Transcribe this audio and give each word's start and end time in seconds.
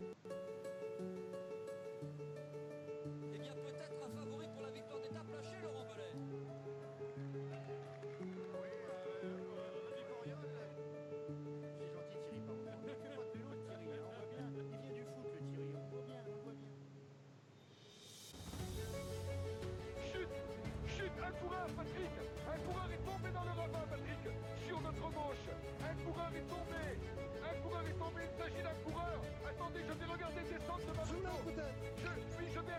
Eh 0.00 0.43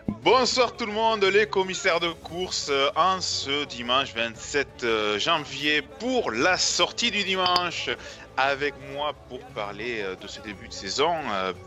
Bonsoir 0.08 0.76
tout 0.76 0.86
le 0.86 0.92
monde, 0.92 1.24
les 1.24 1.46
commissaires 1.46 1.98
de 1.98 2.10
course 2.10 2.68
euh, 2.70 2.88
en 2.94 3.20
ce 3.20 3.64
dimanche 3.64 4.14
27 4.14 4.84
euh, 4.84 5.18
janvier 5.18 5.82
pour 5.82 6.30
la 6.30 6.56
sortie 6.56 7.10
du 7.10 7.24
dimanche. 7.24 7.90
Avec 8.36 8.74
moi 8.92 9.14
pour 9.28 9.40
parler 9.54 10.02
euh, 10.02 10.14
de 10.14 10.26
ce 10.26 10.40
début 10.40 10.68
de 10.68 10.72
saison, 10.72 11.14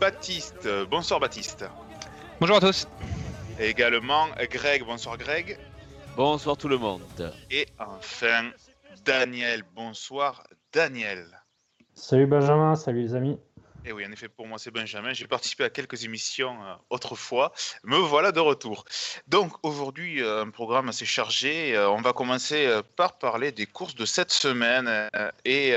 Baptiste. 0.00 0.68
Bonsoir 0.90 1.20
Baptiste. 1.20 1.64
Bonjour 2.40 2.56
à 2.56 2.60
tous. 2.60 2.88
Et 3.58 3.68
également 3.68 4.26
Greg. 4.50 4.84
Bonsoir 4.84 5.18
Greg. 5.18 5.58
Bonsoir 6.16 6.56
tout 6.56 6.68
le 6.68 6.78
monde. 6.78 7.02
Et 7.50 7.66
enfin 7.78 8.50
Daniel. 9.04 9.64
Bonsoir 9.74 10.44
Daniel. 10.72 11.26
Salut 11.94 12.26
Benjamin, 12.26 12.74
salut 12.76 13.02
les 13.02 13.14
amis. 13.14 13.38
Et 13.86 13.92
oui, 13.92 14.04
en 14.04 14.12
effet, 14.12 14.28
pour 14.28 14.46
moi, 14.46 14.58
c'est 14.58 14.70
Benjamin. 14.70 15.12
J'ai 15.14 15.26
participé 15.26 15.64
à 15.64 15.70
quelques 15.70 16.04
émissions 16.04 16.62
euh, 16.62 16.74
autrefois. 16.90 17.52
Me 17.82 17.96
voilà 17.96 18.30
de 18.30 18.40
retour. 18.40 18.84
Donc, 19.26 19.52
aujourd'hui, 19.62 20.22
euh, 20.22 20.42
un 20.42 20.50
programme 20.50 20.90
assez 20.90 21.06
chargé. 21.06 21.74
Euh, 21.74 21.88
on 21.90 22.02
va 22.02 22.12
commencer 22.12 22.68
par 22.96 23.18
parler 23.18 23.52
des 23.52 23.66
courses 23.66 23.94
de 23.94 24.04
cette 24.04 24.32
semaine. 24.32 25.08
et 25.44 25.74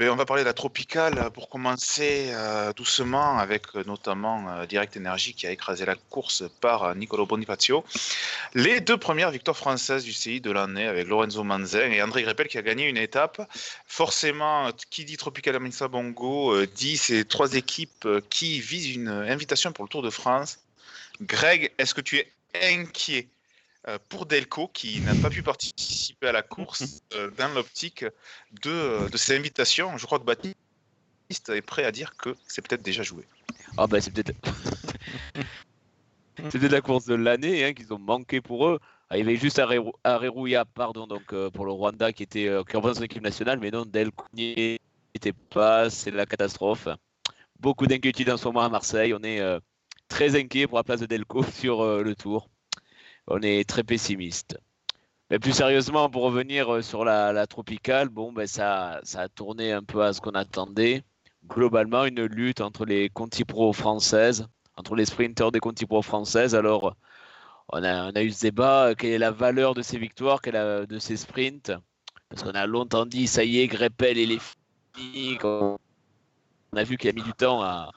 ben, 0.00 0.08
on 0.08 0.16
va 0.16 0.24
parler 0.24 0.44
de 0.44 0.48
la 0.48 0.54
tropicale 0.54 1.30
pour 1.34 1.50
commencer 1.50 2.30
euh, 2.32 2.72
doucement 2.72 3.36
avec 3.36 3.66
euh, 3.74 3.84
notamment 3.86 4.48
euh, 4.48 4.64
Direct 4.64 4.96
Energy 4.96 5.34
qui 5.34 5.46
a 5.46 5.50
écrasé 5.50 5.84
la 5.84 5.94
course 5.94 6.44
par 6.62 6.84
euh, 6.84 6.94
Nicolo 6.94 7.26
Bonifacio. 7.26 7.84
Les 8.54 8.80
deux 8.80 8.96
premières 8.96 9.30
victoires 9.30 9.58
françaises 9.58 10.02
du 10.02 10.14
CI 10.14 10.40
de 10.40 10.50
l'année 10.50 10.86
avec 10.86 11.06
Lorenzo 11.06 11.44
Manzin 11.44 11.90
et 11.90 12.00
André 12.00 12.22
Greppel 12.22 12.48
qui 12.48 12.56
a 12.56 12.62
gagné 12.62 12.88
une 12.88 12.96
étape 12.96 13.46
forcément, 13.86 14.70
qui 14.88 15.04
dit 15.04 15.18
Tropical 15.18 15.56
Amisa 15.56 15.86
Bongo 15.86 16.64
dit 16.64 16.96
ces 16.96 17.26
trois 17.26 17.52
équipes 17.52 18.08
qui 18.30 18.58
visent 18.58 18.94
une 18.94 19.08
invitation 19.08 19.70
pour 19.72 19.84
le 19.84 19.90
Tour 19.90 20.00
de 20.00 20.08
France. 20.08 20.60
Greg, 21.20 21.72
est-ce 21.76 21.92
que 21.92 22.00
tu 22.00 22.16
es 22.16 22.32
inquiet? 22.54 23.28
Pour 24.08 24.26
Delco 24.26 24.68
qui 24.68 25.00
n'a 25.00 25.14
pas 25.14 25.30
pu 25.30 25.42
participer 25.42 26.28
à 26.28 26.32
la 26.32 26.42
course 26.42 27.00
euh, 27.14 27.30
dans 27.38 27.52
l'optique 27.54 28.04
de, 28.62 29.08
de 29.08 29.16
ces 29.16 29.36
invitations 29.36 29.96
Je 29.96 30.06
crois 30.06 30.18
que 30.18 30.24
Baptiste 30.24 30.56
est 31.48 31.62
prêt 31.62 31.84
à 31.84 31.92
dire 31.92 32.16
que 32.16 32.36
c'est 32.46 32.66
peut-être 32.66 32.82
déjà 32.82 33.02
joué. 33.02 33.24
Ah 33.76 33.86
bah 33.86 34.00
c'est 34.00 34.10
peut-être 34.10 34.34
c'était 36.50 36.68
la 36.68 36.80
course 36.80 37.06
de 37.06 37.14
l'année 37.14 37.64
hein, 37.64 37.72
qu'ils 37.72 37.92
ont 37.92 37.98
manqué 37.98 38.40
pour 38.40 38.68
eux. 38.68 38.78
Ah, 39.10 39.16
il 39.16 39.20
y 39.20 39.28
avait 39.28 39.36
juste 39.36 39.60
Areruya, 40.04 40.64
pardon, 40.64 41.06
donc 41.06 41.32
euh, 41.32 41.50
pour 41.50 41.64
le 41.64 41.72
Rwanda 41.72 42.12
qui 42.12 42.22
était 42.22 42.46
euh, 42.46 42.62
qui 42.62 42.76
représente 42.76 42.98
son 42.98 43.04
équipe 43.04 43.22
nationale, 43.22 43.58
mais 43.58 43.70
non, 43.70 43.84
Delco 43.84 44.24
n'y 44.34 44.78
était 45.14 45.32
pas, 45.32 45.90
c'est 45.90 46.10
la 46.10 46.26
catastrophe. 46.26 46.88
Beaucoup 47.58 47.86
d'inquiétudes 47.86 48.30
en 48.30 48.36
ce 48.36 48.46
moment 48.46 48.62
à 48.62 48.68
Marseille. 48.68 49.12
On 49.12 49.22
est 49.22 49.40
euh, 49.40 49.58
très 50.08 50.38
inquiet 50.38 50.66
pour 50.66 50.78
la 50.78 50.84
place 50.84 51.00
de 51.00 51.06
Delco 51.06 51.42
sur 51.54 51.80
euh, 51.80 52.02
le 52.02 52.14
Tour. 52.14 52.48
On 53.26 53.40
est 53.42 53.68
très 53.68 53.84
pessimiste. 53.84 54.58
Mais 55.30 55.38
plus 55.38 55.52
sérieusement, 55.52 56.10
pour 56.10 56.22
revenir 56.22 56.74
euh, 56.74 56.82
sur 56.82 57.04
la, 57.04 57.32
la 57.32 57.46
tropicale, 57.46 58.08
bon, 58.08 58.32
ben 58.32 58.46
ça, 58.46 59.00
ça 59.04 59.22
a 59.22 59.28
tourné 59.28 59.72
un 59.72 59.82
peu 59.82 60.02
à 60.02 60.12
ce 60.12 60.20
qu'on 60.20 60.32
attendait. 60.32 61.04
Globalement, 61.48 62.04
une 62.04 62.24
lutte 62.24 62.60
entre 62.60 62.84
les 62.84 63.08
Conti 63.08 63.44
Pro 63.44 63.72
françaises, 63.72 64.46
entre 64.76 64.96
les 64.96 65.04
sprinteurs 65.04 65.52
des 65.52 65.60
Conti 65.60 65.86
Pro 65.86 66.02
françaises. 66.02 66.54
Alors, 66.54 66.96
on 67.68 67.84
a, 67.84 68.22
eu 68.22 68.30
ce 68.30 68.42
débat, 68.42 68.88
euh, 68.88 68.94
quelle 68.94 69.12
est 69.12 69.18
la 69.18 69.30
valeur 69.30 69.74
de 69.74 69.82
ces 69.82 69.98
victoires, 69.98 70.40
de 70.42 70.98
ces 70.98 71.16
sprints? 71.16 71.72
Parce 72.28 72.42
qu'on 72.42 72.50
a 72.50 72.66
longtemps 72.66 73.06
dit, 73.06 73.26
ça 73.28 73.44
y 73.44 73.60
est, 73.60 73.68
Greppel 73.68 74.18
et 74.18 74.26
les 74.26 74.40
filles. 74.96 75.38
On 75.44 75.78
a 76.76 76.82
vu 76.82 76.96
qu'il 76.96 77.10
a 77.10 77.12
mis 77.12 77.22
du 77.22 77.32
temps 77.32 77.62
à, 77.62 77.90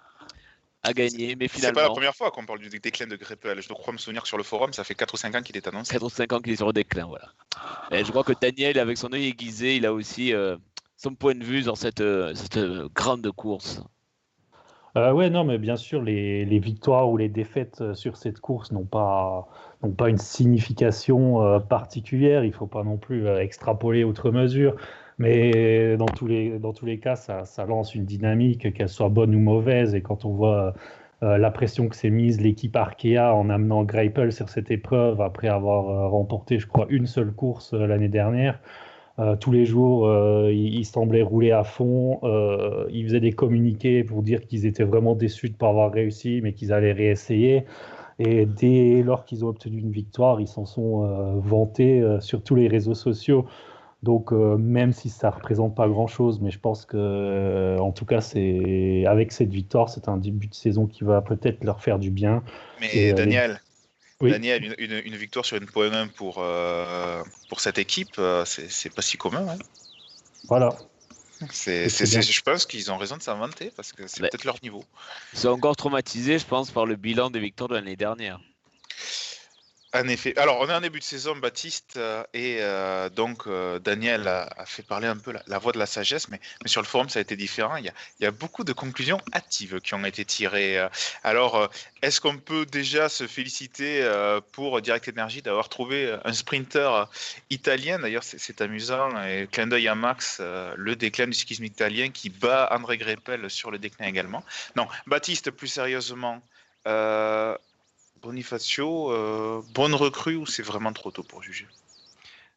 à 0.84 0.94
gagner, 0.94 1.36
mais 1.36 1.48
C'est 1.48 1.62
pas 1.62 1.68
la 1.68 1.74
finalement, 1.74 1.94
première 1.94 2.16
fois 2.16 2.32
qu'on 2.32 2.46
parle 2.46 2.60
du 2.60 2.70
déclin 2.70 3.08
de 3.08 3.16
Greppel. 3.16 3.62
Je 3.62 3.68
crois 3.70 3.94
me 3.94 3.98
souvenir 3.98 4.22
que 4.22 4.28
sur 4.28 4.38
le 4.38 4.44
forum, 4.44 4.74
ça 4.74 4.84
fait 4.84 4.96
4 4.96 5.14
ou 5.14 5.18
5 5.18 5.36
ans 5.36 5.42
qu'il 5.42 5.56
est 5.56 5.68
annoncé. 5.68 5.94
4 5.94 6.04
ou 6.04 6.10
5 6.10 6.34
ans 6.34 6.40
qu'il 6.40 6.52
est 6.52 6.58
sur 6.58 6.68
le 6.68 6.74
déclin. 6.74 7.06
Voilà. 7.06 7.30
Et 7.92 8.04
je 8.04 8.12
crois 8.12 8.24
que 8.24 8.34
Daniel, 8.40 8.78
avec 8.80 8.98
son 8.98 9.12
œil 9.14 9.28
aiguisé, 9.28 9.78
il 9.78 9.86
a 9.86 9.94
aussi 9.94 10.34
euh, 10.34 10.58
son 10.98 11.16
point 11.16 11.36
de 11.36 11.44
vue 11.44 11.64
sur 11.64 11.78
cette, 11.78 12.02
euh, 12.02 12.36
cette 12.36 12.58
euh, 12.58 12.90
grande 12.94 13.30
course. 13.32 13.82
Euh, 14.96 15.12
ouais, 15.12 15.30
non, 15.30 15.44
mais 15.44 15.58
bien 15.58 15.76
sûr, 15.76 16.04
les, 16.04 16.46
les 16.46 16.60
victoires 16.60 17.10
ou 17.10 17.18
les 17.18 17.30
défaites 17.30 17.94
sur 17.94 18.16
cette 18.16 18.40
course 18.40 18.72
n'ont 18.72 18.86
pas, 18.86 19.48
n'ont 19.82 19.92
pas 19.92 20.10
une 20.10 20.20
signification 20.20 21.42
euh, 21.42 21.60
particulière. 21.60 22.44
Il 22.44 22.52
ne 22.52 22.56
faut 22.56 22.68
pas 22.68 22.84
non 22.84 22.98
plus 22.98 23.28
euh, 23.28 23.40
extrapoler 23.40 24.04
outre 24.04 24.30
mesure. 24.32 24.76
Mais 25.20 25.96
dans 25.98 26.06
tous 26.06 26.28
les, 26.28 26.60
dans 26.60 26.74
tous 26.74 26.86
les 26.86 27.00
cas, 27.00 27.16
ça, 27.16 27.46
ça 27.46 27.66
lance 27.66 27.96
une 27.96 28.06
dynamique, 28.06 28.74
qu'elle 28.74 28.90
soit 28.90 29.10
bonne 29.10 29.36
ou 29.36 29.40
mauvaise. 29.40 29.96
Et 29.96 30.02
quand 30.02 30.26
on 30.26 30.32
voit 30.32 30.74
euh, 31.24 31.38
la 31.38 31.52
pression 31.52 31.88
que 31.88 31.96
s'est 31.96 32.10
mise 32.10 32.42
l'équipe 32.42 32.76
Arkea 32.76 33.34
en 33.34 33.50
amenant 33.50 33.84
Greipel 33.84 34.34
sur 34.34 34.50
cette 34.50 34.72
épreuve 34.72 35.22
après 35.22 35.48
avoir 35.48 35.90
euh, 35.90 36.08
remporté, 36.10 36.60
je 36.60 36.68
crois, 36.68 36.86
une 36.90 37.06
seule 37.06 37.32
course 37.32 37.74
euh, 37.74 37.88
l'année 37.88 38.10
dernière, 38.10 38.60
tous 39.42 39.52
les 39.52 39.68
jours, 39.68 40.12
ils, 40.50 40.74
ils 40.74 40.86
semblaient 40.86 41.22
rouler 41.22 41.52
à 41.52 41.64
fond. 41.64 42.20
Ils 42.90 43.06
faisaient 43.06 43.20
des 43.20 43.32
communiqués 43.32 44.04
pour 44.04 44.24
dire 44.24 44.42
qu'ils 44.42 44.66
étaient 44.66 44.84
vraiment 44.84 45.14
déçus 45.14 45.50
de 45.50 45.54
ne 45.54 45.58
pas 45.60 45.70
avoir 45.70 45.92
réussi, 45.92 46.40
mais 46.42 46.54
qu'ils 46.54 46.74
allaient 46.74 46.94
réessayer. 46.94 47.66
Et 48.18 48.48
dès 48.48 49.04
lors 49.04 49.26
qu'ils 49.26 49.46
ont 49.46 49.50
obtenu 49.50 49.78
une 49.78 49.92
victoire, 49.92 50.42
ils 50.42 50.48
s'en 50.48 50.66
sont 50.66 51.36
vantés 51.36 52.04
sur 52.22 52.42
tous 52.42 52.56
les 52.56 52.68
réseaux 52.68 52.96
sociaux. 52.96 53.46
Donc, 54.04 54.34
euh, 54.34 54.58
même 54.58 54.92
si 54.92 55.10
ça 55.10 55.30
ne 55.30 55.34
représente 55.36 55.76
pas 55.76 55.88
grand-chose, 55.88 56.42
mais 56.42 56.52
je 56.52 56.60
pense 56.60 56.86
que, 56.86 56.98
euh, 56.98 57.78
en 57.80 57.94
tout 57.94 58.06
cas, 58.06 58.20
c'est 58.20 59.06
avec 59.08 59.32
cette 59.32 59.50
victoire, 59.50 59.88
c'est 59.90 60.10
un 60.10 60.18
début 60.18 60.48
de 60.48 60.54
saison 60.54 60.88
qui 60.88 61.06
va 61.06 61.22
peut-être 61.22 61.64
leur 61.64 61.82
faire 61.82 62.00
du 62.00 62.12
bien. 62.12 62.44
Mais 62.82 62.90
Et, 62.94 63.12
euh, 63.14 63.16
Daniel, 63.16 63.62
Oui. 64.22 64.32
Daniel 64.32 64.64
une, 64.64 64.76
une- 64.78 65.02
une 65.06 65.16
victoire 65.16 65.46
sur 65.46 65.56
une 65.58 65.68
1 65.94 66.08
pour, 66.08 66.40
euh, 66.40 67.24
pour 67.48 67.62
cette 67.62 67.78
équipe, 67.78 68.16
euh, 68.20 68.44
c'est 68.46 68.94
pas 68.94 69.02
si 69.02 69.18
commun. 69.18 69.48
hein. 69.50 69.58
Voilà. 70.50 70.76
C'est- 71.50 71.90
je 71.90 72.42
pense 72.42 72.66
qu'ils 72.66 72.92
ont 72.92 72.98
raison 72.98 73.18
de 73.18 73.22
s'inventer 73.22 73.72
parce 73.76 73.94
que 73.94 74.08
c'est 74.08 74.22
peut-être 74.22 74.44
leur 74.44 74.58
niveau. 74.64 74.84
Ils 75.34 75.40
sont 75.40 75.50
encore 75.50 75.76
traumatisés, 75.76 76.40
je 76.40 76.46
pense, 76.46 76.72
par 76.72 76.86
le 76.86 76.96
bilan 76.98 77.30
des 77.30 77.40
victoires 77.40 77.70
de 77.70 77.76
l'année 77.76 77.96
dernière. 77.96 78.40
En 79.96 80.08
effet. 80.08 80.36
Alors, 80.40 80.60
on 80.60 80.68
est 80.68 80.74
en 80.74 80.82
début 80.82 80.98
de 80.98 81.04
saison, 81.04 81.36
Baptiste, 81.36 81.98
euh, 81.98 82.24
et 82.34 82.58
euh, 82.62 83.10
donc 83.10 83.46
euh, 83.46 83.78
Daniel 83.78 84.28
a, 84.28 84.66
fait 84.66 84.82
parler 84.82 85.06
un 85.06 85.18
peu 85.18 85.32
la, 85.46 85.58
voix 85.60 85.72
de 85.72 85.78
la 85.78 85.86
sagesse, 85.86 86.30
mais, 86.30 86.40
sur 86.66 86.82
le 86.82 86.88
forum, 86.88 87.10
ça 87.10 87.20
a 87.20 87.22
été 87.22 87.36
différent. 87.36 87.76
Il 87.76 87.92
y 88.20 88.26
a, 88.26 88.32
beaucoup 88.32 88.64
de 88.64 88.74
conclusions 88.74 89.22
hâtives 89.36 89.80
qui 89.82 89.94
ont 89.94 90.04
été 90.04 90.26
tirées. 90.26 90.84
Alors, 91.24 91.70
est-ce 92.02 92.20
qu'on 92.20 92.38
peut 92.38 92.66
déjà 92.66 93.08
se 93.08 93.28
féliciter 93.28 94.04
pour 94.52 94.82
Direct 94.82 95.08
Energy 95.10 95.44
d'avoir 95.44 95.70
trouvé 95.70 96.18
un 96.26 96.34
sprinter 96.34 97.08
italien? 97.52 98.00
D'ailleurs, 98.00 98.24
c'est 98.24 98.62
amusant. 98.62 99.10
Et 99.26 99.48
clin 99.52 99.68
d'œil 99.68 99.88
à 99.88 99.96
Max, 99.96 100.42
le 100.42 100.96
déclin 100.96 101.28
du 101.28 101.34
cyclisme 101.34 101.66
italien 101.66 102.10
qui 102.10 102.30
bat 102.30 102.68
André 102.72 102.98
Greppel 102.98 103.48
sur 103.52 103.70
le 103.70 103.78
déclin 103.78 104.08
également. 104.08 104.44
Non, 104.76 104.88
Baptiste, 105.06 105.52
plus 105.52 105.68
sérieusement. 105.68 106.42
Bonifacio, 108.24 109.12
euh, 109.12 109.62
bonne 109.74 109.94
recrue 109.94 110.38
ou 110.38 110.46
c'est 110.46 110.64
vraiment 110.64 110.94
trop 110.94 111.12
tôt 111.12 111.24
pour 111.24 111.44
juger? 111.44 111.68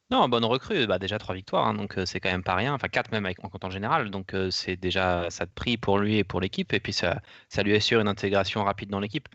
Non, 0.08 0.28
bonne 0.28 0.44
recrue, 0.44 0.86
bah 0.86 1.00
déjà 1.00 1.18
trois 1.18 1.34
victoires, 1.34 1.66
hein, 1.66 1.74
donc 1.74 1.98
euh, 1.98 2.06
c'est 2.06 2.20
quand 2.20 2.30
même 2.30 2.44
pas 2.44 2.54
rien. 2.54 2.72
Enfin 2.72 2.86
quatre 2.86 3.10
même 3.10 3.26
avec, 3.26 3.42
en 3.44 3.48
compte 3.48 3.64
en 3.64 3.70
général, 3.70 4.08
donc 4.12 4.34
euh, 4.34 4.52
c'est 4.52 4.76
déjà 4.76 5.26
ça 5.30 5.46
de 5.46 5.50
prix 5.50 5.76
pour 5.76 5.98
lui 5.98 6.18
et 6.18 6.22
pour 6.22 6.40
l'équipe, 6.40 6.72
et 6.72 6.78
puis 6.78 6.92
ça, 6.92 7.20
ça 7.48 7.64
lui 7.64 7.74
assure 7.74 8.00
une 8.00 8.06
intégration 8.06 8.62
rapide 8.62 8.88
dans 8.88 9.00
l'équipe. 9.00 9.28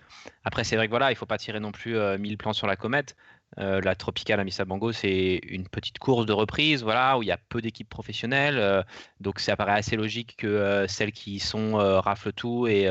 Après 0.46 0.64
c'est 0.64 0.78
vrai 0.78 0.88
que 0.88 0.92
voilà, 0.92 1.12
il 1.12 1.16
faut 1.16 1.26
pas 1.26 1.38
tirer 1.38 1.60
non 1.60 1.74
plus 1.74 1.98
euh, 1.98 2.18
1000 2.18 2.38
plans 2.38 2.54
sur 2.54 2.68
la 2.68 2.78
comète. 2.78 3.16
La 3.58 3.96
Tropicale 3.96 4.40
à 4.40 4.46
Missabango, 4.46 4.94
c'est 4.94 5.42
une 5.44 5.68
petite 5.68 6.00
course 6.00 6.26
de 6.26 6.32
reprise, 6.32 6.84
voilà, 6.84 7.18
où 7.18 7.22
il 7.22 7.26
y 7.26 7.34
a 7.34 7.38
peu 7.50 7.62
d'équipes 7.62 7.90
professionnelles, 7.90 8.86
donc 9.20 9.42
ça 9.42 9.58
paraît 9.58 9.74
assez 9.74 9.98
logique 9.98 10.38
que 10.38 10.86
celles 10.88 11.12
qui 11.12 11.34
y 11.34 11.40
sont 11.40 11.74
raflent 12.00 12.32
tout 12.32 12.68
et 12.68 12.90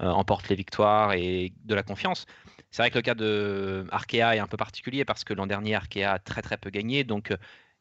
emportent 0.00 0.50
les 0.50 0.56
victoires 0.56 1.14
et 1.14 1.54
de 1.64 1.74
la 1.74 1.82
confiance. 1.82 2.26
C'est 2.74 2.82
vrai 2.82 2.90
que 2.90 2.98
le 2.98 3.02
cas 3.02 3.14
de 3.14 3.86
Arkea 3.92 4.34
est 4.34 4.40
un 4.40 4.48
peu 4.48 4.56
particulier 4.56 5.04
parce 5.04 5.22
que 5.22 5.32
l'an 5.32 5.46
dernier, 5.46 5.76
Arkea 5.76 6.06
a 6.06 6.18
très 6.18 6.42
très 6.42 6.56
peu 6.56 6.70
gagné. 6.70 7.04
Donc, 7.04 7.30
euh, 7.30 7.36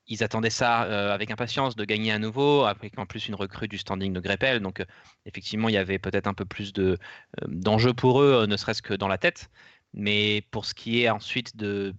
ils 0.06 0.24
attendaient 0.24 0.52
ça 0.52 0.84
euh, 0.84 1.12
avec 1.12 1.32
impatience 1.32 1.76
de 1.76 1.84
gagner 1.84 2.12
à 2.12 2.20
nouveau, 2.20 2.66
avec 2.66 3.00
en 3.00 3.08
plus 3.08 3.28
une 3.28 3.34
recrue 3.34 3.68
du 3.68 3.80
standing 3.80 4.14
de 4.14 4.20
Greppel. 4.20 4.60
Donc, 4.60 4.82
euh, 4.82 4.86
effectivement, 5.26 5.68
il 5.68 5.74
y 5.74 5.78
avait 5.78 5.98
peut-être 5.98 6.28
un 6.28 6.36
peu 6.36 6.46
plus 6.46 6.74
de, 6.74 7.00
euh, 7.42 7.48
d'enjeux 7.48 7.96
pour 7.96 8.22
eux, 8.22 8.46
ne 8.46 8.56
serait-ce 8.56 8.84
que 8.84 8.94
dans 8.94 9.08
la 9.08 9.18
tête. 9.18 9.50
Mais 9.94 10.44
pour 10.52 10.66
ce 10.66 10.76
qui 10.76 11.02
est 11.02 11.10
ensuite 11.10 11.58
de 11.58 11.96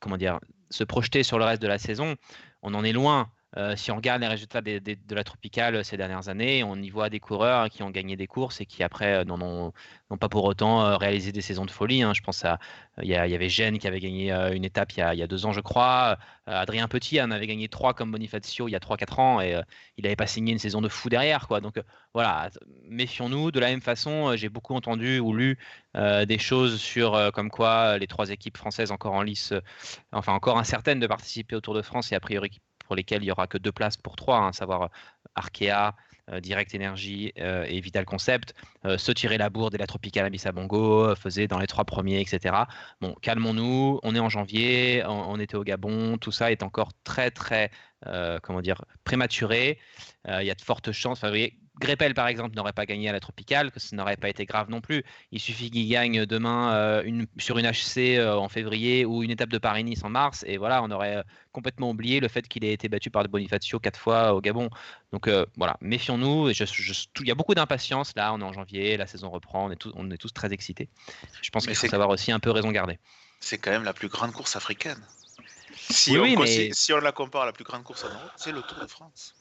comment 0.00 0.16
dire, 0.16 0.40
se 0.70 0.84
projeter 0.84 1.24
sur 1.24 1.38
le 1.38 1.44
reste 1.44 1.60
de 1.60 1.68
la 1.68 1.78
saison, 1.78 2.16
on 2.62 2.72
en 2.72 2.84
est 2.84 2.92
loin. 2.92 3.33
Euh, 3.56 3.76
si 3.76 3.92
on 3.92 3.96
regarde 3.96 4.20
les 4.20 4.26
résultats 4.26 4.60
de 4.62 5.14
la 5.14 5.22
tropicale 5.24 5.84
ces 5.84 5.96
dernières 5.96 6.28
années, 6.28 6.64
on 6.64 6.74
y 6.76 6.90
voit 6.90 7.08
des 7.08 7.20
coureurs 7.20 7.68
qui 7.68 7.82
ont 7.84 7.90
gagné 7.90 8.16
des 8.16 8.26
courses 8.26 8.60
et 8.60 8.66
qui 8.66 8.82
après 8.82 9.14
euh, 9.14 9.24
n'ont 9.24 9.72
pas 10.18 10.28
pour 10.28 10.44
autant 10.44 10.84
euh, 10.84 10.96
réalisé 10.96 11.30
des 11.30 11.40
saisons 11.40 11.64
de 11.64 11.70
folie. 11.70 12.02
Hein. 12.02 12.12
Je 12.14 12.22
pense 12.22 12.44
à 12.44 12.58
il 13.02 13.08
y, 13.08 13.14
avait 13.16 13.48
Gênes 13.48 13.78
qui 13.78 13.88
avait 13.88 13.98
gagné 13.98 14.30
une 14.54 14.64
étape 14.64 14.92
il 14.92 15.00
y, 15.00 15.22
a, 15.22 15.26
deux 15.26 15.46
ans, 15.46 15.52
je 15.52 15.60
crois. 15.60 16.16
Adrien 16.46 16.86
Petit 16.86 17.20
en 17.20 17.32
avait 17.32 17.48
gagné 17.48 17.68
trois 17.68 17.92
comme 17.92 18.12
Bonifacio 18.12 18.68
il 18.68 18.70
y 18.70 18.76
a 18.76 18.80
trois 18.80 18.96
quatre 18.96 19.18
ans 19.18 19.40
et 19.40 19.60
il 19.96 20.04
n'avait 20.04 20.14
pas 20.14 20.28
signé 20.28 20.52
une 20.52 20.60
saison 20.60 20.80
de 20.80 20.88
fou 20.88 21.08
derrière. 21.08 21.48
Quoi. 21.48 21.60
Donc 21.60 21.82
voilà, 22.12 22.50
méfions-nous. 22.88 23.50
De 23.50 23.58
la 23.58 23.66
même 23.66 23.80
façon, 23.80 24.36
j'ai 24.36 24.48
beaucoup 24.48 24.74
entendu 24.74 25.18
ou 25.18 25.32
lu 25.34 25.58
des 25.96 26.38
choses 26.38 26.80
sur 26.80 27.32
comme 27.32 27.50
quoi 27.50 27.98
les 27.98 28.06
trois 28.06 28.30
équipes 28.30 28.58
françaises 28.58 28.92
encore 28.92 29.14
en 29.14 29.22
lice, 29.22 29.52
enfin 30.12 30.32
encore 30.32 30.58
incertaines 30.58 31.00
de 31.00 31.08
participer 31.08 31.56
au 31.56 31.60
Tour 31.60 31.74
de 31.74 31.82
France 31.82 32.12
et 32.12 32.14
a 32.14 32.20
priori 32.20 32.60
pour 32.84 32.96
lesquels 32.96 33.22
il 33.22 33.26
n'y 33.26 33.30
aura 33.30 33.46
que 33.46 33.58
deux 33.58 33.72
places 33.72 33.96
pour 33.96 34.16
trois, 34.16 34.38
à 34.38 34.42
hein, 34.42 34.52
savoir 34.52 34.82
euh, 34.82 34.88
Arkea, 35.34 35.94
euh, 36.30 36.40
Direct 36.40 36.74
Energy 36.74 37.32
euh, 37.38 37.64
et 37.68 37.80
Vital 37.80 38.04
Concept, 38.04 38.54
se 38.84 39.12
tirer 39.12 39.38
la 39.38 39.50
bourde 39.50 39.74
et 39.74 39.78
la 39.78 39.86
Tropicale 39.86 40.30
à 40.44 40.52
Bongo, 40.52 41.14
faisait 41.16 41.48
dans 41.48 41.58
les 41.58 41.66
trois 41.66 41.84
premiers, 41.84 42.20
etc. 42.20 42.54
Bon, 43.00 43.14
calmons-nous, 43.20 44.00
on 44.02 44.14
est 44.14 44.18
en 44.18 44.28
janvier, 44.28 45.02
on, 45.06 45.38
était 45.38 45.56
au 45.56 45.64
Gabon, 45.64 46.18
tout 46.18 46.32
ça 46.32 46.52
est 46.52 46.62
encore 46.62 46.92
très, 47.02 47.30
très, 47.30 47.70
comment 48.42 48.60
dire, 48.60 48.84
prématuré. 49.04 49.78
Il 50.28 50.44
y 50.44 50.50
a 50.50 50.54
de 50.54 50.60
fortes 50.60 50.92
chances. 50.92 51.22
Vous 51.22 51.28
voyez, 51.28 51.58
Greppel, 51.80 52.14
par 52.14 52.28
exemple, 52.28 52.54
n'aurait 52.54 52.72
pas 52.72 52.86
gagné 52.86 53.08
à 53.08 53.12
la 53.12 53.18
Tropicale, 53.18 53.72
que 53.72 53.80
ce 53.80 53.94
n'aurait 53.96 54.16
pas 54.16 54.28
été 54.28 54.44
grave 54.44 54.70
non 54.70 54.80
plus. 54.80 55.02
Il 55.32 55.40
suffit 55.40 55.70
qu'il 55.70 55.88
gagne 55.88 56.24
demain 56.24 56.72
euh, 56.72 57.02
une, 57.04 57.26
sur 57.38 57.58
une 57.58 57.66
HC 57.66 58.16
euh, 58.16 58.34
en 58.36 58.48
février 58.48 59.04
ou 59.04 59.24
une 59.24 59.30
étape 59.30 59.48
de 59.48 59.58
Paris-Nice 59.58 60.04
en 60.04 60.08
mars, 60.08 60.44
et 60.46 60.56
voilà, 60.56 60.82
on 60.82 60.90
aurait 60.92 61.16
euh, 61.16 61.22
complètement 61.50 61.90
oublié 61.90 62.20
le 62.20 62.28
fait 62.28 62.46
qu'il 62.46 62.64
ait 62.64 62.72
été 62.72 62.88
battu 62.88 63.10
par 63.10 63.24
Bonifacio 63.24 63.80
quatre 63.80 63.98
fois 63.98 64.34
au 64.34 64.40
Gabon. 64.40 64.70
Donc 65.12 65.28
voilà, 65.56 65.76
méfions-nous. 65.80 66.50
Il 66.50 67.26
y 67.26 67.30
a 67.30 67.34
beaucoup 67.34 67.54
d'impatience 67.54 68.12
là, 68.16 68.32
on 68.32 68.40
est 68.40 68.44
en 68.44 68.52
janvier, 68.52 68.96
la 68.96 69.06
saison 69.06 69.30
reprend, 69.30 69.66
on 69.66 69.70
est, 69.70 69.86
on 69.94 70.10
est 70.10 70.16
tous 70.16 70.32
très 70.32 70.52
excités. 70.52 70.88
Je 71.40 71.50
pense 71.50 71.66
qu'il 71.66 71.76
faut 71.76 71.86
savoir 71.86 72.08
aussi 72.08 72.32
un 72.32 72.40
peu 72.40 72.50
raison 72.50 72.72
garder. 72.72 72.98
C'est 73.38 73.58
quand 73.58 73.70
même 73.70 73.84
la 73.84 73.92
plus 73.92 74.08
grande 74.08 74.32
course 74.32 74.56
africaine. 74.56 74.98
Si, 75.76 76.16
on, 76.18 76.44
si 76.46 76.92
on 76.92 76.98
la 76.98 77.12
compare 77.12 77.42
à 77.42 77.46
la 77.46 77.52
plus 77.52 77.64
grande 77.64 77.82
course 77.82 78.04
en 78.04 78.08
Europe, 78.08 78.32
c'est 78.36 78.52
le 78.52 78.62
Tour 78.62 78.78
de 78.80 78.86
France. 78.86 79.34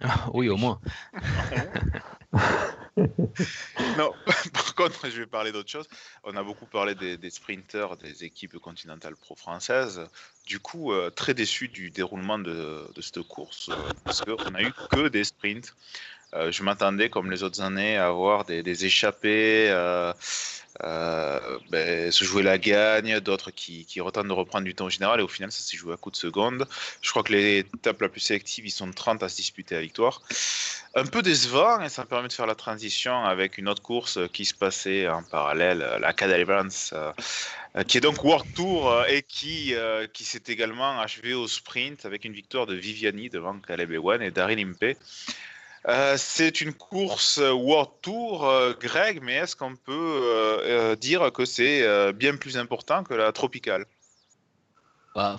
oui, 0.34 0.48
au 0.48 0.56
moins. 0.56 0.80
non, 2.96 4.12
par 4.52 4.74
contre, 4.74 5.08
je 5.10 5.20
vais 5.20 5.26
parler 5.26 5.52
d'autre 5.52 5.68
chose. 5.70 5.88
On 6.24 6.36
a 6.36 6.42
beaucoup 6.42 6.66
parlé 6.66 6.94
des, 6.94 7.30
sprinters 7.30 7.96
des 7.96 8.24
équipes 8.24 8.58
continentales 8.58 9.16
pro-françaises. 9.16 10.02
Du 10.46 10.58
coup, 10.58 10.92
euh, 10.92 11.10
très 11.10 11.34
déçu 11.34 11.68
du 11.68 11.90
déroulement 11.90 12.38
de, 12.38 12.86
cette 13.00 13.22
course, 13.22 13.68
euh, 13.70 13.92
parce 14.04 14.22
qu'on 14.22 14.50
n'a 14.50 14.62
eu 14.62 14.72
que 14.90 15.08
des 15.08 15.24
sprints. 15.24 15.74
Euh, 16.34 16.52
je 16.52 16.62
m'attendais, 16.62 17.10
comme 17.10 17.30
les 17.30 17.42
autres 17.42 17.60
années, 17.60 17.96
à 17.96 18.06
avoir 18.06 18.44
des, 18.44 18.62
des 18.62 18.84
échappées, 18.84 19.68
euh, 19.70 20.12
ben, 21.70 22.10
se 22.12 22.24
jouer 22.24 22.42
la 22.42 22.58
gagne, 22.58 23.20
d'autres 23.20 23.50
qui, 23.50 23.84
qui 23.84 24.00
retentent 24.00 24.28
de 24.28 24.32
reprendre 24.32 24.64
du 24.64 24.74
temps 24.74 24.86
au 24.86 24.90
général, 24.90 25.20
et 25.20 25.22
au 25.22 25.28
final, 25.28 25.50
ça 25.50 25.62
s'est 25.62 25.76
joué 25.76 25.92
à 25.92 25.96
coup 25.96 26.10
de 26.10 26.16
seconde. 26.16 26.66
Je 27.02 27.10
crois 27.10 27.22
que 27.22 27.32
les 27.32 27.58
étapes 27.58 28.00
la 28.00 28.08
plus 28.08 28.20
sélectives, 28.20 28.66
ils 28.66 28.70
sont 28.70 28.90
30 28.90 29.22
à 29.22 29.28
se 29.28 29.36
disputer 29.36 29.74
la 29.74 29.82
victoire. 29.82 30.22
Un 30.94 31.06
peu 31.06 31.22
décevant, 31.22 31.80
et 31.80 31.88
ça 31.88 32.02
me 32.02 32.08
permet 32.08 32.28
de 32.28 32.32
faire 32.32 32.46
la 32.46 32.54
transition 32.54 33.24
avec 33.24 33.58
une 33.58 33.68
autre 33.68 33.82
course 33.82 34.18
qui 34.32 34.44
se 34.44 34.54
passait 34.54 35.08
en 35.08 35.22
parallèle, 35.22 35.98
la 36.00 36.12
Cadel 36.12 36.44
euh, 37.76 37.84
qui 37.84 37.98
est 37.98 38.00
donc 38.00 38.24
World 38.24 38.52
Tour 38.54 38.90
euh, 38.90 39.04
et 39.08 39.22
qui, 39.22 39.74
s'est 40.14 40.42
également 40.48 40.98
achevé 41.00 41.34
au 41.34 41.46
sprint 41.46 42.04
avec 42.04 42.24
une 42.24 42.32
victoire 42.32 42.66
de 42.66 42.74
Viviani 42.74 43.30
devant 43.30 43.56
Caleb 43.60 43.92
Ewan 43.92 44.20
et 44.22 44.32
Daryl 44.32 44.58
Impey. 44.58 44.96
Euh, 45.88 46.16
c'est 46.18 46.60
une 46.60 46.74
course 46.74 47.38
World 47.38 47.90
Tour, 48.02 48.46
euh, 48.46 48.74
Greg, 48.78 49.20
mais 49.22 49.36
est-ce 49.36 49.56
qu'on 49.56 49.76
peut 49.76 50.20
euh, 50.24 50.94
dire 50.94 51.32
que 51.32 51.46
c'est 51.46 52.12
bien 52.12 52.36
plus 52.36 52.58
important 52.58 53.02
que 53.02 53.14
la 53.14 53.32
tropicale? 53.32 53.86
Bah, 55.14 55.36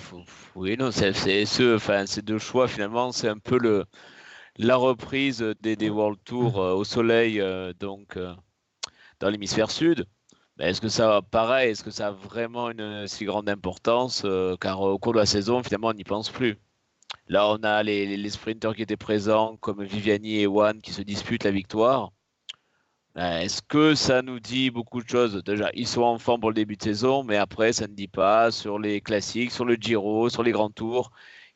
Oui, 0.56 0.76
non, 0.78 0.92
ce, 0.92 1.76
enfin, 1.76 2.06
ces 2.06 2.22
deux 2.22 2.40
choix 2.40 2.68
finalement, 2.68 3.12
c'est 3.12 3.28
un 3.28 3.38
peu 3.38 3.58
le, 3.60 3.86
la 4.58 4.76
reprise 4.76 5.46
des, 5.62 5.76
des 5.76 5.90
World 5.90 6.20
Tour 6.26 6.56
au 6.58 6.84
soleil, 6.84 7.42
donc 7.80 8.18
dans 9.20 9.30
l'hémisphère 9.30 9.70
sud. 9.70 10.06
Est-ce 10.60 10.82
que 10.82 10.90
ça, 10.90 11.22
pareil, 11.22 11.72
est-ce 11.72 11.84
que 11.84 11.92
ça 11.92 12.08
a 12.08 12.12
vraiment 12.12 12.70
une 12.70 13.08
si 13.08 13.26
grande 13.26 13.48
importance 13.48 14.26
Car 14.60 14.82
au 14.82 15.00
cours 15.00 15.14
de 15.14 15.20
la 15.20 15.26
saison, 15.26 15.64
finalement, 15.64 15.90
on 15.90 15.94
n'y 15.94 16.04
pense 16.04 16.30
plus? 16.30 16.58
Là, 17.31 17.48
on 17.48 17.63
a 17.63 17.81
les, 17.81 18.30
sprinters 18.30 18.75
qui 18.75 18.81
étaient 18.81 18.98
présents, 18.98 19.56
comme 19.62 19.81
Viviani 19.86 20.42
et 20.42 20.48
One, 20.48 20.81
qui 20.81 20.92
se 20.92 21.01
disputent 21.01 21.45
la 21.45 21.51
victoire. 21.51 22.12
Euh, 23.18 23.39
est-ce 23.39 23.62
que 23.62 23.95
ça 23.95 24.22
nous 24.22 24.42
dit 24.42 24.69
beaucoup 24.69 25.01
de 25.01 25.07
choses? 25.07 25.42
Déjà, 25.45 25.69
ils 25.74 25.88
sont 25.88 26.01
en 26.01 26.19
forme 26.19 26.42
pour 26.42 26.50
le 26.50 26.56
début 26.56 26.75
de 26.75 26.83
saison, 26.83 27.24
mais 27.24 27.38
après, 27.38 27.72
ça 27.72 27.88
ne 27.88 27.94
dit 27.94 28.10
pas 28.10 28.51
sur 28.51 28.80
les 28.80 29.00
classiques, 29.00 29.51
sur 29.51 29.63
le 29.63 29.75
Giro, 29.75 30.28
sur 30.28 30.44
les 30.44 30.51
grands 30.51 30.72
tours, 30.72 31.12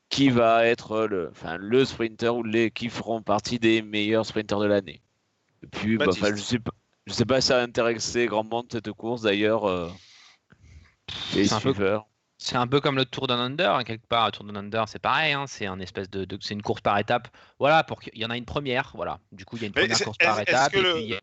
qui 0.07 0.29
va 0.29 0.65
être 0.65 1.07
le, 1.07 1.27
enfin, 1.31 1.57
le 1.57 1.83
sprinter 1.83 2.33
ou 2.33 2.43
les 2.43 2.71
qui 2.71 2.87
feront 2.87 3.21
partie 3.21 3.59
des 3.59 3.81
meilleurs 3.81 4.25
sprinters 4.25 4.59
de 4.59 4.67
l'année. 4.67 5.01
Et 5.61 5.67
puis, 5.67 5.97
bah, 5.97 6.05
je 6.09 6.25
ne 6.25 6.37
sais, 6.37 6.59
pas, 6.59 6.71
je 7.05 7.11
sais 7.11 7.25
pas 7.25 7.41
si 7.41 7.47
ça 7.47 7.59
a 7.59 7.61
intéressé 7.61 8.27
grand 8.27 8.45
monde 8.45 8.67
cette 8.71 8.93
course 8.93 9.23
d'ailleurs. 9.23 9.65
Euh, 9.65 9.89
les 11.33 11.49
suiveurs. 11.49 12.07
C'est 12.37 12.57
un 12.57 12.67
peu 12.67 12.81
comme 12.81 12.97
le 12.97 13.05
Tour 13.05 13.27
d'un 13.27 13.39
Under, 13.39 13.75
hein, 13.75 13.83
quelque 13.83 14.07
part. 14.07 14.25
Le 14.25 14.31
Tour 14.31 14.45
d'un 14.45 14.55
Under, 14.55 14.87
c'est 14.87 14.99
pareil. 14.99 15.33
Hein, 15.33 15.45
c'est 15.47 15.65
un 15.65 15.79
espèce 15.79 16.09
de, 16.09 16.27
c'est 16.41 16.53
une 16.53 16.61
course 16.61 16.81
par 16.81 16.97
étape. 16.97 17.29
Voilà, 17.59 17.83
pour 17.83 18.01
qu'il 18.01 18.17
y 18.17 18.25
en 18.25 18.29
a 18.29 18.37
une 18.37 18.45
première. 18.45 18.91
Voilà. 18.93 19.19
Du 19.31 19.45
coup, 19.45 19.55
il 19.55 19.61
y 19.61 19.65
a 19.65 19.67
une 19.67 19.73
première 19.73 19.99
course 19.99 20.17
par 20.17 20.39
étape 20.39 20.75
et 20.75 20.81
puis 20.81 21.01
il 21.01 21.09
y 21.09 21.13
a 21.15 21.19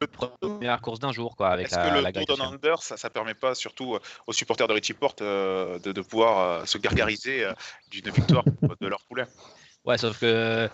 une 0.00 0.06
première 0.08 0.80
course 0.80 1.00
d'un 1.00 1.12
jour, 1.12 1.36
quoi. 1.36 1.50
Avec 1.50 1.66
Est-ce 1.66 1.76
que 1.76 2.18
le 2.18 2.24
Tour 2.24 2.38
d'un 2.38 2.52
Under, 2.52 2.82
ça, 2.82 2.96
ça 2.96 3.10
permet 3.10 3.34
pas 3.34 3.54
surtout 3.54 3.94
euh, 3.94 4.00
aux 4.26 4.32
supporters 4.32 4.68
de 4.68 4.72
Richie 4.72 4.94
Porte 4.94 5.20
euh, 5.20 5.78
de, 5.80 5.92
de, 5.92 6.00
pouvoir 6.00 6.38
euh, 6.38 6.64
se 6.64 6.78
gargariser 6.78 7.46
d'une 7.90 8.10
victoire 8.10 8.44
de 8.44 8.86
leur 8.86 9.02
poulet? 9.04 9.24
Ouais, 9.84 9.98
sauf 9.98 10.18
que 10.18 10.70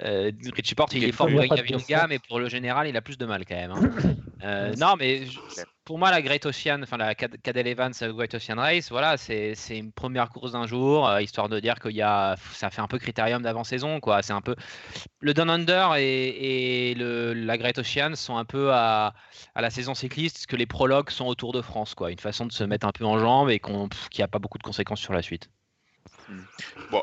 euh, 0.00 0.30
Richie 0.54 0.74
Porte, 0.74 0.92
il, 0.94 1.04
est 1.04 1.12
fort 1.12 1.28
pour 1.28 1.38
Vinga, 1.38 2.06
mais 2.08 2.18
pour 2.18 2.38
le 2.38 2.48
général, 2.48 2.88
il 2.88 2.96
a 2.96 3.00
plus 3.00 3.18
de 3.18 3.26
mal 3.26 3.44
quand 3.46 3.54
même. 3.54 3.72
Hein. 3.72 3.90
Euh, 4.44 4.74
non, 4.76 4.96
mais 4.98 5.22
pour 5.86 5.98
moi, 5.98 6.10
la 6.10 6.20
Great 6.20 6.44
Ocean, 6.44 6.82
enfin 6.82 6.98
la 6.98 7.14
Cadel 7.14 7.66
Evans 7.66 7.92
Great 8.00 8.34
Ocean 8.34 8.56
Race, 8.56 8.90
voilà, 8.90 9.16
c'est 9.16 9.56
une 9.70 9.92
première 9.92 10.28
course 10.28 10.52
d'un 10.52 10.66
jour, 10.66 11.08
euh, 11.08 11.22
histoire 11.22 11.48
de 11.48 11.58
dire 11.58 11.80
qu'il 11.80 11.96
y 11.96 12.02
a, 12.02 12.36
ça 12.52 12.68
fait 12.68 12.82
un 12.82 12.86
peu 12.86 12.98
critérium 12.98 13.42
d'avant-saison, 13.42 13.98
quoi. 13.98 14.22
C'est 14.22 14.34
un 14.34 14.42
peu 14.42 14.54
le 15.20 15.32
Down 15.32 15.48
Under 15.48 15.94
et, 15.96 16.94
le, 16.96 17.32
la 17.32 17.56
Great 17.56 17.78
Ocean 17.78 18.14
sont 18.14 18.36
un 18.36 18.44
peu 18.44 18.72
à, 18.72 19.14
à 19.54 19.62
la 19.62 19.70
saison 19.70 19.94
cycliste, 19.94 20.46
que 20.46 20.54
les 20.54 20.66
prologues 20.66 21.10
sont 21.10 21.26
autour 21.26 21.52
de 21.52 21.62
France, 21.62 21.94
quoi. 21.94 22.12
Une 22.12 22.18
façon 22.18 22.44
de 22.44 22.52
se 22.52 22.62
mettre 22.62 22.86
un 22.86 22.92
peu 22.92 23.06
en 23.06 23.18
jambes 23.18 23.48
et 23.48 23.58
qu'on, 23.58 23.88
qui 24.10 24.22
a 24.22 24.28
pas 24.28 24.38
beaucoup 24.38 24.58
de 24.58 24.64
conséquences 24.64 25.00
sur 25.00 25.14
la 25.14 25.22
suite. 25.22 25.48
Hmm. 26.28 26.40
Bon, 26.90 27.02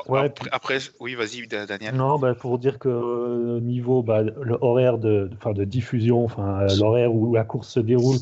après, 0.52 0.78
oui, 1.00 1.14
vas-y, 1.14 1.46
Daniel. 1.46 1.94
Non, 1.94 2.18
bah, 2.18 2.34
pour 2.34 2.58
dire 2.58 2.78
que 2.78 2.88
euh, 2.88 3.60
niveau 3.60 4.02
bah, 4.02 4.22
l'horaire 4.22 4.98
de, 4.98 5.30
de 5.54 5.64
diffusion, 5.64 6.24
enfin 6.24 6.60
euh, 6.60 6.68
l'horaire 6.78 7.14
où 7.14 7.34
la 7.34 7.44
course 7.44 7.68
se 7.68 7.80
déroule, 7.80 8.16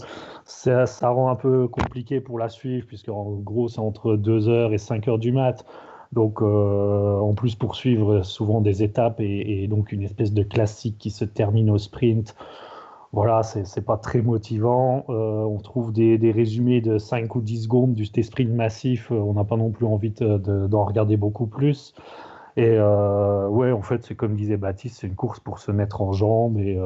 ça, 0.45 0.87
ça, 0.87 1.09
rend 1.09 1.31
un 1.31 1.37
peu 1.37 1.69
compliqué 1.69 2.21
pour 2.21 2.39
la 2.39 2.49
suivre, 2.49 2.87
puisque 2.87 3.09
en 3.09 3.33
gros 3.33 3.69
c'est 3.69 3.81
entre 3.81 4.17
2h 4.17 4.73
et 4.73 4.77
5h 4.77 5.19
du 5.19 5.33
mat. 5.33 5.65
Donc 6.13 6.43
euh, 6.43 7.19
en 7.19 7.35
plus 7.35 7.55
pour 7.55 7.75
suivre 7.75 8.23
souvent 8.23 8.61
des 8.61 8.83
étapes 8.83 9.21
et, 9.21 9.63
et, 9.63 9.67
donc 9.67 9.93
une 9.93 10.03
espèce 10.03 10.33
de 10.33 10.43
classique 10.43 10.99
qui 10.99 11.11
se 11.11 11.25
termine 11.25 11.71
au 11.71 11.79
sprint 11.79 12.35
voilà, 13.13 13.43
c'est 13.43 13.85
pas 13.85 13.99
très 13.99 14.23
motivant. 14.23 15.05
Euh, 15.11 15.43
on 15.45 15.59
trouve 15.59 15.93
des, 15.93 16.33
résumés 16.33 16.81
de 16.81 16.97
5 16.97 17.37
ou 17.37 17.43
10 17.43 17.65
secondes 17.65 17.95
du 17.95 18.07
sprint 18.07 18.51
massif. 18.51 19.13
Euh, 19.13 19.17
on 19.17 19.35
n'a 19.35 19.45
pas 19.45 19.57
non 19.57 19.71
plus 19.71 19.85
envie 19.85 20.11
d'en 20.11 20.85
regarder 20.85 21.19
beaucoup 21.19 21.47
plus. 21.47 21.95
Et 22.57 22.77
euh, 22.79 23.49
ouais, 23.49 23.71
en 23.71 23.83
fait, 23.83 24.03
c'est 24.05 24.15
comme 24.15 24.35
disait 24.35 24.57
Baptiste, 24.57 25.01
c'est 25.01 25.07
une 25.07 25.15
course 25.15 25.41
pour 25.41 25.59
se 25.59 25.71
mettre 25.71 26.01
en 26.01 26.13
jambes 26.13 26.59
et 26.59 26.79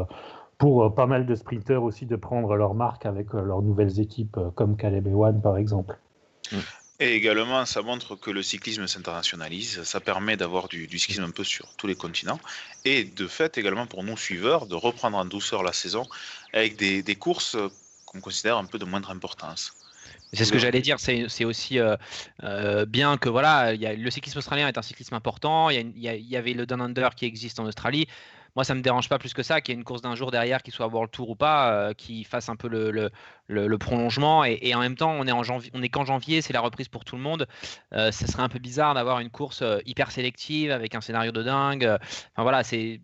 pour 0.59 0.93
pas 0.95 1.07
mal 1.07 1.27
de 1.27 1.35
sprinteurs 1.37 1.85
aussi 1.85 2.07
de 2.07 2.17
prendre 2.17 2.57
leur 2.57 2.75
marque 2.75 3.07
avec 3.07 3.33
leurs 3.33 3.63
nouvelles 3.63 4.01
équipes, 4.01 4.39
comme 4.57 4.77
Caleb 4.77 5.07
Ewan 5.07 5.41
par 5.41 5.57
exemple. 5.59 5.99
Et 6.99 7.15
également, 7.15 7.67
ça 7.67 7.83
montre 7.83 8.17
que 8.17 8.31
le 8.31 8.43
cyclisme 8.43 8.87
s'internationalise, 8.87 9.83
ça 9.83 10.01
permet 10.01 10.37
d'avoir 10.39 10.69
du, 10.69 10.99
cyclisme 10.99 11.25
un 11.25 11.31
peu 11.31 11.45
sur 11.45 11.69
tous 11.77 11.87
les 11.87 11.95
continents, 11.95 12.41
et 12.87 13.05
de 13.05 13.27
fait 13.27 13.59
également 13.59 13.87
pour 13.87 14.03
nous 14.03 14.17
suiveurs 14.17 14.67
de 14.67 14.75
reprendre 14.75 15.19
en 15.19 15.27
douceur 15.27 15.63
la 15.63 15.75
saison 15.75 16.07
avec 16.55 16.77
des, 16.77 17.17
courses 17.17 17.57
qu'on 18.07 18.21
considère 18.21 18.57
un 18.57 18.65
peu 18.65 18.79
de 18.79 18.87
moindre 18.87 19.11
importance. 19.11 19.75
C'est 20.33 20.45
ce 20.45 20.53
que 20.53 20.59
j'allais 20.59 20.81
dire. 20.81 20.99
C'est 20.99 21.45
aussi 21.45 21.79
euh, 21.79 21.97
euh, 22.43 22.87
bien 22.87 23.19
que 23.19 23.29
voilà, 23.29 23.75
il 23.75 23.81
y 23.81 23.87
a, 23.87 23.95
le 23.95 24.11
cyclisme 24.11 24.39
australien 24.39 24.67
est 24.67 24.79
un 24.79 24.83
cyclisme 24.83 25.15
important. 25.15 25.71
Y, 25.71 25.93
y 25.97 26.09
il 26.09 26.29
y 26.29 26.37
avait 26.37 26.55
le 26.55 26.67
Down 26.67 26.81
Under 26.81 27.15
qui 27.15 27.27
existe 27.27 27.61
en 27.61 27.67
Australie. 27.67 28.07
Moi, 28.57 28.65
ça 28.65 28.75
me 28.75 28.81
dérange 28.81 29.09
pas 29.11 29.19
plus 29.19 29.35
que 29.35 29.43
ça 29.43 29.61
qu'il 29.61 29.75
y 29.75 29.77
ait 29.77 29.79
une 29.79 29.85
course 29.85 30.01
d'un 30.01 30.15
jour 30.15 30.31
derrière, 30.31 30.63
qui 30.63 30.71
soit 30.71 30.87
World 30.87 31.11
Tour 31.11 31.31
ou 31.31 31.37
pas, 31.37 31.71
euh, 31.73 31.93
qui 31.93 32.25
fasse 32.25 32.49
un 32.49 32.57
peu 32.57 32.69
le, 32.69 33.77
prolongement. 33.77 34.45
Et, 34.45 34.75
en 34.75 34.81
même 34.81 34.97
temps, 34.97 35.13
on 35.13 35.27
est 35.83 35.89
qu'en 35.91 36.05
janvier, 36.07 36.41
c'est 36.41 36.55
la 36.55 36.61
reprise 36.61 36.89
pour 36.89 37.05
tout 37.05 37.17
le 37.17 37.23
monde. 37.23 37.47
Euh, 37.93 38.11
ça 38.11 38.27
serait 38.27 38.43
un 38.43 38.49
peu 38.49 38.59
bizarre 38.59 38.95
d'avoir 38.95 39.21
une 39.21 39.31
course 39.31 39.61
euh, 39.61 39.79
hyper 39.85 40.11
sélective 40.11 40.71
avec 40.71 40.95
un 40.95 41.03
scénario 41.03 41.33
de 41.33 41.43
dingue. 41.43 41.85
Enfin 41.85 42.43
voilà, 42.43 42.65
c'est 42.65 43.01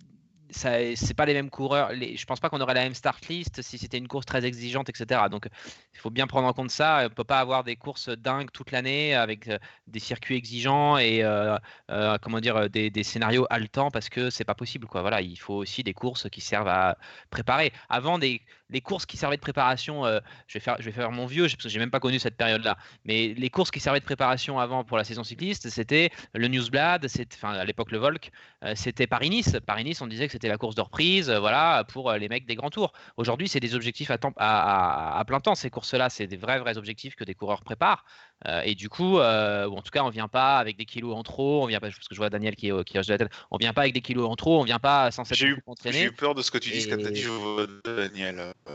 c'est 0.52 1.14
pas 1.14 1.26
les 1.26 1.34
mêmes 1.34 1.50
coureurs. 1.50 1.92
Les, 1.92 2.16
je 2.16 2.24
pense 2.26 2.40
pas 2.40 2.48
qu'on 2.48 2.60
aurait 2.60 2.74
la 2.74 2.82
même 2.82 2.94
start 2.94 3.26
list 3.28 3.62
si 3.62 3.78
c'était 3.78 3.98
une 3.98 4.08
course 4.08 4.26
très 4.26 4.44
exigeante, 4.44 4.88
etc. 4.88 5.22
Donc, 5.30 5.48
il 5.94 5.98
faut 5.98 6.10
bien 6.10 6.26
prendre 6.26 6.46
en 6.46 6.52
compte 6.52 6.70
ça. 6.70 7.06
On 7.06 7.14
peut 7.14 7.24
pas 7.24 7.40
avoir 7.40 7.64
des 7.64 7.76
courses 7.76 8.08
dingues 8.08 8.50
toute 8.52 8.70
l'année 8.70 9.14
avec 9.14 9.48
euh, 9.48 9.58
des 9.86 9.98
circuits 9.98 10.36
exigeants 10.36 10.98
et 10.98 11.22
euh, 11.22 11.56
euh, 11.90 12.18
comment 12.22 12.40
dire 12.40 12.68
des, 12.70 12.90
scénarios 13.02 13.46
haletants 13.50 13.90
parce 13.90 14.08
que 14.08 14.30
c'est 14.30 14.44
pas 14.44 14.54
possible. 14.54 14.86
Voilà, 14.92 15.20
il 15.20 15.36
faut 15.36 15.54
aussi 15.54 15.82
des 15.82 15.94
courses 15.94 16.28
qui 16.30 16.40
servent 16.40 16.68
à 16.68 16.96
préparer. 17.30 17.72
Avant 17.88 18.18
des 18.18 18.42
les 18.72 18.80
courses 18.80 19.06
qui 19.06 19.16
servaient 19.16 19.36
de 19.36 19.40
préparation, 19.42 20.04
euh, 20.06 20.20
je 20.48 20.58
vais 20.58 20.92
faire 20.92 21.10
mon 21.12 21.26
vieux 21.26 21.44
parce 21.44 21.54
que 21.56 21.68
j'ai 21.68 21.78
même 21.78 21.90
pas 21.90 22.00
connu 22.00 22.18
cette 22.18 22.36
période-là. 22.36 22.76
Mais 23.04 23.34
les 23.36 23.50
courses 23.50 23.70
qui 23.70 23.80
servaient 23.80 24.00
de 24.00 24.04
préparation 24.04 24.58
avant 24.58 24.82
pour 24.84 24.96
la 24.96 25.04
saison 25.04 25.22
cycliste, 25.24 25.68
c'était 25.70 26.10
le 26.34 26.48
Newsblad, 26.48 27.06
enfin 27.34 27.52
à 27.54 27.64
l'époque 27.64 27.90
le 27.92 27.98
Volk, 27.98 28.30
euh, 28.64 28.72
c'était 28.74 29.06
Paris-Nice. 29.06 29.56
Paris-Nice, 29.66 30.00
on 30.00 30.06
disait 30.06 30.26
que 30.26 30.32
c'était 30.32 30.48
la 30.48 30.56
course 30.58 30.74
de 30.74 30.80
reprise, 30.80 31.30
euh, 31.30 31.38
voilà, 31.38 31.84
pour 31.84 32.12
les 32.12 32.28
mecs 32.28 32.46
des 32.46 32.54
grands 32.54 32.70
tours. 32.70 32.92
Aujourd'hui, 33.16 33.48
c'est 33.48 33.60
des 33.60 33.74
objectifs 33.74 34.10
à, 34.10 34.18
à- 34.36 35.18
à 35.18 35.24
plein 35.24 35.40
temps. 35.40 35.54
Ces 35.54 35.70
courses-là, 35.70 36.08
c'est 36.10 36.26
des 36.26 36.36
vrais, 36.36 36.58
vrais 36.58 36.78
objectifs 36.78 37.14
que 37.14 37.24
des 37.24 37.34
coureurs 37.34 37.62
préparent. 37.62 38.04
Euh, 38.46 38.62
et 38.64 38.74
du 38.74 38.88
coup, 38.88 39.18
euh, 39.18 39.66
ou 39.66 39.76
en 39.76 39.82
tout 39.82 39.90
cas, 39.90 40.02
on 40.02 40.10
vient 40.10 40.28
pas 40.28 40.58
avec 40.58 40.76
des 40.76 40.84
kilos 40.84 41.14
en 41.16 41.22
trop. 41.22 41.62
On 41.62 41.66
vient 41.66 41.80
pas, 41.80 41.88
parce 41.88 42.08
que 42.08 42.14
je 42.14 42.18
vois 42.20 42.30
Daniel 42.30 42.56
qui, 42.56 42.70
qui 42.84 42.98
hoche 42.98 43.06
de 43.06 43.12
la 43.12 43.18
tête. 43.18 43.32
On 43.50 43.56
vient 43.56 43.72
pas 43.72 43.82
avec 43.82 43.94
des 43.94 44.00
kilos 44.00 44.28
en 44.28 44.36
trop. 44.36 44.60
On 44.60 44.64
vient 44.64 44.78
pas 44.78 45.10
sans 45.10 45.24
s'être 45.24 45.38
J'ai 45.38 45.46
eu, 46.04 46.12
peur 46.12 46.34
de 46.34 46.42
ce 46.42 46.50
que 46.50 46.58
tu 46.58 46.70
dis, 46.70 46.82
ce 46.82 46.88
que 46.88 46.94
t'as 46.94 47.08
Et- 47.08 47.12
dit, 47.12 47.26
Daniel. 47.84 48.52
euh, 48.68 48.74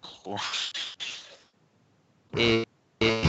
trop. 0.00 0.36
Et, 2.36 2.64
et- 3.00 3.22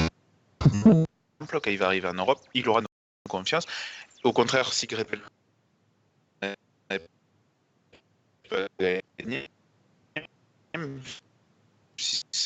quand 1.48 1.68
il 1.68 1.78
va 1.78 1.88
arriver 1.88 2.08
en 2.08 2.14
Europe, 2.14 2.42
il 2.54 2.68
aura 2.68 2.82
notre 2.82 2.94
confiance. 3.30 3.66
Au 4.24 4.34
contraire, 4.34 4.72
si 4.74 4.88
Greppel 4.88 5.22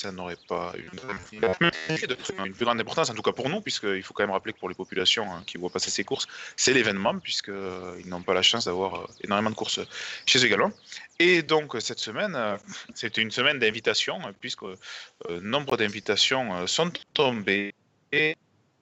ça 0.03 0.11
n'aurait 0.11 0.37
pas 0.47 0.73
une, 0.75 1.41
une 2.45 2.53
plus 2.53 2.65
grande 2.65 2.79
importance, 2.79 3.09
en 3.09 3.13
tout 3.13 3.21
cas 3.21 3.31
pour 3.31 3.49
nous, 3.49 3.61
puisqu'il 3.61 4.03
faut 4.03 4.13
quand 4.13 4.23
même 4.23 4.31
rappeler 4.31 4.53
que 4.53 4.59
pour 4.59 4.69
les 4.69 4.75
populations 4.75 5.25
hein, 5.31 5.43
qui 5.47 5.57
voient 5.57 5.69
passer 5.69 5.89
ces 5.89 6.03
courses, 6.03 6.27
c'est 6.57 6.73
l'événement, 6.73 7.17
puisqu'ils 7.19 8.07
n'ont 8.07 8.21
pas 8.21 8.33
la 8.33 8.41
chance 8.41 8.65
d'avoir 8.65 8.91
euh, 8.95 9.07
énormément 9.23 9.49
de 9.49 9.55
courses 9.55 9.79
chez 10.25 10.39
eux 10.39 10.45
également. 10.45 10.71
Et 11.19 11.41
donc, 11.41 11.75
cette 11.79 11.99
semaine, 11.99 12.35
euh, 12.35 12.57
c'était 12.93 13.21
une 13.21 13.31
semaine 13.31 13.59
d'invitations, 13.59 14.19
euh, 14.27 14.31
puisque 14.41 14.63
euh, 14.63 14.75
nombre 15.41 15.77
d'invitations 15.77 16.53
euh, 16.53 16.67
sont 16.67 16.91
tombées, 17.13 17.73
et, 18.11 18.35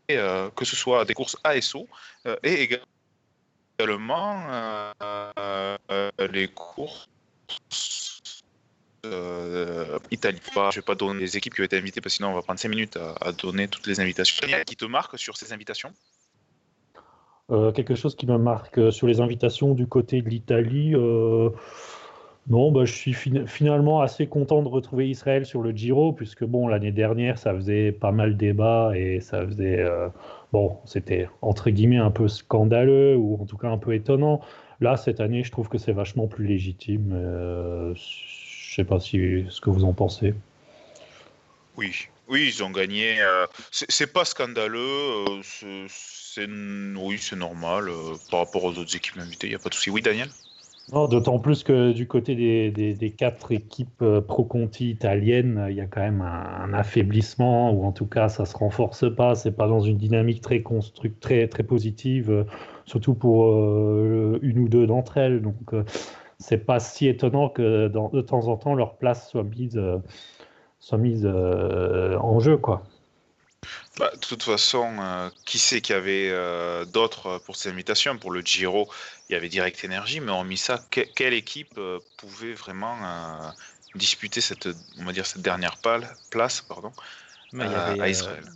euh, 0.09 0.49
que 0.49 0.65
ce 0.65 0.75
soit 0.75 1.05
des 1.05 1.13
courses 1.13 1.37
ASO 1.43 1.87
euh, 2.25 2.35
et 2.43 2.67
également 3.79 4.47
euh, 4.49 4.93
euh, 5.39 6.09
les 6.31 6.47
courses 6.49 7.07
euh, 9.05 9.97
Italie. 10.11 10.39
Pas- 10.53 10.69
Je 10.71 10.77
ne 10.77 10.81
vais 10.81 10.85
pas 10.85 10.95
donner 10.95 11.19
les 11.19 11.37
équipes 11.37 11.53
qui 11.53 11.61
ont 11.61 11.65
été 11.65 11.77
invitées 11.77 12.01
parce 12.01 12.13
que 12.13 12.17
sinon 12.17 12.29
on 12.29 12.35
va 12.35 12.41
prendre 12.41 12.59
5 12.59 12.69
minutes 12.69 12.97
à, 12.97 13.31
donner 13.31 13.67
toutes 13.67 13.87
les 13.87 13.99
invitations. 13.99 14.45
Qui 14.65 14.75
te 14.75 14.85
marque 14.85 15.17
sur 15.17 15.37
ces 15.37 15.53
invitations? 15.53 15.91
Euh, 17.49 17.71
quelque 17.71 17.95
chose 17.95 18.15
qui 18.15 18.27
me 18.27 18.37
marque 18.37 18.93
sur 18.93 19.07
les 19.07 19.19
invitations 19.19 19.73
du 19.73 19.87
côté 19.87 20.21
de 20.21 20.29
l'Italie. 20.29 20.93
euh, 20.95 21.49
non, 22.47 22.71
bah, 22.71 22.85
je 22.85 22.93
suis 22.93 23.13
fin- 23.13 23.45
finalement 23.45 24.01
assez 24.01 24.27
content 24.27 24.63
de 24.63 24.67
retrouver 24.67 25.09
Israël 25.09 25.45
sur 25.45 25.61
le 25.61 25.71
Giro, 25.71 26.13
puisque 26.13 26.43
bon, 26.43 26.67
l'année 26.67 26.91
dernière, 26.91 27.37
ça 27.37 27.53
faisait 27.53 27.91
pas 27.91 28.11
mal 28.11 28.37
débat 28.37 28.91
et 28.95 29.19
ça 29.19 29.45
faisait. 29.45 29.85
bon, 30.53 30.77
c'était 30.85 31.27
entre 31.41 31.69
guillemets 31.69 31.97
un 31.97 32.11
peu 32.11 32.27
scandaleux 32.27 33.15
ou 33.15 33.37
en 33.41 33.45
tout 33.45 33.57
cas 33.57 33.69
un 33.69 33.77
peu 33.77 33.93
étonnant. 33.93 34.41
Là, 34.79 34.97
cette 34.97 35.19
année, 35.19 35.43
je 35.43 35.51
trouve 35.51 35.69
que 35.69 35.77
c'est 35.77 35.93
vachement 35.93 36.27
plus 36.27 36.45
légitime. 36.47 37.13
Je 38.71 38.77
sais 38.77 38.85
pas 38.85 39.01
si, 39.01 39.45
ce 39.49 39.59
que 39.59 39.69
vous 39.69 39.83
en 39.83 39.91
pensez. 39.91 40.33
Oui, 41.75 41.91
oui, 42.29 42.49
ils 42.55 42.63
ont 42.63 42.71
gagné. 42.71 43.19
euh, 43.19 43.45
c'est 43.69 44.13
pas 44.13 44.23
scandaleux. 44.23 44.79
euh, 44.79 45.41
c'est- 45.89 46.47
oui, 46.95 47.17
c'est 47.19 47.35
normal 47.35 47.89
euh, 47.89 48.15
par 48.29 48.39
rapport 48.39 48.63
aux 48.63 48.71
autres 48.77 48.95
équipes 48.95 49.17
invitées. 49.17 49.47
Il 49.47 49.49
n'y 49.49 49.55
a 49.57 49.59
pas 49.59 49.67
de 49.67 49.73
souci. 49.73 49.89
Oui, 49.89 50.01
Daniel? 50.01 50.29
Non, 50.93 51.09
d'autant 51.09 51.37
plus 51.37 51.63
que 51.63 51.91
du 51.91 52.07
côté 52.07 52.35
des, 52.35 52.71
des- 52.71 52.93
des 52.93 53.11
quatre 53.11 53.51
équipes 53.51 54.01
euh, 54.01 54.21
pro-conti 54.21 54.89
italiennes, 54.89 55.67
il 55.69 55.75
y 55.75 55.81
a 55.81 55.85
quand 55.85 56.01
même 56.01 56.21
un, 56.21 56.63
un 56.63 56.73
affaiblissement, 56.73 57.73
ou 57.73 57.83
en 57.83 57.91
tout 57.91 58.05
cas, 58.05 58.29
ça 58.29 58.45
se 58.45 58.55
renforce 58.55 59.13
pas. 59.13 59.35
C'est 59.35 59.51
pas 59.51 59.67
dans 59.67 59.81
une 59.81 59.97
dynamique 59.97 60.41
très 60.41 60.61
constructive, 60.61 61.19
très, 61.19 61.47
très 61.49 61.63
positive, 61.63 62.45
surtout 62.85 63.15
pour 63.15 63.51
euh, 63.51 64.39
une 64.41 64.59
ou 64.59 64.69
deux 64.69 64.87
d'entre 64.87 65.17
elles. 65.17 65.41
Donc, 65.41 65.73
euh, 65.73 65.83
c'est 66.41 66.59
pas 66.65 66.79
si 66.79 67.07
étonnant 67.07 67.49
que 67.49 67.87
dans- 67.89 68.09
de 68.09 68.21
temps 68.21 68.47
en 68.47 68.57
temps, 68.57 68.75
leur 68.75 68.97
place 68.97 69.29
soit 69.29 69.43
mise, 69.43 69.77
euh, 69.77 69.99
soit 70.79 70.97
mise 70.99 71.25
euh, 71.25 72.17
en 72.19 72.39
jeu, 72.39 72.57
quoi. 72.57 72.83
Bah, 73.97 74.09
de 74.13 74.19
toute 74.19 74.43
façon, 74.43 74.97
euh, 74.99 75.29
qui 75.45 75.59
sait 75.59 75.81
qu'il 75.81 75.93
y 75.95 75.97
avait 75.97 76.29
euh, 76.29 76.85
d'autres 76.85 77.39
pour 77.39 77.55
ces 77.55 77.69
invitations? 77.69 78.17
Pour 78.17 78.31
le 78.31 78.41
Giro, 78.41 78.89
il 79.29 79.33
y 79.33 79.35
avait 79.35 79.49
Direct 79.49 79.83
Energy, 79.85 80.19
mais 80.19 80.31
hormis 80.31 80.57
ça, 80.57 80.85
que- 80.91 81.01
quelle 81.01 81.33
équipe 81.33 81.73
euh, 81.77 81.99
pouvait 82.17 82.53
vraiment 82.53 82.97
euh, 83.03 83.51
disputer 83.95 84.41
cette, 84.41 84.69
on 84.97 85.05
va 85.05 85.11
dire, 85.13 85.25
cette 85.25 85.41
dernière 85.41 85.77
pal- 85.77 86.17
place 86.29 86.61
pardon, 86.61 86.93
Bah, 87.53 87.65
il 87.65 87.71
y 87.71 87.75
à- 87.75 87.77
avait, 87.77 88.01
à 88.01 88.09
Israël? 88.09 88.53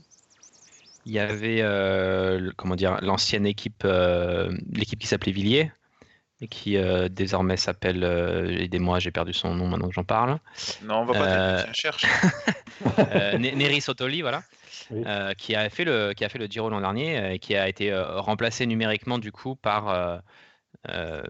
Il 1.06 1.12
y 1.14 1.20
avait 1.20 1.62
euh, 1.62 2.52
comment 2.58 2.76
dire 2.76 3.00
l'ancienne 3.02 3.46
équipe, 3.46 3.84
euh, 3.86 4.52
l'équipe 4.74 5.00
qui 5.00 5.08
s'appelait 5.08 5.32
Villiers 5.32 5.72
qui 6.50 6.78
euh, 6.78 7.08
désormais 7.10 7.58
s'appelle, 7.58 8.04
euh, 8.04 8.58
aidez-moi, 8.60 9.00
j'ai 9.00 9.12
perdu 9.12 9.34
son 9.34 9.56
nom 9.56 9.68
maintenant 9.68 9.88
que 9.88 9.94
j'en 9.94 10.04
parle, 10.04 10.38
Non, 10.84 11.00
on 11.00 11.06
va 11.06 11.14
pas 11.14 11.28
Euh, 11.28 11.64
tiens, 11.64 11.74
cherche. 11.74 12.06
euh, 13.00 13.38
Neri 13.38 13.82
Sotoli, 13.82 14.22
voilà, 14.22 14.44
Oui. 14.92 15.04
euh, 15.06 15.34
qui 15.34 15.56
a 15.56 15.70
fait 15.70 15.86
le 15.86 16.14
qui 16.14 16.26
a 16.26 16.30
fait 16.30 16.38
le 16.40 16.48
Giro 16.48 16.70
l'an 16.70 16.82
dernier 16.82 17.18
euh, 17.18 17.32
et 17.34 17.40
qui 17.40 17.56
a 17.56 17.70
été 17.70 17.92
euh, 17.92 18.20
remplacé 18.20 18.66
numériquement 18.66 19.18
du 19.18 19.32
coup 19.32 19.56
par 19.56 19.90
euh, 19.90 20.18
euh, 20.90 21.24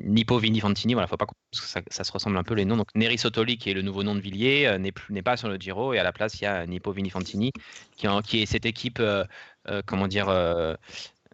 Nippo 0.00 0.38
Vini 0.38 0.60
Fantini. 0.60 0.94
Voilà, 0.94 1.08
faut 1.08 1.16
pas 1.16 1.26
parce 1.26 1.60
que 1.62 1.68
ça, 1.68 1.80
ça 1.88 2.04
se 2.04 2.12
ressemble 2.12 2.36
un 2.38 2.44
peu 2.44 2.54
les 2.54 2.64
noms. 2.64 2.76
Donc 2.76 2.88
Neri 2.94 3.18
Sotoli, 3.18 3.58
qui 3.58 3.70
est 3.70 3.74
le 3.74 3.82
nouveau 3.82 4.04
nom 4.04 4.14
de 4.14 4.20
Villiers, 4.20 4.66
euh, 4.66 4.78
n'est 4.78 4.92
plus- 4.92 5.12
n'est 5.12 5.22
pas 5.22 5.36
sur 5.36 5.48
le 5.48 5.56
Giro 5.56 5.92
et 5.92 5.98
à 5.98 6.02
la 6.04 6.12
place 6.12 6.40
il 6.40 6.44
y 6.44 6.46
a 6.46 6.64
Nippo 6.66 6.92
Vini 6.92 7.10
Fantini, 7.10 7.52
qui, 7.96 8.06
est 8.40 8.46
cette 8.46 8.64
équipe, 8.64 9.00
euh, 9.00 9.24
euh, 9.68 9.82
comment 9.84 10.06
dire. 10.06 10.28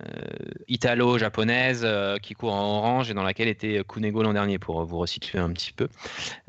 Euh, 0.00 0.06
italo-japonaise 0.68 1.82
euh, 1.84 2.16
qui 2.18 2.34
court 2.34 2.54
en 2.54 2.78
orange 2.78 3.10
et 3.10 3.14
dans 3.14 3.22
laquelle 3.22 3.48
était 3.48 3.84
Kunego 3.86 4.22
l'an 4.22 4.32
dernier 4.32 4.58
pour 4.58 4.84
vous 4.84 4.98
resituer 4.98 5.38
un 5.38 5.52
petit 5.52 5.72
peu. 5.72 5.88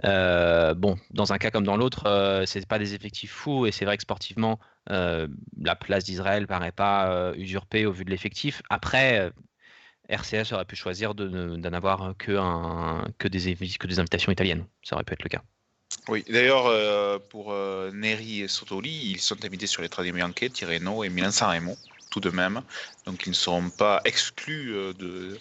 Euh, 0.05 0.73
bon, 0.73 0.97
dans 1.11 1.33
un 1.33 1.37
cas 1.37 1.51
comme 1.51 1.65
dans 1.65 1.75
l'autre, 1.75 2.43
c'est 2.45 2.65
pas 2.67 2.79
des 2.79 2.93
effectifs 2.93 3.31
fous 3.31 3.65
et 3.65 3.71
c'est 3.71 3.85
vrai 3.85 3.97
que 3.97 4.03
sportivement, 4.03 4.59
la 4.87 5.75
place 5.79 6.03
d'Israël 6.05 6.47
paraît 6.47 6.71
pas 6.71 7.33
usurpée 7.35 7.85
au 7.85 7.91
vu 7.91 8.05
de 8.05 8.09
l'effectif. 8.09 8.61
Après, 8.69 9.31
RCS 10.09 10.53
aurait 10.53 10.65
pu 10.65 10.75
choisir 10.75 11.13
de 11.13 11.27
ne- 11.27 11.57
d'en 11.57 11.73
avoir 11.73 12.13
que, 12.17 13.27
des, 13.27 13.55
que 13.77 13.87
des 13.87 13.99
invitations 13.99 14.31
italiennes. 14.31 14.65
Ça 14.83 14.95
aurait 14.95 15.03
pu 15.03 15.13
être 15.13 15.23
le 15.23 15.29
cas. 15.29 15.41
Oui, 16.07 16.23
d'ailleurs, 16.29 17.21
pour 17.29 17.53
Neri 17.93 18.41
et 18.41 18.47
Sotoli, 18.47 19.11
ils 19.11 19.19
sont 19.19 19.43
invités 19.45 19.67
sur 19.67 19.81
les 19.81 19.89
Tradi 19.89 20.11
Bianche, 20.11 20.33
Tirreno 20.51 21.03
et 21.03 21.09
Milan-San 21.09 21.49
Remo, 21.49 21.77
tout 22.13 22.19
de 22.19 22.29
même. 22.29 22.61
Donc, 23.05 23.25
ils 23.25 23.29
ne 23.31 23.35
seront 23.35 23.69
pas 23.71 24.01
exclus 24.05 24.71
euh, 24.71 24.93
de, 24.93 25.39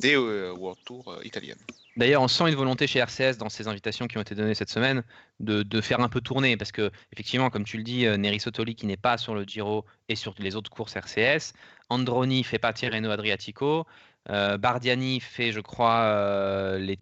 des 0.00 0.14
euh, 0.16 0.52
World 0.56 0.78
Tour 0.86 1.12
euh, 1.12 1.20
italiennes. 1.22 1.58
D'ailleurs, 1.96 2.22
on 2.22 2.28
sent 2.28 2.48
une 2.48 2.54
volonté 2.56 2.86
chez 2.86 2.98
RCS 3.00 3.36
dans 3.38 3.50
ces 3.50 3.68
invitations 3.68 4.06
qui 4.08 4.16
ont 4.16 4.22
été 4.22 4.34
données 4.34 4.54
cette 4.54 4.70
semaine 4.70 5.02
de, 5.38 5.62
de 5.62 5.80
faire 5.82 6.00
un 6.00 6.08
peu 6.08 6.20
tourner 6.22 6.56
parce 6.56 6.72
que 6.72 6.90
effectivement, 7.12 7.50
comme 7.50 7.64
tu 7.64 7.76
le 7.76 7.84
dis, 7.84 8.04
Neri 8.18 8.40
Sotoli 8.40 8.74
qui 8.74 8.86
n'est 8.86 8.96
pas 8.96 9.16
sur 9.18 9.34
le 9.34 9.44
Giro 9.44 9.84
et 10.08 10.16
sur 10.16 10.34
les 10.38 10.56
autres 10.56 10.70
courses 10.70 10.96
RCS, 10.96 11.52
Androni 11.90 12.42
fait 12.42 12.58
pas 12.58 12.72
Tirreno 12.72 13.10
Adriatico, 13.10 13.86
euh, 14.30 14.56
Bardiani 14.58 15.20
fait, 15.20 15.52
je 15.52 15.60
crois, 15.60 16.00
euh, 16.00 16.78
les, 16.78 16.98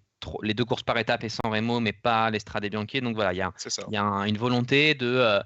deux 0.54 0.64
courses 0.66 0.82
par 0.82 0.98
étape 0.98 1.24
et 1.24 1.28
sans 1.30 1.48
Remo, 1.50 1.80
mais 1.80 1.92
pas 1.94 2.28
l'Estrade 2.30 2.66
Bianchi. 2.66 3.00
Donc 3.00 3.14
voilà, 3.14 3.32
il 3.32 3.36
y 3.38 3.42
a, 3.42 3.50
y 3.90 3.96
un- 3.96 4.24
une 4.24 4.36
volonté 4.36 4.94
de 4.94 5.06
euh, 5.06 5.40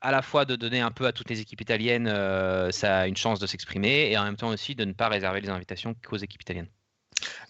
à 0.00 0.10
la 0.10 0.22
fois 0.22 0.44
de 0.44 0.56
donner 0.56 0.80
un 0.80 0.90
peu 0.90 1.06
à 1.06 1.12
toutes 1.12 1.30
les 1.30 1.40
équipes 1.40 1.60
italiennes 1.60 2.08
euh, 2.08 2.70
ça 2.70 3.00
a 3.00 3.06
une 3.06 3.16
chance 3.16 3.38
de 3.38 3.46
s'exprimer 3.46 4.10
et 4.10 4.18
en 4.18 4.24
même 4.24 4.36
temps 4.36 4.48
aussi 4.48 4.74
de 4.74 4.84
ne 4.84 4.92
pas 4.92 5.08
réserver 5.08 5.40
les 5.40 5.48
invitations 5.48 5.94
qu'aux 5.94 6.16
équipes 6.16 6.42
italiennes. 6.42 6.68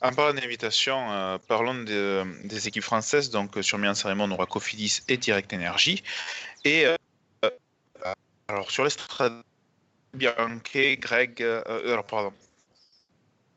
En 0.01 0.13
parlant 0.13 0.35
d'invitation, 0.35 1.11
euh, 1.11 1.39
parlons 1.49 1.75
de- 1.75 2.25
des 2.45 2.69
équipes 2.69 2.85
françaises. 2.85 3.31
Donc, 3.31 3.57
euh, 3.57 3.63
sur 3.63 3.79
Milan 3.79 3.95
Sanremo, 3.95 4.25
on 4.25 4.31
aura 4.31 4.47
Cofidis 4.47 5.01
et 5.09 5.17
Direct 5.17 5.53
Energy. 5.53 6.03
Et 6.65 6.87
alors, 8.49 8.71
sur 8.71 8.85
l'estrade 8.85 9.43
Bianche, 10.15 10.63
Greg. 10.73 11.43
alors, 11.43 12.07
pardon. 12.07 12.33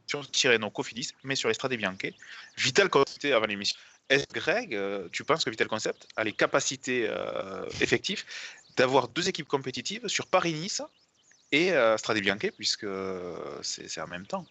Sur 0.07 0.29
Tirreno, 0.31 0.71
Cofidis, 0.71 1.11
mais 1.23 1.35
sur 1.35 1.47
l'estrade 1.47 1.73
Bianche, 1.75 2.13
Vital 2.57 2.89
Concept 2.89 3.25
avant 3.25 3.45
l'émission. 3.45 3.77
Est-ce, 4.09 4.25
Greg, 4.33 4.75
tu 5.11 5.23
penses 5.23 5.45
que 5.45 5.51
Vital 5.51 5.67
Concept 5.67 6.07
a 6.15 6.23
les 6.23 6.33
capacités 6.33 7.07
effectives 7.79 8.23
d'avoir 8.79 9.09
deux 9.09 9.27
équipes 9.27 9.47
compétitives 9.47 10.07
sur 10.07 10.25
Paris-Nice 10.25 10.81
et 11.51 11.73
euh, 11.73 11.97
puisque 12.55 12.85
euh, 12.85 13.59
c'est 13.61 13.99
en 13.99 14.07
même 14.07 14.25
temps 14.25 14.45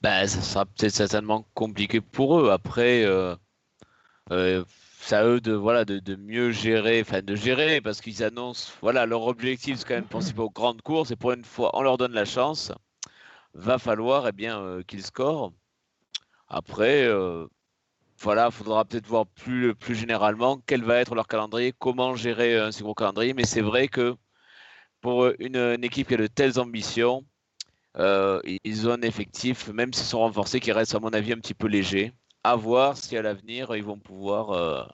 Ben, 0.00 0.26
ça 0.26 0.42
sera 0.42 0.66
peut-être 0.66 0.92
certainement 0.92 1.46
compliqué 1.54 2.00
pour 2.00 2.40
eux. 2.40 2.50
Après, 2.50 3.04
euh, 3.04 3.36
euh, 4.32 4.64
c'est 5.00 5.14
à 5.14 5.24
eux 5.24 5.40
de, 5.40 5.52
voilà, 5.52 5.84
de, 5.84 6.16
mieux 6.16 6.50
gérer, 6.50 7.00
enfin 7.00 7.22
de 7.22 7.36
gérer, 7.36 7.80
parce 7.80 8.00
qu'ils 8.00 8.24
annoncent, 8.24 8.72
voilà, 8.80 9.06
leur 9.06 9.22
objectif, 9.22 9.78
c'est 9.78 9.86
quand 9.86 9.94
même 9.94 10.04
participer 10.04 10.42
aux 10.42 10.50
grandes 10.50 10.82
courses, 10.82 11.12
et 11.12 11.16
pour 11.16 11.30
une 11.30 11.44
fois, 11.44 11.70
on 11.74 11.82
leur 11.82 11.98
donne 11.98 12.12
la 12.12 12.24
chance. 12.24 12.72
Va 13.54 13.78
falloir 13.78 14.26
eh 14.26 14.32
bien, 14.32 14.82
qu'ils 14.88 15.04
scorent. 15.04 15.52
Après, 16.48 17.08
voilà, 18.22 18.46
il 18.46 18.52
faudra 18.52 18.84
peut-être 18.84 19.06
voir 19.06 19.26
plus, 19.26 19.74
plus 19.74 19.94
généralement 19.94 20.60
quel 20.66 20.84
va 20.84 20.98
être 20.98 21.14
leur 21.14 21.26
calendrier, 21.26 21.72
comment 21.78 22.14
gérer 22.16 22.58
un 22.58 22.72
si 22.72 22.82
gros 22.82 22.94
calendrier. 22.94 23.34
Mais 23.34 23.44
c'est 23.44 23.60
vrai 23.60 23.88
que 23.88 24.16
pour 25.00 25.26
une, 25.40 25.56
une 25.56 25.84
équipe 25.84 26.08
qui 26.08 26.14
a 26.14 26.16
de 26.18 26.26
telles 26.28 26.60
ambitions, 26.60 27.24
euh, 27.98 28.40
ils 28.64 28.88
ont 28.88 28.92
un 28.92 29.02
effectif, 29.02 29.68
même 29.68 29.92
s'ils 29.92 30.06
sont 30.06 30.20
renforcés, 30.20 30.60
qui 30.60 30.72
reste 30.72 30.94
à 30.94 31.00
mon 31.00 31.10
avis 31.10 31.32
un 31.32 31.38
petit 31.38 31.54
peu 31.54 31.66
léger. 31.66 32.12
À 32.44 32.56
voir 32.56 32.96
si 32.96 33.16
à 33.16 33.22
l'avenir 33.22 33.74
ils 33.76 33.84
vont 33.84 33.98
pouvoir, 33.98 34.50
euh, 34.52 34.84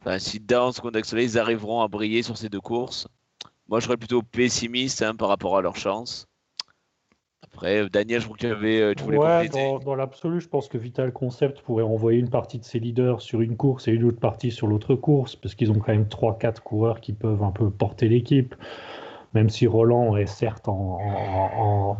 enfin, 0.00 0.18
si 0.18 0.40
dans 0.40 0.72
ce 0.72 0.80
contexte-là, 0.80 1.22
ils 1.22 1.38
arriveront 1.38 1.82
à 1.82 1.88
briller 1.88 2.22
sur 2.22 2.38
ces 2.38 2.48
deux 2.48 2.60
courses. 2.60 3.08
Moi, 3.68 3.80
je 3.80 3.86
serais 3.86 3.96
plutôt 3.96 4.22
pessimiste 4.22 5.02
hein, 5.02 5.16
par 5.16 5.28
rapport 5.28 5.56
à 5.58 5.62
leur 5.62 5.76
chance. 5.76 6.27
Après, 7.58 7.88
Daniel, 7.88 8.20
je 8.20 8.26
crois 8.26 8.36
que 8.36 8.46
tu, 8.46 8.52
avais, 8.52 8.80
euh, 8.80 8.94
tu 8.94 9.02
voulais 9.02 9.18
Ouais, 9.18 9.48
dans, 9.48 9.80
dans 9.80 9.96
l'absolu, 9.96 10.40
je 10.40 10.48
pense 10.48 10.68
que 10.68 10.78
Vital 10.78 11.12
Concept 11.12 11.60
pourrait 11.62 11.82
envoyer 11.82 12.20
une 12.20 12.30
partie 12.30 12.60
de 12.60 12.64
ses 12.64 12.78
leaders 12.78 13.20
sur 13.20 13.40
une 13.40 13.56
course 13.56 13.88
et 13.88 13.90
une 13.90 14.04
autre 14.04 14.20
partie 14.20 14.52
sur 14.52 14.68
l'autre 14.68 14.94
course, 14.94 15.34
parce 15.34 15.56
qu'ils 15.56 15.72
ont 15.72 15.74
quand 15.80 15.90
même 15.92 16.06
3-4 16.06 16.62
coureurs 16.62 17.00
qui 17.00 17.12
peuvent 17.12 17.42
un 17.42 17.50
peu 17.50 17.68
porter 17.68 18.08
l'équipe, 18.08 18.54
même 19.34 19.50
si 19.50 19.66
Roland 19.66 20.16
est 20.16 20.26
certes 20.26 20.68
en, 20.68 21.00
en- 21.00 21.96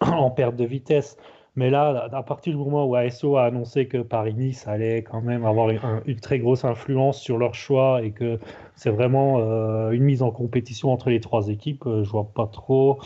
en- 0.00 0.06
en 0.16 0.30
perte 0.30 0.56
de 0.56 0.64
vitesse. 0.64 1.18
Mais 1.54 1.68
là, 1.68 2.08
à 2.10 2.22
partir 2.22 2.54
du 2.54 2.58
moment 2.58 2.86
où 2.86 2.94
ASO 2.96 3.36
a 3.36 3.44
annoncé 3.44 3.86
que 3.86 3.98
Paris-Nice 3.98 4.66
allait 4.66 5.02
quand 5.02 5.20
même 5.20 5.44
avoir 5.44 5.68
une, 5.68 5.80
un- 5.82 6.00
une 6.06 6.18
très 6.18 6.38
grosse 6.38 6.64
influence 6.64 7.20
sur 7.20 7.36
leur 7.36 7.54
choix 7.54 8.02
et 8.02 8.12
que 8.12 8.38
c'est 8.74 8.88
vraiment 8.88 9.40
euh, 9.40 9.90
une 9.90 10.02
mise 10.04 10.22
en 10.22 10.30
compétition 10.30 10.90
entre 10.90 11.10
les 11.10 11.20
trois 11.20 11.48
équipes, 11.48 11.84
euh, 11.86 12.02
je 12.04 12.10
vois 12.10 12.30
pas 12.34 12.46
trop 12.46 12.92
euh, 12.92 13.04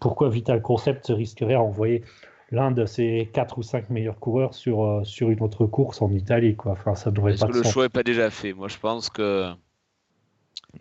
pourquoi 0.00 0.28
Vital 0.30 0.62
Concept 0.62 1.06
risquerait 1.08 1.54
à 1.54 1.60
envoyer 1.60 2.04
l'un 2.50 2.70
de 2.70 2.84
ses 2.86 3.30
quatre 3.32 3.58
ou 3.58 3.62
cinq 3.62 3.90
meilleurs 3.90 4.18
coureurs 4.18 4.54
sur, 4.54 4.84
euh, 4.84 5.04
sur 5.04 5.30
une 5.30 5.42
autre 5.42 5.66
course 5.66 6.02
en 6.02 6.10
Italie. 6.10 6.56
Quoi. 6.56 6.72
Enfin, 6.72 6.94
ça 6.94 7.10
Est-ce 7.10 7.38
pas 7.40 7.46
que 7.46 7.52
de 7.52 7.58
le 7.58 7.62
sens. 7.62 7.72
choix 7.72 7.84
n'est 7.84 7.88
pas 7.90 8.02
déjà 8.02 8.30
fait? 8.30 8.52
Moi, 8.52 8.68
je 8.68 8.78
pense 8.78 9.08
que 9.08 9.52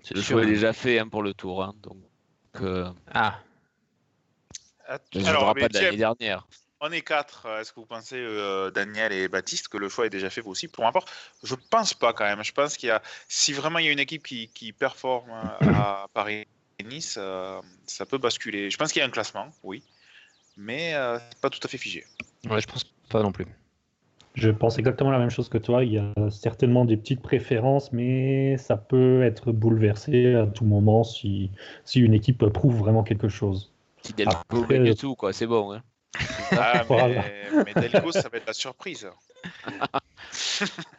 C'est 0.04 0.16
le 0.16 0.22
sûr, 0.22 0.38
choix 0.38 0.44
est 0.44 0.48
déjà 0.48 0.74
fait 0.74 1.00
hein, 1.00 1.08
pour 1.08 1.22
le 1.22 1.34
tour. 1.34 1.64
hein. 1.64 1.74
Donc, 1.84 1.98
euh, 2.62 2.90
Ah, 3.14 3.40
je 5.14 5.20
ne 5.20 5.26
Alors, 5.26 5.54
pas 5.54 5.54
mais 5.62 5.70
de 5.70 5.74
l'année 5.76 5.98
dernière. 5.98 6.48
on 6.82 6.92
est 6.92 7.02
quatre. 7.02 7.46
Est-ce 7.60 7.72
que 7.72 7.80
vous 7.80 7.86
pensez, 7.86 8.16
euh, 8.18 8.72
Daniel 8.72 9.12
et 9.12 9.28
Baptiste, 9.28 9.68
que 9.68 9.78
le 9.78 9.90
choix 9.90 10.08
est 10.08 10.10
déjà 10.10 10.30
fait 10.30 10.42
vous 10.42 10.52
aussi? 10.52 10.68
Pour 10.68 10.84
ma 10.84 10.92
part, 10.92 11.06
je 11.44 11.54
pense 11.56 11.94
pas 11.94 12.14
quand 12.14 12.24
même. 12.26 12.44
Je 12.44 12.52
pense 12.54 12.78
qu'il 12.78 12.88
y 12.88 12.92
a, 12.92 13.02
si 13.28 13.54
vraiment 13.54 13.80
il 13.80 13.86
y 13.86 13.90
a 13.90 13.92
une 13.92 14.00
équipe 14.00 14.26
qui, 14.26 14.50
qui 14.50 14.74
performe 14.74 15.30
euh, 15.30 15.58
à 15.68 16.08
Paris 16.14 16.48
Nice, 16.86 17.16
euh, 17.20 17.62
ça 17.86 18.06
peut 18.06 18.18
basculer. 18.18 18.70
Je 18.70 18.78
pense 18.78 18.92
qu'il 18.92 19.00
y 19.00 19.04
a 19.04 19.06
un 19.06 19.12
classement, 19.12 19.48
oui, 19.64 19.84
mais 20.58 20.94
euh, 20.96 21.18
pas 21.42 21.50
tout 21.50 21.60
à 21.64 21.68
fait 21.68 21.78
figé. 21.78 22.06
ouais, 22.50 22.62
je 22.62 22.68
pense 22.68 22.84
pas 23.10 23.22
non 23.22 23.32
plus. 23.32 23.46
Je 24.36 24.50
pense 24.50 24.78
exactement 24.78 25.12
la 25.12 25.20
même 25.20 25.32
chose 25.32 25.50
que 25.50 25.58
toi. 25.58 25.84
Il 25.84 25.92
y 25.94 25.98
a 25.98 26.14
certainement 26.30 26.86
des 26.86 26.96
petites 26.96 27.22
préférences, 27.22 27.92
mais 27.92 28.58
ça 28.58 28.78
peut 28.78 29.24
être 29.24 29.52
bouleversé 29.52 30.36
à 30.36 30.46
tout 30.48 30.64
moment 30.66 31.04
si, 31.04 31.52
si 31.84 32.00
une 32.00 32.14
équipe 32.14 32.46
prouve 32.46 32.78
vraiment 32.78 33.04
quelque 33.04 33.28
chose. 33.28 33.74
Si 34.04 34.14
Delco 34.14 34.32
Après, 34.50 34.78
gagne 34.78 34.90
euh, 34.92 34.96
tout, 34.96 35.16
quoi, 35.16 35.34
c'est 35.34 35.48
bon. 35.48 35.74
hein. 35.74 35.84
Ah, 36.52 36.84
mais 37.66 37.74
Delco, 37.76 38.12
ça 38.12 38.30
va 38.30 38.38
être 38.38 38.48
la 38.48 38.54
surprise. 38.54 39.10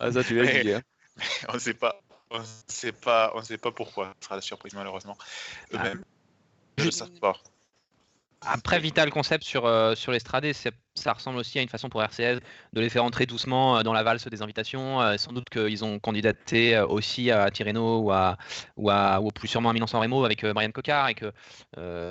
Ah, 0.00 0.10
ça, 0.10 0.24
tu 0.24 0.34
l'as 0.36 0.46
dit. 0.62 0.72
hein. 0.72 0.82
On 1.48 1.54
ne 1.54 1.58
sait 1.58 1.74
pas. 1.74 2.00
On 2.30 2.40
sait 2.68 2.92
pas, 2.92 3.32
on 3.34 3.42
sait 3.42 3.58
pas 3.58 3.72
pourquoi 3.72 4.14
ce 4.20 4.26
sera 4.26 4.36
la 4.36 4.42
surprise 4.42 4.74
malheureusement. 4.74 5.16
Eux-mêmes, 5.74 6.04
je 6.78 6.86
ne 6.86 6.90
sais 6.90 7.04
pas. 7.20 7.34
Après, 8.42 8.78
Vital 8.78 9.10
Concept 9.10 9.44
sur, 9.44 9.66
euh, 9.66 9.94
sur 9.94 10.12
l'Estradé, 10.12 10.54
c'est- 10.54 10.72
ça 10.94 11.12
ressemble 11.12 11.36
aussi 11.38 11.58
à 11.58 11.62
une 11.62 11.68
façon 11.68 11.90
pour 11.90 12.02
RCS 12.02 12.40
de 12.72 12.80
les 12.80 12.88
faire 12.88 13.04
entrer 13.04 13.26
doucement 13.26 13.76
euh, 13.78 13.82
dans 13.82 13.92
la 13.92 14.02
valse 14.02 14.26
des 14.28 14.40
invitations. 14.40 15.02
Euh, 15.02 15.18
sans 15.18 15.32
doute 15.32 15.50
qu'ils 15.50 15.84
ont 15.84 15.98
candidaté 15.98 16.78
aussi 16.80 17.30
à 17.30 17.50
Tirreno 17.50 17.98
ou, 17.98 18.12
à, 18.12 18.38
ou, 18.76 18.88
à, 18.88 19.20
ou 19.20 19.28
plus 19.30 19.46
sûrement 19.48 19.68
à 19.68 19.72
Milan-San 19.74 20.00
Remo 20.00 20.24
avec 20.24 20.42
Marianne 20.44 20.72
Cocard 20.72 21.08
et 21.08 21.14
que 21.14 21.30
euh, 21.76 22.10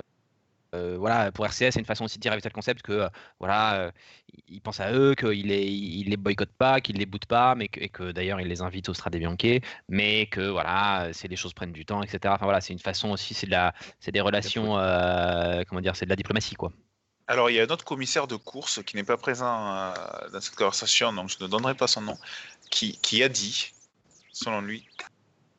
euh, 0.74 0.96
voilà, 0.98 1.32
pour 1.32 1.44
RCS, 1.46 1.72
c'est 1.72 1.80
une 1.80 1.84
façon 1.84 2.04
aussi 2.04 2.18
de 2.18 2.22
dire 2.22 2.32
à 2.32 2.36
Vital 2.36 2.52
Concept 2.52 2.82
que 2.82 2.92
euh, 2.92 3.08
voilà, 3.40 3.74
euh, 3.80 3.90
il 4.48 4.60
pense 4.60 4.78
à 4.80 4.92
eux, 4.92 5.14
qu'il 5.14 5.48
les, 5.48 5.66
il 5.66 6.08
les 6.08 6.16
boycotte 6.16 6.52
pas, 6.56 6.80
qu'il 6.80 6.96
les 6.96 7.06
boot 7.06 7.26
pas, 7.26 7.54
mais 7.54 7.68
que, 7.68 7.80
et 7.80 7.88
que 7.88 8.12
d'ailleurs 8.12 8.40
il 8.40 8.46
les 8.46 8.62
invite 8.62 8.88
au 8.88 8.94
Strade 8.94 9.16
Bianche, 9.16 9.60
mais 9.88 10.26
que 10.26 10.48
voilà, 10.48 11.08
c'est 11.12 11.28
les 11.28 11.36
choses 11.36 11.54
prennent 11.54 11.72
du 11.72 11.84
temps, 11.84 12.02
etc. 12.02 12.34
Enfin 12.34 12.44
voilà, 12.44 12.60
c'est 12.60 12.72
une 12.72 12.78
façon 12.78 13.10
aussi, 13.10 13.34
c'est 13.34 13.46
de 13.46 13.50
la, 13.50 13.74
c'est 13.98 14.12
des 14.12 14.20
relations, 14.20 14.78
euh, 14.78 15.62
comment 15.68 15.80
dire, 15.80 15.96
c'est 15.96 16.04
de 16.04 16.10
la 16.10 16.16
diplomatie 16.16 16.54
quoi. 16.54 16.72
Alors, 17.26 17.48
il 17.48 17.54
y 17.54 17.60
a 17.60 17.62
un 17.62 17.68
autre 17.68 17.84
commissaire 17.84 18.26
de 18.26 18.34
course 18.34 18.82
qui 18.82 18.96
n'est 18.96 19.04
pas 19.04 19.16
présent 19.16 19.94
dans 20.32 20.40
cette 20.40 20.56
conversation, 20.56 21.12
donc 21.12 21.28
je 21.28 21.36
ne 21.40 21.48
donnerai 21.48 21.76
pas 21.76 21.86
son 21.86 22.00
nom, 22.00 22.18
qui, 22.72 22.98
qui 23.02 23.22
a 23.22 23.28
dit, 23.28 23.70
selon 24.32 24.60
lui, 24.60 24.84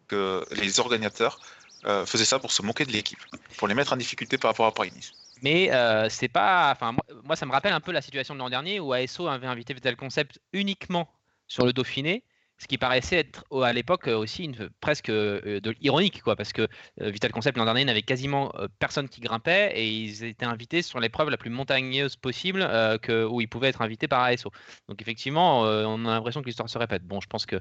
que 0.10 0.43
les 0.52 0.82
organisateurs 0.82 1.39
euh, 1.85 2.05
faisaient 2.05 2.25
ça 2.25 2.39
pour 2.39 2.51
se 2.51 2.61
moquer 2.61 2.85
de 2.85 2.91
l'équipe, 2.91 3.19
pour 3.57 3.67
les 3.67 3.73
mettre 3.73 3.93
en 3.93 3.97
difficulté 3.97 4.37
par 4.37 4.51
rapport 4.51 4.65
à 4.65 4.73
Paris-Nice. 4.73 5.13
Mais 5.41 5.71
euh, 5.71 6.07
c'est 6.09 6.27
pas. 6.27 6.71
Enfin, 6.71 6.91
moi, 6.91 7.03
moi, 7.23 7.35
ça 7.35 7.45
me 7.45 7.51
rappelle 7.51 7.73
un 7.73 7.79
peu 7.79 7.91
la 7.91 8.01
situation 8.01 8.35
de 8.35 8.39
l'an 8.39 8.49
dernier 8.49 8.79
où 8.79 8.93
ASO 8.93 9.27
avait 9.27 9.47
invité 9.47 9.73
Vital 9.73 9.95
Concept 9.95 10.39
uniquement 10.53 11.09
sur 11.47 11.65
le 11.65 11.73
Dauphiné, 11.73 12.23
ce 12.62 12.67
qui 12.67 12.78
paraissait 12.78 13.17
être 13.17 13.43
à 13.63 13.74
l'époque 13.74 14.08
euh, 14.08 14.15
aussi 14.15 14.43
une, 14.43 14.69
presque 14.82 15.10
euh, 15.10 15.60
de, 15.62 15.76
ironique, 15.82 16.21
quoi, 16.21 16.36
parce 16.36 16.54
que 16.54 16.67
euh, 17.02 17.10
Vital 17.10 17.32
Concept 17.32 17.58
l'an 17.58 17.65
dernier 17.65 17.86
n'avait 17.86 18.04
quasiment 18.04 18.54
personne 18.78 19.10
qui 19.10 19.19
grimpait 19.19 19.71
et 19.74 19.89
ils 19.89 20.24
étaient 20.24 20.45
invités 20.45 20.84
sur 20.84 21.00
l'épreuve 21.00 21.32
la 21.32 21.38
plus 21.38 21.50
montagneuse 21.50 22.15
possible 22.15 22.60
que, 23.02 23.26
où 23.26 23.41
ils 23.41 23.47
pouvaient 23.47 23.69
être 23.69 23.82
invités 23.82 24.08
par 24.08 24.21
ASO. 24.21 24.52
Donc 24.88 25.02
effectivement, 25.02 25.62
on 25.62 26.06
a 26.06 26.13
l'impression 26.13 26.41
que 26.41 26.45
l'histoire 26.45 26.69
se 26.69 26.78
répète. 26.78 27.04
Bon, 27.04 27.19
je 27.19 27.28
pense 27.28 27.45
que 27.45 27.60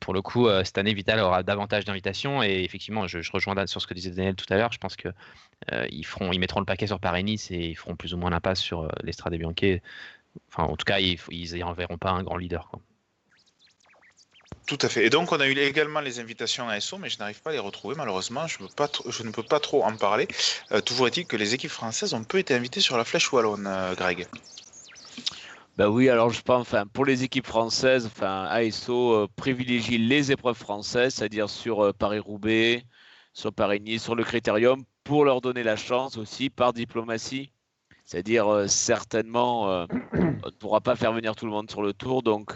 pour 0.00 0.14
le 0.14 0.22
coup, 0.22 0.48
cette 0.64 0.78
année, 0.78 0.94
Vital 0.94 1.20
aura 1.20 1.42
davantage 1.42 1.84
d'invitations 1.84 2.42
et 2.42 2.62
effectivement, 2.64 3.06
je, 3.06 3.20
je 3.20 3.32
rejoins 3.32 3.66
sur 3.66 3.80
ce 3.80 3.86
que 3.86 3.94
disait 3.94 4.10
Daniel 4.10 4.34
tout 4.34 4.46
à 4.50 4.56
l'heure. 4.56 4.72
Je 4.72 4.78
pense 4.78 4.96
que 4.96 5.08
ils, 5.90 6.06
feront, 6.06 6.32
ils 6.32 6.38
mettront 6.38 6.60
le 6.60 6.66
paquet 6.66 6.86
sur 6.86 7.00
Paris-Nice 7.00 7.50
et 7.50 7.70
ils 7.70 7.76
feront 7.76 7.96
plus 7.96 8.14
ou 8.14 8.16
moins 8.16 8.30
l'impasse 8.30 8.60
sur 8.60 8.88
l'Estrade 9.02 9.34
Bianche. 9.34 9.80
Enfin, 10.48 10.64
en 10.64 10.76
tout 10.76 10.84
cas, 10.84 11.00
ils 11.00 11.18
ils 11.30 11.62
enverront 11.64 11.98
pas 11.98 12.10
un 12.10 12.22
grand 12.22 12.36
leader. 12.36 12.70
Tout 14.66 14.78
à 14.80 14.88
fait. 14.88 15.06
Et 15.06 15.10
donc, 15.10 15.32
on 15.32 15.40
a 15.40 15.46
eu 15.46 15.58
également 15.58 16.00
les 16.00 16.20
invitations 16.20 16.68
à 16.68 16.80
SO, 16.80 16.98
mais 16.98 17.08
je 17.08 17.18
n'arrive 17.18 17.40
pas 17.42 17.50
à 17.50 17.52
les 17.52 17.58
retrouver, 17.58 17.94
malheureusement. 17.96 18.46
Je, 18.46 18.58
ne 18.62 19.30
peux 19.30 19.42
pas 19.42 19.60
trop 19.60 19.84
en 19.84 19.96
parler. 19.96 20.28
Euh, 20.72 20.80
toujours 20.80 21.06
est-il 21.06 21.26
que 21.26 21.36
les 21.36 21.54
équipes 21.54 21.70
françaises 21.70 22.14
ont 22.14 22.24
peu 22.24 22.38
été 22.38 22.54
invitées 22.54 22.80
sur 22.80 22.96
la 22.96 23.04
flèche 23.04 23.32
wallonne, 23.32 23.66
euh, 23.66 23.94
Greg. 23.94 24.26
Bah 25.78 25.88
oui, 25.88 26.10
alors 26.10 26.28
je 26.28 26.42
pense, 26.42 26.60
enfin, 26.60 26.86
pour 26.86 27.06
les 27.06 27.24
équipes 27.24 27.46
françaises, 27.46 28.04
enfin, 28.04 28.44
ASO 28.44 29.14
euh, 29.14 29.26
privilégie 29.36 29.96
les 29.96 30.30
épreuves 30.30 30.56
françaises, 30.56 31.14
c'est-à-dire 31.14 31.48
sur 31.48 31.80
euh, 31.82 31.92
Paris-Roubaix, 31.94 32.84
sur 33.32 33.54
Paris-Nice, 33.54 34.02
sur 34.02 34.14
le 34.14 34.22
Critérium, 34.22 34.84
pour 35.02 35.24
leur 35.24 35.40
donner 35.40 35.62
la 35.62 35.76
chance 35.76 36.18
aussi 36.18 36.50
par 36.50 36.74
diplomatie. 36.74 37.52
C'est-à-dire 38.04 38.48
euh, 38.52 38.66
certainement, 38.66 39.86
on 40.12 40.26
ne 40.46 40.50
pourra 40.58 40.82
pas 40.82 40.94
faire 40.94 41.14
venir 41.14 41.34
tout 41.36 41.46
le 41.46 41.52
monde 41.52 41.70
sur 41.70 41.82
le 41.82 41.94
tour, 41.94 42.22
donc 42.22 42.52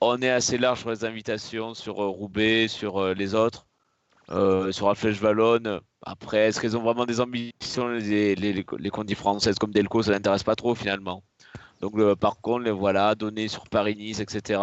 on 0.00 0.20
est 0.22 0.30
assez 0.30 0.58
large 0.58 0.80
sur 0.80 0.90
les 0.90 1.04
invitations, 1.04 1.74
sur 1.74 2.02
euh, 2.02 2.08
Roubaix, 2.08 2.68
sur 2.68 2.98
euh, 2.98 3.14
les 3.14 3.34
autres, 3.34 3.66
euh, 4.30 4.72
sur 4.72 4.88
la 4.88 4.94
Flèche. 4.94 5.20
Après, 6.02 6.48
est-ce 6.48 6.60
qu'elles 6.60 6.76
ont 6.76 6.82
vraiment 6.82 7.06
des 7.06 7.20
ambitions, 7.20 7.88
les, 7.88 8.34
les, 8.34 8.90
condies 8.90 9.14
françaises 9.14 9.56
comme 9.56 9.72
Delco, 9.72 10.02
ça 10.02 10.12
n'intéresse 10.12 10.44
pas 10.44 10.54
trop 10.54 10.74
finalement. 10.74 11.22
Donc, 11.80 12.14
par 12.14 12.40
contre, 12.40 12.64
les 12.64 12.70
voilà, 12.70 13.14
donner 13.14 13.48
sur 13.48 13.68
Paris-Nice, 13.68 14.20
etc. 14.20 14.60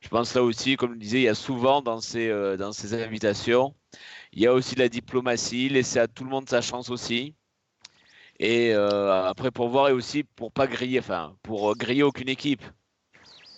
Je 0.00 0.08
pense 0.08 0.34
là 0.34 0.42
aussi, 0.42 0.76
comme 0.76 0.94
je 0.94 0.98
disais, 0.98 1.18
il 1.20 1.24
y 1.24 1.28
a 1.28 1.34
souvent 1.34 1.82
dans 1.82 2.00
ces, 2.00 2.32
invitations, 2.94 3.74
il 4.32 4.42
y 4.42 4.46
a 4.46 4.52
aussi 4.52 4.74
la 4.76 4.88
diplomatie, 4.88 5.68
laisser 5.68 6.00
à 6.00 6.08
tout 6.08 6.24
le 6.24 6.30
monde 6.30 6.48
sa 6.48 6.60
chance 6.60 6.90
aussi. 6.90 7.34
Et 8.40 8.72
après, 8.72 9.50
pour 9.50 9.68
voir 9.68 9.88
et 9.90 9.92
aussi 9.92 10.24
pour 10.24 10.52
pas 10.52 10.66
griller, 10.66 10.98
enfin, 10.98 11.36
pour 11.42 11.76
griller 11.76 12.02
aucune 12.02 12.28
équipe. 12.28 12.64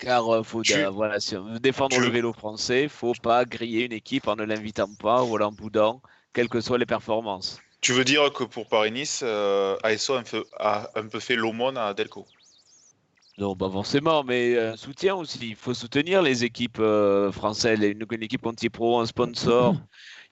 Car 0.02 0.28
euh, 0.28 0.42
faut, 0.42 0.62
Tu- 0.62 0.74
euh, 0.74 0.90
voilà, 0.90 1.18
si 1.20 1.36
on 1.36 1.44
veut 1.44 1.60
défendre 1.60 1.94
tu- 1.94 2.02
le 2.02 2.08
vélo 2.10 2.32
français, 2.32 2.88
faut 2.88 3.14
pas 3.14 3.44
griller 3.44 3.84
une 3.86 3.92
équipe 3.92 4.28
en 4.28 4.36
ne 4.36 4.44
l'invitant 4.44 4.92
pas 4.94 5.24
ou 5.24 5.38
en 5.40 5.52
boudant, 5.52 6.02
quelles 6.32 6.48
que 6.48 6.60
soient 6.60 6.78
les 6.78 6.86
performances. 6.86 7.62
Tu 7.80 7.92
veux 7.92 8.04
dire 8.04 8.32
que 8.32 8.44
pour 8.44 8.68
Paris-Nice, 8.68 9.20
euh, 9.22 9.76
ASO 9.82 10.14
a 10.58 10.90
un 10.98 11.06
peu, 11.08 11.20
fait 11.20 11.36
l'aumône 11.36 11.76
à 11.78 11.94
Delco? 11.94 12.26
Non, 13.38 13.56
pas 13.56 13.70
forcément, 13.70 14.22
mais 14.24 14.58
un 14.58 14.76
soutien 14.76 15.14
aussi. 15.16 15.50
Il 15.50 15.56
faut 15.56 15.72
soutenir 15.74 16.20
les 16.22 16.44
équipes 16.44 16.78
euh, 16.80 17.32
françaises, 17.32 17.80
une, 17.80 18.04
une 18.10 18.22
équipe 18.22 18.44
anti-pro, 18.46 19.00
un 19.00 19.06
sponsor. 19.06 19.82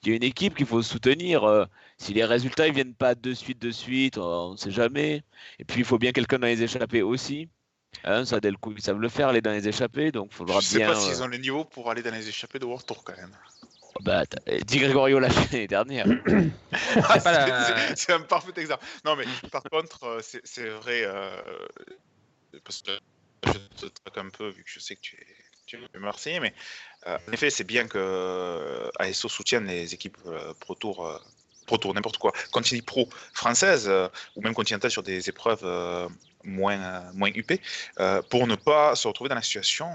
Il 0.02 0.10
y 0.10 0.12
a 0.12 0.16
une 0.16 0.22
équipe 0.22 0.54
qu'il 0.54 0.66
faut 0.66 0.82
soutenir. 0.82 1.44
euh, 1.44 1.64
si 1.98 2.12
les 2.14 2.24
résultats 2.24 2.68
ne 2.68 2.72
viennent 2.74 2.94
pas 2.94 3.14
de 3.14 3.32
suite, 3.34 3.58
de 3.60 3.70
suite, 3.70 4.18
on 4.18 4.52
ne 4.52 4.56
sait 4.56 4.70
jamais. 4.70 5.24
Et 5.58 5.64
puis, 5.64 5.80
il 5.80 5.84
faut 5.84 5.98
bien 5.98 6.12
quelqu'un 6.12 6.38
dans 6.38 6.46
les 6.46 6.62
échappées 6.62 7.02
aussi. 7.02 7.48
Hein, 8.04 8.24
ça, 8.24 8.40
Delco, 8.40 8.72
ils 8.72 8.82
savent 8.82 9.00
le 9.00 9.08
faire, 9.08 9.28
aller 9.28 9.40
dans 9.42 9.52
les 9.52 9.68
échappées. 9.68 10.10
Donc, 10.12 10.28
il 10.32 10.36
faudra 10.36 10.60
Je 10.60 10.66
sais 10.66 10.78
bien. 10.78 10.86
pas 10.92 10.98
euh, 10.98 11.00
s'ils 11.12 11.22
ont 11.22 11.26
le 11.26 11.36
niveau 11.38 11.64
pour 11.64 11.90
aller 11.90 12.02
dans 12.02 12.12
les 12.14 12.28
échappées 12.28 12.58
de 12.58 12.64
World 12.64 12.86
Tour 12.86 13.04
quand 13.04 13.16
même. 13.16 13.36
bah, 14.00 14.24
t'as- 14.26 14.58
Di 14.60 14.78
Gregorio 14.78 15.18
l'année 15.52 15.66
dernière. 15.66 16.06
La- 16.72 17.94
C'est- 17.96 18.12
un 18.12 18.20
parfait 18.20 18.52
exemple. 18.56 18.84
Non, 19.04 19.16
mais 19.16 19.24
par 19.50 19.62
contre, 19.64 20.04
euh, 20.04 20.20
c'est 20.22 20.68
vrai. 20.68 21.02
euh, 21.04 21.42
parce 22.64 22.82
que 22.82 22.92
je 23.46 23.58
te 23.76 23.86
traque 23.86 24.18
un 24.18 24.30
peu, 24.30 24.48
vu 24.48 24.64
que 24.64 24.70
je 24.70 24.80
sais 24.80 24.96
que 24.96 25.00
tu 25.00 25.16
es, 25.16 25.26
tu 25.66 25.76
es 25.76 25.98
Marseillais, 25.98 26.40
mais 26.40 26.54
euh, 27.06 27.18
en 27.28 27.32
effet, 27.32 27.50
c'est 27.50 27.64
bien 27.64 27.86
que 27.88 27.98
euh, 27.98 28.90
ASO 28.98 29.28
soutienne 29.28 29.66
les 29.66 29.94
équipes 29.94 30.18
euh, 30.26 30.54
Pro 30.54 30.74
Tour. 30.74 31.20
Pro 31.78 31.94
n'importe 31.94 32.18
quoi, 32.18 32.32
Contini 32.50 32.82
Pro 32.82 33.08
française 33.32 33.86
euh, 33.88 34.08
ou 34.36 34.42
même 34.42 34.54
continentale 34.54 34.90
sur 34.90 35.02
des 35.02 35.28
épreuves 35.28 35.60
euh, 35.64 36.08
moins, 36.42 36.80
euh, 36.80 37.00
moins 37.14 37.30
UP, 37.34 37.52
euh, 37.98 38.22
pour 38.30 38.46
ne 38.46 38.56
pas 38.56 38.96
se 38.96 39.06
retrouver 39.06 39.28
dans 39.28 39.34
la 39.36 39.42
situation 39.42 39.88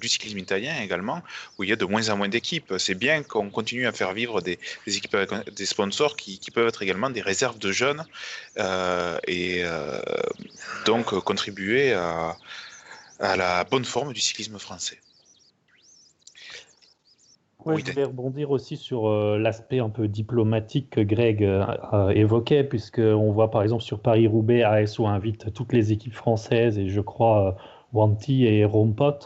du 0.00 0.08
cyclisme 0.08 0.38
italien 0.38 0.80
également, 0.80 1.22
où 1.58 1.64
il 1.64 1.70
y 1.70 1.72
a 1.72 1.76
de 1.76 1.84
moins 1.84 2.08
en 2.08 2.16
moins 2.16 2.28
d'équipes. 2.28 2.74
C'est 2.78 2.94
bien 2.94 3.22
qu'on 3.22 3.50
continue 3.50 3.86
à 3.86 3.92
faire 3.92 4.12
vivre 4.12 4.40
des, 4.40 4.58
des 4.86 4.96
équipes 4.96 5.16
des 5.54 5.66
sponsors 5.66 6.16
qui, 6.16 6.38
qui 6.38 6.50
peuvent 6.50 6.68
être 6.68 6.82
également 6.82 7.10
des 7.10 7.22
réserves 7.22 7.58
de 7.58 7.72
jeunes 7.72 8.04
et 9.26 9.64
donc 10.86 11.06
contribuer 11.20 11.92
à 11.92 13.36
la 13.36 13.64
bonne 13.64 13.84
forme 13.84 14.12
du 14.12 14.20
cyclisme 14.20 14.58
français. 14.58 14.98
Oui, 17.64 17.76
je 17.76 17.84
voulais 17.84 18.04
rebondir 18.04 18.50
aussi 18.50 18.76
sur 18.76 19.08
euh, 19.08 19.36
l'aspect 19.38 19.80
un 19.80 19.90
peu 19.90 20.08
diplomatique 20.08 20.90
que 20.90 21.00
Greg 21.00 21.42
euh, 21.44 21.66
euh, 21.92 22.08
évoquait, 22.10 22.64
puisqu'on 22.64 23.30
voit 23.32 23.50
par 23.50 23.62
exemple 23.62 23.82
sur 23.82 24.00
Paris-Roubaix, 24.00 24.62
ASO 24.62 25.06
invite 25.06 25.52
toutes 25.52 25.72
les 25.72 25.92
équipes 25.92 26.14
françaises 26.14 26.78
et 26.78 26.88
je 26.88 27.00
crois 27.00 27.48
euh, 27.48 27.52
Wanty 27.92 28.46
et 28.46 28.64
Rompot. 28.64 29.18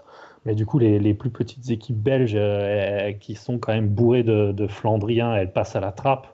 Mais 0.45 0.55
du 0.57 0.67
coup, 0.67 0.79
les, 0.79 0.99
les 0.99 1.15
plus 1.15 1.31
petites 1.31 1.71
équipes 1.71 2.03
belges 2.03 2.33
euh, 2.35 3.13
qui 3.13 3.35
sont 3.37 3.59
quand 3.59 3.73
même 3.75 3.89
bourrées 3.89 4.25
de, 4.25 4.51
de 4.53 4.67
Flandriens, 4.67 5.35
elles 5.37 5.53
passent 5.53 5.77
à 5.77 5.81
la 5.81 5.93
trappe. 5.93 6.27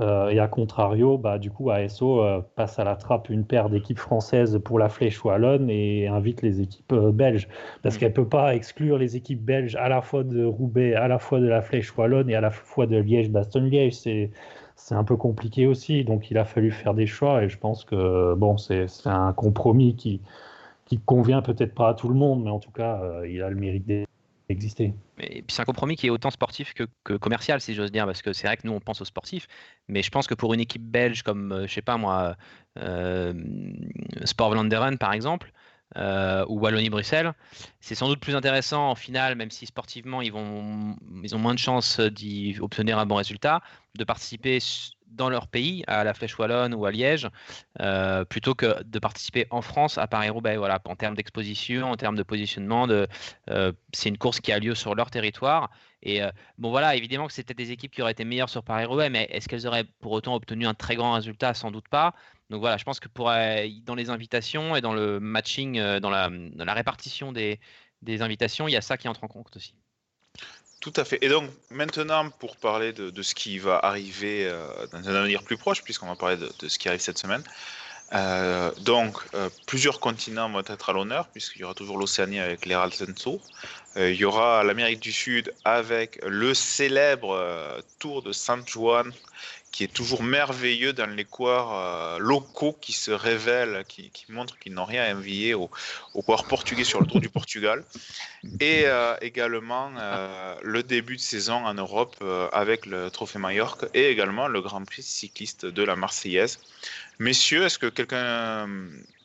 Euh, 0.00 0.28
et 0.28 0.38
à 0.38 0.46
contrario, 0.48 1.18
bah, 1.18 1.38
du 1.38 1.50
coup, 1.50 1.70
ASO 1.70 2.22
euh, 2.22 2.40
passe 2.54 2.78
à 2.78 2.84
la 2.84 2.94
trappe 2.96 3.28
une 3.30 3.44
paire 3.44 3.68
d'équipes 3.68 3.98
françaises 3.98 4.60
pour 4.64 4.78
la 4.78 4.88
Flèche 4.88 5.24
Wallonne 5.24 5.68
et 5.70 6.06
invite 6.06 6.42
les 6.42 6.60
équipes 6.60 6.92
euh, 6.92 7.10
belges. 7.12 7.48
Parce 7.82 7.96
Mm. 7.96 7.98
qu'elle 7.98 8.10
ne 8.10 8.14
peut 8.14 8.28
pas 8.28 8.54
exclure 8.54 8.98
les 8.98 9.16
équipes 9.16 9.44
belges 9.44 9.74
à 9.76 9.88
la 9.88 10.00
fois 10.02 10.22
de 10.24 10.44
Roubaix, 10.44 10.94
à 10.94 11.08
la 11.08 11.18
fois 11.18 11.40
de 11.40 11.46
la 11.48 11.62
Flèche 11.62 11.96
Wallonne 11.96 12.30
et 12.30 12.34
à 12.36 12.40
la 12.40 12.50
fois 12.50 12.86
de 12.86 12.96
Liège-Bastogne-Liège. 12.96 13.94
C'est, 13.94 14.30
c'est 14.76 14.94
un 14.94 15.04
peu 15.04 15.16
compliqué 15.16 15.66
aussi. 15.66 16.04
Donc 16.04 16.30
il 16.30 16.38
a 16.38 16.44
fallu 16.44 16.70
faire 16.70 16.94
des 16.94 17.06
choix 17.06 17.42
et 17.42 17.48
je 17.48 17.58
pense 17.58 17.84
que 17.84 18.34
bon, 18.34 18.56
c'est, 18.56 18.86
c'est 18.88 19.08
un 19.08 19.32
compromis 19.32 19.96
qui, 19.96 20.20
qui 20.86 20.98
convient 21.00 21.42
peut-être 21.42 21.74
pas 21.74 21.90
à 21.90 21.94
tout 21.94 22.08
le 22.08 22.14
monde, 22.14 22.44
mais 22.44 22.50
en 22.50 22.60
tout 22.60 22.70
cas, 22.70 23.02
il 23.28 23.42
a 23.42 23.50
le 23.50 23.56
mérite 23.56 24.07
d'exister. 24.48 24.94
Et 25.20 25.42
puis 25.42 25.54
c'est 25.54 25.62
un 25.62 25.64
compromis 25.64 25.96
qui 25.96 26.06
est 26.06 26.10
autant 26.10 26.30
sportif 26.30 26.74
que, 26.74 27.16
commercial, 27.16 27.60
si 27.60 27.74
j'ose 27.74 27.92
dire, 27.92 28.06
parce 28.06 28.22
que 28.22 28.32
c'est 28.32 28.46
vrai 28.46 28.56
que 28.56 28.66
nous 28.66 28.72
on 28.72 28.80
pense 28.80 29.00
aux 29.00 29.04
sportifs, 29.04 29.46
mais 29.88 30.02
je 30.02 30.10
pense 30.10 30.26
que 30.26 30.34
pour 30.34 30.54
une 30.54 30.60
équipe 30.60 30.82
belge 30.82 31.22
comme, 31.22 31.52
euh, 31.52 31.66
je 31.66 31.74
sais 31.74 31.82
pas 31.82 31.96
moi, 31.96 32.36
euh, 32.78 33.34
Sport 34.24 34.50
Vlaanderen 34.50 34.98
par 34.98 35.12
exemple, 35.12 35.52
euh, 35.96 36.44
ou 36.48 36.60
Wallonie-Bruxelles, 36.60 37.32
c'est 37.80 37.94
sans 37.94 38.08
doute 38.08 38.20
plus 38.20 38.36
intéressant 38.36 38.90
en 38.90 38.94
finale, 38.94 39.36
même 39.36 39.50
si 39.50 39.66
sportivement 39.66 40.20
ils, 40.20 40.32
vont, 40.32 40.96
ils 41.22 41.34
ont 41.34 41.38
moins 41.38 41.54
de 41.54 41.58
chances 41.58 42.00
d'y 42.00 42.58
obtenir 42.60 42.98
un 42.98 43.06
bon 43.06 43.16
résultat, 43.16 43.62
de 43.96 44.04
participer 44.04 44.58
dans 45.10 45.30
leur 45.30 45.48
pays, 45.48 45.84
à 45.86 46.04
la 46.04 46.14
Flèche 46.14 46.38
Wallonne 46.38 46.74
ou 46.74 46.86
à 46.86 46.90
Liège, 46.90 47.28
euh, 47.80 48.24
plutôt 48.24 48.54
que 48.54 48.82
de 48.82 48.98
participer 48.98 49.46
en 49.50 49.62
France 49.62 49.98
à 49.98 50.06
Paris-Roubaix. 50.06 50.56
Voilà, 50.56 50.80
en 50.84 50.96
termes 50.96 51.14
d'exposition, 51.14 51.90
en 51.90 51.96
termes 51.96 52.16
de 52.16 52.22
positionnement, 52.22 52.88
euh, 52.88 53.72
c'est 53.92 54.08
une 54.08 54.18
course 54.18 54.40
qui 54.40 54.52
a 54.52 54.58
lieu 54.58 54.74
sur 54.74 54.94
leur 54.94 55.10
territoire. 55.10 55.70
Et 56.02 56.22
euh, 56.22 56.30
bon, 56.58 56.70
voilà, 56.70 56.94
évidemment 56.94 57.26
que 57.26 57.32
c'était 57.32 57.54
des 57.54 57.72
équipes 57.72 57.92
qui 57.92 58.02
auraient 58.02 58.12
été 58.12 58.24
meilleures 58.24 58.50
sur 58.50 58.62
Paris-Roubaix, 58.62 59.10
mais 59.10 59.28
est-ce 59.30 59.48
qu'elles 59.48 59.66
auraient 59.66 59.84
pour 60.00 60.12
autant 60.12 60.34
obtenu 60.34 60.66
un 60.66 60.74
très 60.74 60.96
grand 60.96 61.12
résultat? 61.12 61.54
Sans 61.54 61.70
doute 61.70 61.88
pas. 61.88 62.14
Donc 62.50 62.60
voilà, 62.60 62.76
je 62.76 62.84
pense 62.84 63.00
que 63.00 63.08
dans 63.84 63.94
les 63.94 64.10
invitations 64.10 64.76
et 64.76 64.80
dans 64.80 64.94
le 64.94 65.20
matching, 65.20 65.80
dans, 66.00 66.10
la, 66.10 66.30
répartition 66.74 67.32
des 67.32 67.58
invitations, 68.22 68.68
il 68.68 68.72
y 68.72 68.76
a 68.76 68.80
ça 68.80 68.96
qui 68.96 69.08
entre 69.08 69.24
en 69.24 69.28
compte 69.28 69.54
aussi. 69.56 69.74
Tout 70.80 70.92
à 70.94 71.04
fait. 71.04 71.18
Et 71.22 71.28
donc 71.28 71.50
maintenant, 71.70 72.30
pour 72.30 72.56
parler 72.56 72.92
de, 72.92 73.22
ce 73.22 73.34
qui 73.34 73.58
va 73.58 73.78
arriver 73.78 74.46
euh, 74.46 74.64
dans 74.92 75.08
un 75.08 75.14
avenir 75.14 75.42
plus 75.42 75.56
proche, 75.56 75.82
puisqu'on 75.82 76.06
va 76.06 76.14
parler 76.14 76.36
de, 76.36 76.68
ce 76.68 76.78
qui 76.78 76.88
arrive 76.88 77.00
cette 77.00 77.18
semaine, 77.18 77.42
euh, 78.14 78.70
donc 78.80 79.18
euh, 79.34 79.50
plusieurs 79.66 79.98
continents 79.98 80.48
vont 80.48 80.60
être 80.60 80.90
à 80.90 80.92
l'honneur, 80.92 81.26
puisqu'il 81.28 81.62
y 81.62 81.64
aura 81.64 81.74
toujours 81.74 81.98
l'Océanie 81.98 82.38
avec 82.38 82.64
l'Herald 82.64 83.14
Tour. 83.16 83.40
Il 83.96 84.14
y 84.14 84.24
aura 84.24 84.62
l'Amérique 84.62 85.00
du 85.00 85.10
Sud 85.10 85.52
avec 85.64 86.20
le 86.24 86.54
célèbre 86.54 87.82
Tour 87.98 88.22
de 88.22 88.30
San 88.30 88.62
Juan, 88.64 89.12
qui 89.78 89.84
est 89.84 89.94
toujours 90.02 90.24
merveilleux 90.24 90.92
dans 90.92 91.06
les 91.06 91.24
coureurs 91.24 91.72
euh, 91.72 92.18
locaux 92.18 92.76
qui 92.80 92.92
se 92.92 93.12
révèlent, 93.12 93.84
qui, 93.86 94.10
montrent 94.28 94.58
qu'ils 94.58 94.74
n'ont 94.74 94.84
rien 94.84 95.04
à 95.04 95.14
envier 95.14 95.54
aux, 95.54 95.70
aux 96.14 96.22
coureurs 96.22 96.48
portugais 96.48 96.82
sur 96.82 97.00
le 97.00 97.06
Tour 97.06 97.20
du 97.20 97.28
Portugal. 97.28 97.84
Et 98.58 98.86
euh, 98.86 99.14
également 99.20 99.92
euh, 99.96 100.56
le 100.64 100.82
début 100.82 101.14
de 101.14 101.20
saison 101.20 101.64
en 101.64 101.74
Europe 101.74 102.16
avec 102.52 102.86
le 102.86 103.08
Trophée 103.08 103.38
Majorque 103.38 103.86
et 103.94 104.10
également 104.10 104.48
le 104.48 104.60
Grand 104.60 104.84
Prix 104.84 105.04
cycliste 105.04 105.64
de 105.64 105.82
la 105.84 105.94
Marseillaise. 105.94 106.58
Messieurs, 107.20 107.62
est-ce 107.66 107.78
que 107.78 107.86
quelqu'un, 107.86 108.68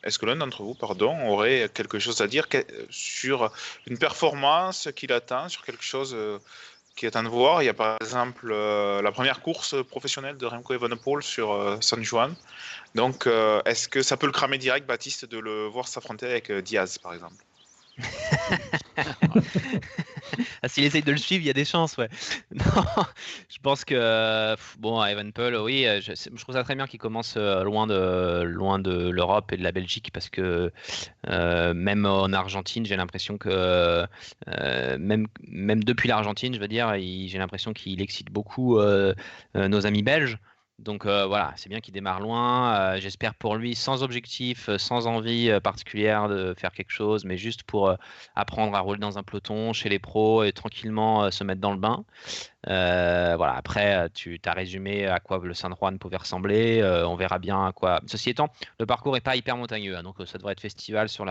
est-ce 0.04 0.20
que 0.20 0.26
l'un 0.26 0.36
d'entre 0.36 0.62
vous, 0.62 0.74
pardon, 0.74 1.18
aurait 1.26 1.68
quelque 1.74 1.98
chose 1.98 2.20
à 2.20 2.28
dire 2.28 2.46
sur 2.90 3.50
une 3.88 3.98
performance 3.98 4.88
qu'il 4.94 5.12
attend, 5.12 5.48
sur 5.48 5.64
quelque 5.64 5.82
chose 5.82 6.16
qu'il 6.94 7.08
attend 7.08 7.22
de 7.22 7.28
voir 7.28 7.62
Il 7.62 7.66
y 7.66 7.68
a 7.68 7.74
par 7.74 7.96
exemple 8.00 8.50
euh, 8.50 9.02
la 9.02 9.12
première 9.12 9.40
course 9.40 9.74
professionnelle 9.84 10.36
de 10.36 10.46
Remco 10.46 10.74
Evenepoel 10.74 11.22
sur 11.22 11.52
euh, 11.52 11.76
San 11.80 12.02
Juan. 12.02 12.34
Donc, 12.94 13.26
euh, 13.26 13.60
est-ce 13.64 13.88
que 13.88 14.02
ça 14.02 14.16
peut 14.16 14.26
le 14.26 14.32
cramer 14.32 14.58
direct, 14.58 14.86
Baptiste, 14.86 15.24
de 15.24 15.38
le 15.38 15.66
voir 15.66 15.88
s'affronter 15.88 16.26
avec 16.26 16.52
Diaz, 16.52 16.98
par 16.98 17.14
exemple? 17.14 17.44
Ah, 20.62 20.68
S'il 20.68 20.84
essaye 20.84 21.02
de 21.02 21.10
le 21.10 21.18
suivre, 21.18 21.42
il 21.42 21.46
y 21.46 21.50
a 21.50 21.54
des 21.54 21.64
chances, 21.64 21.96
ouais. 21.96 22.08
Non, 22.52 22.64
je 23.48 23.58
pense 23.62 23.84
que 23.84 23.94
euh, 23.96 24.56
bon, 24.78 25.02
Evan 25.04 25.32
Paul, 25.32 25.56
oui, 25.56 25.86
euh, 25.86 26.00
je, 26.00 26.36
trouve 26.36 26.54
ça 26.54 26.64
très 26.64 26.74
bien 26.74 26.86
qu'il 26.86 27.00
commence 27.00 27.34
euh, 27.36 27.62
loin 27.62 27.86
de 27.86 28.42
loin 28.42 28.78
de 28.78 29.08
l'Europe 29.10 29.52
et 29.52 29.56
de 29.56 29.62
la 29.62 29.72
Belgique 29.72 30.10
parce 30.12 30.28
que 30.28 30.72
même 31.26 32.06
en 32.06 32.32
Argentine, 32.32 32.86
j'ai 32.86 32.96
l'impression 32.96 33.38
que 33.38 34.06
même 34.98 35.26
même 35.46 35.84
depuis 35.84 36.08
l'Argentine, 36.08 36.54
je 36.54 36.60
veux 36.60 36.68
dire, 36.68 36.94
j'ai 36.94 37.38
l'impression 37.38 37.72
qu'il 37.72 38.00
excite 38.02 38.30
beaucoup 38.30 38.78
nos 39.54 39.86
amis 39.86 40.02
belges. 40.02 40.38
Donc 40.80 41.06
euh, 41.06 41.24
voilà, 41.26 41.52
c'est 41.56 41.68
bien 41.68 41.80
qu'il 41.80 41.94
démarre 41.94 42.20
loin. 42.20 42.74
euh, 42.96 43.00
J'espère 43.00 43.34
pour 43.36 43.54
lui, 43.56 43.76
sans 43.76 44.02
objectif, 44.02 44.68
euh, 44.68 44.76
sans 44.76 45.06
envie 45.06 45.50
particulière 45.62 46.28
de 46.28 46.52
faire 46.58 46.72
quelque 46.72 46.90
chose, 46.90 47.24
mais 47.24 47.36
juste 47.36 47.62
pour 47.62 47.96
apprendre 48.34 48.76
à 48.76 48.80
rouler 48.80 48.98
dans 48.98 49.16
un 49.16 49.22
peloton 49.22 49.72
chez 49.72 49.88
les 49.88 50.00
pros 50.00 50.42
et 50.42 50.52
tranquillement 50.52 51.30
se 51.30 51.44
mettre 51.44 51.60
dans 51.60 51.70
le 51.72 51.78
bain. 51.78 52.04
Voilà, 52.66 53.54
après, 53.56 54.10
tu 54.14 54.40
as 54.44 54.52
résumé 54.52 55.06
à 55.06 55.20
quoi 55.20 55.40
le 55.42 55.54
San 55.54 55.74
Juan 55.78 55.98
pouvait 55.98 56.16
ressembler. 56.16 56.82
on 57.06 57.14
verra 57.16 57.38
bien 57.38 57.66
à 57.66 57.72
quoi. 57.72 58.00
Ceci 58.06 58.30
étant, 58.30 58.48
le 58.80 58.86
parcours 58.86 59.16
est 59.16 59.20
pas 59.20 59.36
hyper 59.36 59.56
montagneux, 59.56 59.96
hein, 59.96 60.02
donc 60.02 60.16
ça 60.26 60.38
devrait 60.38 60.52
être 60.52 60.60
festival 60.60 61.08
sur 61.08 61.24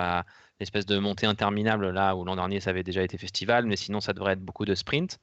l'espèce 0.60 0.86
de 0.86 0.98
montée 1.00 1.26
interminable 1.28 1.90
là 1.90 2.16
où 2.16 2.24
l'an 2.24 2.36
dernier 2.36 2.60
ça 2.60 2.70
avait 2.70 2.84
déjà 2.84 3.04
été 3.04 3.18
festival, 3.18 3.66
mais 3.66 3.76
sinon 3.76 4.00
ça 4.00 4.14
devrait 4.14 4.34
être 4.34 4.42
beaucoup 4.46 4.66
de 4.66 4.76
sprint. 4.76 5.20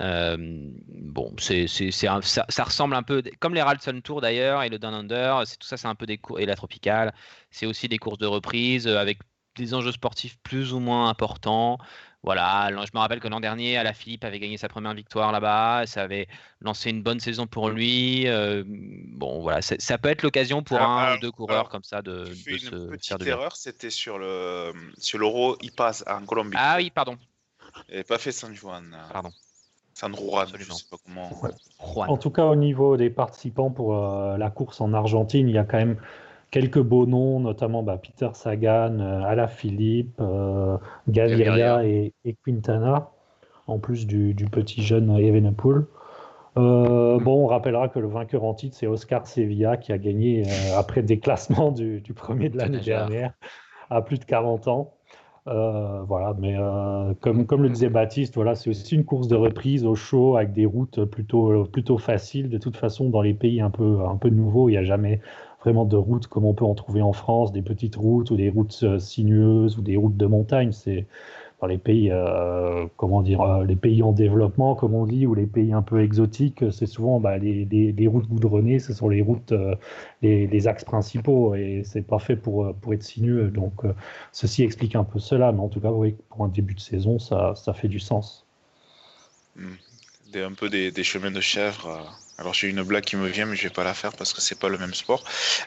Euh, 0.00 0.36
bon, 0.38 1.34
c'est, 1.38 1.66
ça, 1.66 2.20
ça 2.22 2.64
ressemble 2.64 2.94
un 2.94 3.02
peu, 3.02 3.22
comme 3.38 3.54
les 3.54 3.62
Ralston 3.62 4.00
Tour 4.02 4.20
d'ailleurs, 4.20 4.62
et 4.62 4.68
le 4.68 4.78
Down 4.78 4.94
Under, 4.94 5.42
tout 5.58 5.66
ça 5.66 5.76
c'est 5.76 5.88
un 5.88 5.94
peu 5.94 6.06
des 6.06 6.18
cours, 6.18 6.40
et 6.40 6.46
la 6.46 6.56
Tropicale, 6.56 7.12
c'est 7.50 7.66
aussi 7.66 7.88
des 7.88 7.98
courses 7.98 8.18
de 8.18 8.26
reprise 8.26 8.86
euh, 8.86 8.98
avec 8.98 9.18
des 9.56 9.74
enjeux 9.74 9.92
sportifs 9.92 10.38
plus 10.42 10.72
ou 10.72 10.78
moins 10.78 11.08
importants. 11.08 11.78
Voilà, 12.22 12.68
je 12.70 12.90
me 12.94 12.98
rappelle 12.98 13.18
que 13.18 13.28
l'an 13.28 13.40
dernier, 13.40 13.78
Ala 13.78 13.94
Philippe 13.94 14.24
avait 14.24 14.38
gagné 14.38 14.58
sa 14.58 14.68
première 14.68 14.92
victoire 14.92 15.32
là-bas. 15.32 15.86
Ça 15.86 16.02
avait 16.02 16.28
lancé 16.60 16.90
une 16.90 17.02
bonne 17.02 17.18
saison 17.18 17.46
pour 17.46 17.70
lui. 17.70 18.28
Euh, 18.28 18.62
bon, 18.66 19.40
voilà, 19.40 19.62
ça 19.62 19.96
peut 19.96 20.10
être 20.10 20.22
l'occasion 20.22 20.62
pour 20.62 20.80
un 20.80 21.16
ou 21.16 21.20
deux 21.20 21.32
coureurs 21.32 21.70
comme 21.70 21.82
ça 21.82 22.02
de, 22.02 22.26
de 22.26 22.34
se 22.34 22.98
faire 23.02 23.18
de 23.18 23.26
erreur, 23.26 23.56
c'était 23.56 23.88
sur 23.88 24.18
le 24.18 24.72
sur 24.98 25.18
l'Euro 25.18 25.56
passe 25.76 26.04
en 26.06 26.26
Colombie. 26.26 26.56
Ah 26.58 26.76
oui, 26.76 26.90
pardon. 26.90 27.16
Et 27.88 28.04
pas 28.04 28.18
fait 28.18 28.32
San 28.32 28.54
Juan. 28.54 28.94
Pardon. 29.10 29.30
San 30.00 30.14
Juan, 30.16 30.46
je 30.56 30.72
sais 30.72 30.84
pas 30.90 30.96
comment. 31.04 31.30
En 32.10 32.16
tout 32.16 32.30
cas, 32.30 32.46
au 32.46 32.56
niveau 32.56 32.96
des 32.96 33.10
participants 33.10 33.70
pour 33.70 33.94
euh, 33.94 34.38
la 34.38 34.48
course 34.48 34.80
en 34.80 34.94
Argentine, 34.94 35.46
il 35.46 35.54
y 35.54 35.58
a 35.58 35.64
quand 35.64 35.76
même 35.76 35.96
quelques 36.50 36.80
beaux 36.80 37.04
noms, 37.04 37.38
notamment 37.38 37.82
bah, 37.82 37.98
Peter 37.98 38.30
Sagan, 38.32 38.98
euh, 38.98 39.22
Ala 39.22 39.46
Philippe, 39.46 40.18
euh, 40.20 40.78
Gaviria 41.08 41.84
et, 41.84 42.14
Quintana, 42.44 43.10
en 43.66 43.78
plus 43.78 44.06
du, 44.06 44.34
petit 44.50 44.82
jeune 44.82 45.10
Evenepoel. 45.18 45.84
Euh, 46.56 47.18
mm. 47.18 47.22
bon, 47.22 47.44
on 47.44 47.46
rappellera 47.46 47.88
que 47.88 47.98
le 47.98 48.08
vainqueur 48.08 48.44
en 48.44 48.54
titre, 48.54 48.76
c'est 48.78 48.86
Oscar 48.86 49.26
Sevilla 49.26 49.76
qui 49.76 49.92
a 49.92 49.98
gagné 49.98 50.44
après 50.76 51.02
des 51.02 51.20
classements 51.20 51.72
du, 51.72 52.02
premier 52.14 52.48
de 52.48 52.56
l'année 52.56 52.80
dernière 52.80 53.34
à 53.90 54.00
plus 54.00 54.18
de 54.18 54.24
40 54.24 54.68
ans. 54.68 54.94
Voilà, 55.46 56.34
mais 56.38 56.56
comme, 57.20 57.46
comme 57.46 57.62
le 57.62 57.70
disait 57.70 57.88
Baptiste, 57.88 58.34
voilà, 58.34 58.54
c'est 58.54 58.70
aussi 58.70 58.94
une 58.94 59.04
course 59.04 59.28
de 59.28 59.36
reprise 59.36 59.84
au 59.84 59.94
chaud 59.94 60.36
avec 60.36 60.52
des 60.52 60.66
routes 60.66 61.04
plutôt, 61.04 61.64
plutôt 61.64 61.98
faciles. 61.98 62.48
De 62.48 62.58
toute 62.58 62.76
façon, 62.76 63.10
dans 63.10 63.22
les 63.22 63.34
pays 63.34 63.60
un 63.60 63.70
peu, 63.70 64.00
un 64.06 64.16
peu 64.16 64.28
nouveaux, 64.28 64.68
il 64.68 64.72
n'y 64.72 64.78
a 64.78 64.84
jamais 64.84 65.20
vraiment 65.62 65.84
de 65.84 65.96
routes 65.96 66.26
comme 66.26 66.44
on 66.44 66.54
peut 66.54 66.64
en 66.64 66.74
trouver 66.74 67.02
en 67.02 67.12
France, 67.12 67.52
des 67.52 67.62
petites 67.62 67.96
routes 67.96 68.30
ou 68.30 68.36
des 68.36 68.50
routes 68.50 68.80
euh, 68.82 68.98
sinueuses 68.98 69.78
ou 69.78 69.82
des 69.82 69.96
routes 69.96 70.16
de 70.16 70.26
montagne. 70.26 70.72
C'est 70.72 71.06
les 71.66 71.78
pays, 71.78 72.10
euh, 72.10 72.86
comment 72.96 73.22
dire, 73.22 73.40
euh, 73.40 73.64
les 73.64 73.76
pays 73.76 74.02
en 74.02 74.12
développement, 74.12 74.74
comme 74.74 74.94
on 74.94 75.06
dit, 75.06 75.26
ou 75.26 75.34
les 75.34 75.46
pays 75.46 75.72
un 75.72 75.82
peu 75.82 76.02
exotiques, 76.02 76.64
c'est 76.72 76.86
souvent 76.86 77.20
bah, 77.20 77.38
les, 77.38 78.06
routes 78.06 78.28
goudronnées, 78.28 78.78
ce 78.78 78.92
sont 78.92 79.08
les 79.08 79.22
routes, 79.22 79.52
les, 80.22 80.68
axes 80.68 80.84
principaux, 80.84 81.54
et 81.54 81.82
c'est 81.84 82.06
pas 82.06 82.18
fait 82.18 82.36
pour, 82.36 82.74
être 82.92 83.02
sinueux. 83.02 83.48
Donc, 83.48 83.82
ceci 84.32 84.62
explique 84.62 84.94
un 84.94 85.04
peu 85.04 85.18
cela, 85.18 85.52
mais 85.52 85.60
en 85.60 85.68
tout 85.68 85.80
cas, 85.80 85.90
pour 85.90 86.44
un 86.44 86.48
début 86.48 86.74
de 86.74 86.80
saison, 86.80 87.18
ça, 87.18 87.54
fait 87.74 87.88
du 87.88 88.00
sens. 88.00 88.46
Hmm. 89.56 89.74
Des, 90.32 90.42
un 90.42 90.52
peu 90.52 90.68
des, 90.68 91.02
chemins 91.02 91.32
de 91.32 91.40
chèvre 91.40 92.00
alors 92.40 92.54
j'ai 92.54 92.68
une 92.68 92.82
blague 92.82 93.04
qui 93.04 93.16
me 93.16 93.26
vient, 93.26 93.44
mais 93.44 93.54
je 93.54 93.64
vais 93.64 93.74
pas 93.74 93.84
la 93.84 93.92
faire 93.92 94.14
parce 94.14 94.32
que 94.32 94.40
c'est 94.40 94.58
pas 94.58 94.70
le 94.70 94.78
même 94.78 94.94
sport. 94.94 95.22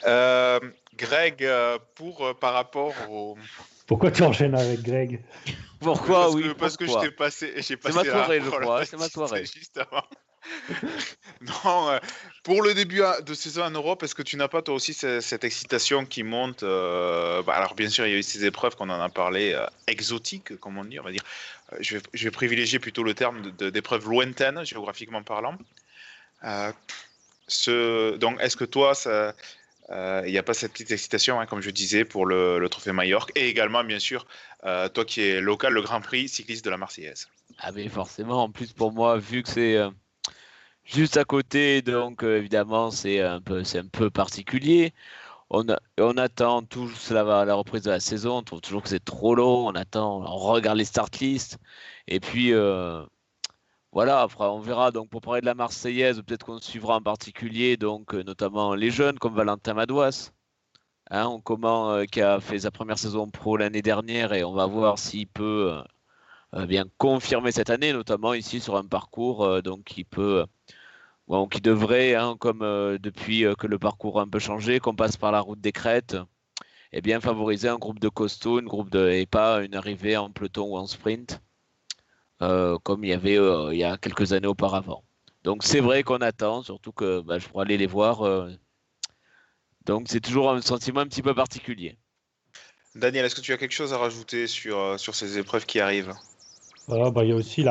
Euh, 0.08 0.60
Greg, 0.98 1.44
euh, 1.44 1.78
pour 1.94 2.26
euh, 2.26 2.34
par 2.34 2.54
rapport 2.54 2.96
au. 3.12 3.38
Pourquoi 3.88 4.12
tu 4.12 4.24
enchaînes 4.24 4.56
avec 4.56 4.82
Greg 4.82 5.22
Pourquoi 5.80 6.24
parce 6.24 6.36
oui 6.36 6.44
que, 6.44 6.54
Parce 6.54 6.78
que 6.78 6.86
je 6.86 7.00
t'ai 7.00 7.12
passé, 7.12 7.54
j'ai 7.58 7.78
passé. 7.78 8.00
C'est 8.00 8.06
ma 8.06 8.12
soirée, 8.12 8.42
je 8.42 8.50
crois. 8.50 8.86
C'est 8.86 8.98
ma 8.98 9.10
soirée. 9.10 9.46
Juste 9.46 9.78
avant. 9.92 10.04
non, 11.42 12.00
pour 12.44 12.62
le 12.62 12.74
début 12.74 13.02
de 13.26 13.34
saison 13.34 13.64
en 13.64 13.72
Europe, 13.72 14.04
est-ce 14.04 14.14
que 14.14 14.22
tu 14.22 14.36
n'as 14.36 14.50
pas 14.50 14.62
toi 14.62 14.76
aussi 14.76 14.94
cette, 14.94 15.44
excitation 15.44 16.06
qui 16.06 16.24
monte 16.24 16.64
bah, 16.64 17.54
Alors 17.54 17.76
bien 17.76 17.90
sûr, 17.90 18.06
il 18.06 18.12
y 18.12 18.16
a 18.16 18.18
eu 18.18 18.24
ces 18.24 18.46
épreuves 18.46 18.76
qu'on 18.76 18.90
en 18.90 19.02
a 19.02 19.10
parlé, 19.10 19.58
exotiques, 19.88 20.58
comme 20.58 20.78
on 20.78 20.86
dit, 20.86 21.00
on 21.00 21.04
va 21.04 21.12
dire. 21.12 21.24
Je 21.80 21.98
vais, 21.98 22.04
je, 22.14 22.26
vais, 22.26 22.32
privilégier 22.32 22.80
plutôt 22.80 23.04
le 23.04 23.14
terme 23.14 23.52
d'épreuves 23.52 24.08
lointaines, 24.08 24.64
géographiquement 24.66 25.24
parlant. 25.24 25.58
Euh, 26.44 26.72
ce, 27.48 28.16
donc, 28.18 28.40
est-ce 28.42 28.58
que 28.58 28.66
toi, 28.66 28.94
il 29.94 30.32
n'y 30.32 30.38
euh, 30.38 30.40
a 30.40 30.44
pas 30.44 30.54
cette 30.54 30.72
petite 30.72 30.92
excitation, 30.92 31.40
hein, 31.40 31.46
comme 31.46 31.62
je 31.62 31.70
disais, 31.70 32.06
pour 32.06 32.26
le, 32.26 32.66
trophée 32.70 32.92
Majorque. 32.92 33.32
Et 33.36 33.48
également, 33.50 33.84
bien 33.84 34.00
sûr, 34.00 34.26
euh, 34.66 34.90
toi 34.90 35.06
qui 35.06 35.22
es 35.22 35.42
local, 35.42 35.74
le 35.74 35.82
Grand 35.82 36.02
Prix 36.02 36.28
cycliste 36.28 36.66
de 36.66 36.70
la 36.70 36.78
Marseillaise. 36.78 37.28
Ah, 37.60 37.72
mais 37.72 37.88
forcément, 37.90 38.44
en 38.44 38.50
plus 38.50 38.74
pour 38.74 38.92
moi, 38.92 39.18
vu 39.18 39.44
que 39.44 39.50
c'est 39.50 39.78
juste 40.86 41.18
à 41.18 41.24
côté, 41.24 41.82
donc 41.82 42.24
évidemment, 42.24 42.90
c'est 42.90 43.22
un, 43.22 43.42
peu, 43.42 43.62
un 43.76 43.88
peu 43.88 44.10
particulier. 44.10 44.94
On, 45.52 45.66
on 46.00 46.18
attend 46.18 46.64
tout 46.64 46.90
la, 47.12 47.46
la 47.46 47.54
reprise 47.54 47.84
de 47.84 47.92
la 47.92 48.00
saison, 48.00 48.38
on 48.38 48.44
trouve 48.44 48.62
toujours 48.62 48.82
que 48.82 48.90
c'est 48.90 49.04
trop 49.04 49.36
long, 49.36 49.68
on 49.68 49.76
attend, 49.76 50.22
on 50.22 50.38
regarde 50.38 50.78
les 50.80 50.86
start 50.86 51.20
lists, 51.20 51.60
et 52.08 52.20
puis 52.20 52.52
voilà, 53.94 54.22
après 54.22 54.46
on 54.46 54.60
verra. 54.60 54.92
Donc 54.92 55.10
pour 55.10 55.22
parler 55.22 55.42
de 55.42 55.46
la 55.46 55.54
Marseillaise, 55.56 56.22
peut-être 56.22 56.46
qu'on 56.46 56.60
suivra 56.60 56.96
en 56.98 57.02
particulier, 57.02 57.78
donc 57.78 58.14
euh, 58.16 58.24
notamment 58.24 58.76
les 58.76 58.92
jeunes 58.92 59.20
comme 59.20 59.36
Valentin 59.36 59.74
Madouas, 59.76 60.32
hein, 61.12 61.28
on 61.28 61.42
comment, 61.42 61.92
euh, 61.92 62.06
qui 62.06 62.22
a 62.22 62.40
fait 62.42 62.60
sa 62.60 62.72
première 62.72 63.00
saison 63.00 63.30
pro 63.30 63.58
l'année 63.58 63.82
dernière 63.82 64.34
et 64.34 64.44
on 64.44 64.54
va 64.54 64.66
voir 64.68 65.00
s'il 65.00 65.28
peut 65.28 65.82
euh, 66.56 66.66
bien 66.68 66.86
confirmer 66.98 67.52
cette 67.52 67.70
année, 67.70 67.94
notamment 67.94 68.34
ici 68.34 68.60
sur 68.60 68.78
un 68.78 68.86
parcours 68.86 69.62
donc 69.64 69.84
qui 69.86 70.04
peut, 70.04 70.46
bon, 71.28 71.48
qui 71.48 71.62
devrait, 71.62 72.16
hein, 72.16 72.36
comme 72.40 72.60
depuis 73.00 73.46
que 73.58 73.68
le 73.68 73.80
parcours 73.80 74.20
a 74.20 74.24
un 74.24 74.28
peu 74.28 74.40
changé, 74.40 74.80
qu'on 74.80 74.96
passe 74.96 75.18
par 75.18 75.32
la 75.32 75.42
route 75.42 75.62
des 75.62 75.72
crêtes, 75.72 76.18
et 76.92 77.02
bien 77.02 77.22
favoriser 77.22 77.70
un 77.70 77.78
groupe 77.78 78.00
de 78.00 78.10
costauds, 78.10 78.60
une 78.60 78.68
groupe 78.68 78.92
de 78.92 79.10
et 79.10 79.26
pas 79.26 79.64
une 79.64 79.76
arrivée 79.76 80.18
en 80.18 80.32
peloton 80.32 80.68
ou 80.74 80.78
en 80.78 80.88
sprint. 80.88 81.42
Euh, 82.44 82.78
comme 82.84 83.04
il 83.04 83.10
y 83.10 83.14
avait 83.14 83.38
euh, 83.38 83.74
il 83.74 83.80
y 83.80 83.84
a 83.84 83.98
quelques 83.98 84.34
années 84.34 84.48
auparavant. 84.48 85.04
Donc 85.44 85.64
c'est 85.64 85.80
vrai 85.80 86.04
qu'on 86.04 86.18
attend, 86.18 86.64
surtout 86.64 86.92
que 86.92 87.22
bah, 87.22 87.40
je 87.40 87.48
pourrais 87.48 87.66
aller 87.66 87.78
les 87.78 87.88
voir. 87.88 88.26
Euh. 88.26 88.50
donc 89.86 90.08
c'est 90.08 90.20
toujours 90.20 90.52
un 90.52 90.62
sentiment 90.62 91.02
un 91.02 91.08
petit 91.08 91.22
peu 91.22 91.34
particulier. 91.34 91.98
Daniel, 92.96 93.26
est-ce 93.26 93.36
que 93.36 93.42
tu 93.42 93.54
as 93.54 93.58
quelque 93.58 93.74
chose 93.74 93.94
à 93.94 93.98
rajouter 93.98 94.46
sur, 94.48 95.00
sur 95.00 95.16
ces 95.16 95.40
épreuves 95.40 95.66
qui 95.66 95.80
arrivent? 95.80 96.14
Bah, 96.90 97.12
il 97.24 97.30
y 97.30 97.32
a 97.32 97.36
aussi 97.36 97.64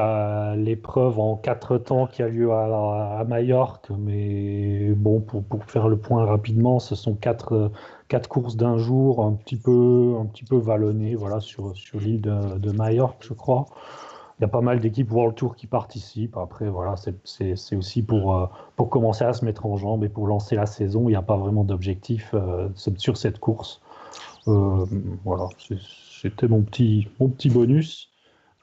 l'épreuve 0.57 1.21
en 1.21 1.37
quatre 1.37 1.77
temps 1.77 2.07
qui 2.07 2.23
a 2.23 2.29
lieu 2.29 2.51
à, 2.51 3.19
à 3.21 3.25
Majorque, 3.25 3.91
mais 3.91 4.89
bon, 4.97 5.21
pour, 5.21 5.45
pour, 5.45 5.65
faire 5.67 5.89
le 5.89 5.99
point 5.99 6.25
rapidement, 6.25 6.81
ce 6.81 6.95
sont 6.95 7.15
quatre, 7.15 7.71
quatre 8.09 8.27
courses 8.27 8.57
d'un 8.57 8.79
jour, 8.79 9.23
un 9.23 9.35
petit 9.35 9.57
peu, 9.57 10.17
un 10.19 10.25
petit 10.25 10.45
peu 10.45 10.57
vallonnées, 10.57 11.15
voilà, 11.15 11.41
sur, 11.41 11.77
sur 11.77 12.01
l'île 12.01 12.23
de, 12.23 12.59
de 12.59 12.73
Majorque, 12.73 13.23
je 13.23 13.35
crois 13.35 13.67
y 14.43 14.45
a 14.45 14.49
pas 14.49 14.61
mal 14.61 14.81
d'équipes 14.81 15.11
World 15.13 15.37
Tour 15.37 15.55
qui 15.55 15.67
participent. 15.67 16.37
Après, 16.37 16.69
voilà, 16.69 16.97
c'est 17.25 17.77
aussi 17.77 18.03
pour, 18.03 18.37
euh, 18.37 18.47
pour 18.77 18.91
commencer 18.91 19.25
à 19.25 19.33
se 19.33 19.45
mettre 19.45 19.67
en 19.67 19.77
jambes 19.77 20.05
et 20.05 20.09
pour 20.09 20.27
lancer 20.27 20.57
la 20.57 20.67
saison. 20.67 21.09
Il 21.09 21.13
n'y 21.13 21.17
a 21.17 21.23
pas 21.23 21.37
vraiment 21.37 21.65
d'objectif 21.65 22.31
euh, 22.35 22.69
sur 22.75 23.17
cette 23.17 23.39
course. 23.39 23.81
Euh, 24.49 24.85
voilà, 25.25 25.49
c'était 26.21 26.49
mon 26.49 26.63
petit, 26.63 27.09
mon 27.21 27.29
petit 27.29 27.51
bonus. 27.51 28.11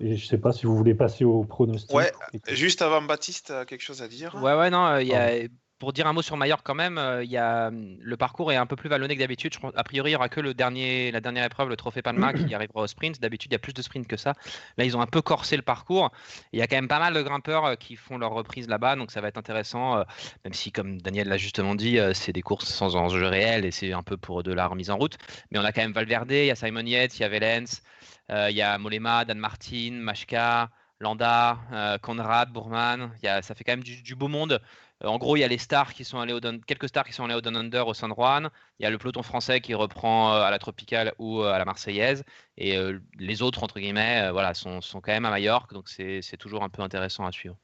Et 0.01 0.15
je 0.15 0.25
ne 0.25 0.29
sais 0.29 0.37
pas 0.37 0.51
si 0.51 0.65
vous 0.65 0.75
voulez 0.75 0.95
passer 0.95 1.23
au 1.25 1.43
pronostic. 1.43 1.95
Ouais, 1.95 2.11
juste 2.49 2.81
avant 2.81 3.01
Baptiste, 3.01 3.53
quelque 3.65 3.81
chose 3.81 4.01
à 4.01 4.07
dire 4.07 4.35
Ouais, 4.41 4.55
ouais, 4.55 4.69
non, 4.69 4.97
il 4.97 5.07
y 5.07 5.13
a 5.13 5.47
pour 5.79 5.93
dire 5.93 6.07
un 6.07 6.13
mot 6.13 6.21
sur 6.21 6.35
Mallorca 6.35 6.61
quand 6.65 6.75
même, 6.75 6.97
euh, 6.97 7.23
y 7.23 7.37
a, 7.37 7.69
hum, 7.69 7.97
le 7.99 8.17
parcours 8.17 8.51
est 8.51 8.57
un 8.57 8.65
peu 8.65 8.75
plus 8.75 8.89
vallonné 8.89 9.15
que 9.15 9.21
d'habitude. 9.21 9.53
A 9.75 9.83
priori, 9.83 10.09
il 10.09 10.13
n'y 10.13 10.15
aura 10.17 10.29
que 10.29 10.41
le 10.41 10.53
dernier, 10.53 11.09
la 11.11 11.21
dernière 11.21 11.45
épreuve, 11.45 11.69
le 11.69 11.77
Trophée 11.77 12.01
Palma, 12.01 12.33
qui 12.33 12.53
arrivera 12.53 12.81
au 12.81 12.87
sprint. 12.87 13.19
D'habitude, 13.21 13.51
il 13.51 13.53
y 13.53 13.55
a 13.55 13.59
plus 13.59 13.73
de 13.73 13.81
sprint 13.81 14.05
que 14.05 14.17
ça. 14.17 14.33
Là, 14.77 14.83
ils 14.83 14.95
ont 14.97 15.01
un 15.01 15.07
peu 15.07 15.21
corsé 15.21 15.55
le 15.55 15.61
parcours. 15.61 16.11
Il 16.51 16.59
y 16.59 16.61
a 16.61 16.67
quand 16.67 16.75
même 16.75 16.89
pas 16.89 16.99
mal 16.99 17.13
de 17.13 17.21
grimpeurs 17.21 17.65
euh, 17.65 17.75
qui 17.75 17.95
font 17.95 18.17
leur 18.17 18.31
reprise 18.31 18.67
là-bas, 18.67 18.97
donc 18.97 19.11
ça 19.11 19.21
va 19.21 19.29
être 19.29 19.37
intéressant. 19.37 19.97
Euh, 19.97 20.03
même 20.43 20.53
si, 20.53 20.71
comme 20.71 21.01
Daniel 21.01 21.29
l'a 21.29 21.37
justement 21.37 21.75
dit, 21.75 21.97
c'est 22.13 22.33
des 22.33 22.41
courses 22.41 22.67
sans 22.67 22.95
enjeu 22.95 23.25
réel 23.25 23.65
et 23.65 23.71
c'est 23.71 23.93
un 23.93 24.03
peu 24.03 24.17
pour 24.17 24.43
de 24.43 24.51
la 24.51 24.67
remise 24.67 24.89
en 24.89 24.97
route. 24.97 25.17
Mais 25.51 25.59
on 25.59 25.63
a 25.63 25.71
quand 25.71 25.81
même 25.81 25.93
Valverde, 25.93 26.31
il 26.31 26.45
y 26.45 26.51
a 26.51 26.55
Simon 26.55 26.85
Yates, 26.85 27.17
il 27.17 27.21
y 27.21 27.25
a 27.25 27.29
Velens, 27.29 27.81
il 28.29 28.55
y 28.55 28.61
a 28.61 28.77
Molema, 28.77 29.25
Dan 29.25 29.39
Martin, 29.39 29.91
Machka. 29.93 30.69
Landa, 31.01 31.97
Conrad, 32.01 32.51
Bourman, 32.51 33.11
y 33.23 33.27
a, 33.27 33.41
ça 33.41 33.55
fait 33.55 33.63
quand 33.63 33.71
même 33.71 33.83
du 33.83 34.15
beau 34.15 34.27
monde. 34.27 34.61
Euh, 35.03 35.07
en 35.07 35.17
gros, 35.17 35.35
il 35.37 35.39
y 35.39 35.43
a 35.43 35.47
les 35.47 35.57
stars 35.57 35.93
qui 35.93 36.03
sont 36.03 36.19
allés 36.19 36.33
au 36.33 36.39
quelques 36.65 36.89
stars 36.89 37.05
qui 37.05 37.13
sont 37.13 37.23
allés 37.25 37.35
au 37.35 37.41
Down 37.41 37.55
Under 37.55 37.87
au 37.87 37.93
San 37.93 38.13
Juan. 38.13 38.49
Il 38.79 38.83
y 38.83 38.85
a 38.85 38.89
le 38.89 38.97
peloton 38.97 39.23
français 39.23 39.61
qui 39.61 39.73
reprend 39.73 40.33
euh, 40.33 40.41
à 40.41 40.51
la 40.51 40.59
Tropicale 40.59 41.13
ou 41.19 41.41
euh, 41.41 41.51
à 41.51 41.57
la 41.57 41.65
Marseillaise. 41.65 42.23
Et 42.57 42.77
les 43.17 43.41
autres, 43.41 43.63
entre 43.63 43.79
guillemets, 43.79 44.29
voilà, 44.31 44.53
sont, 44.53 44.81
sont, 44.81 44.99
quand 44.99 45.13
même 45.13 45.23
à 45.23 45.29
Majorque. 45.29 45.73
Donc 45.73 45.87
c'est 45.87 46.37
toujours 46.37 46.61
un 46.61 46.67
peu 46.67 46.81
intéressant 46.81 47.25
à 47.25 47.31
suivre. 47.31 47.55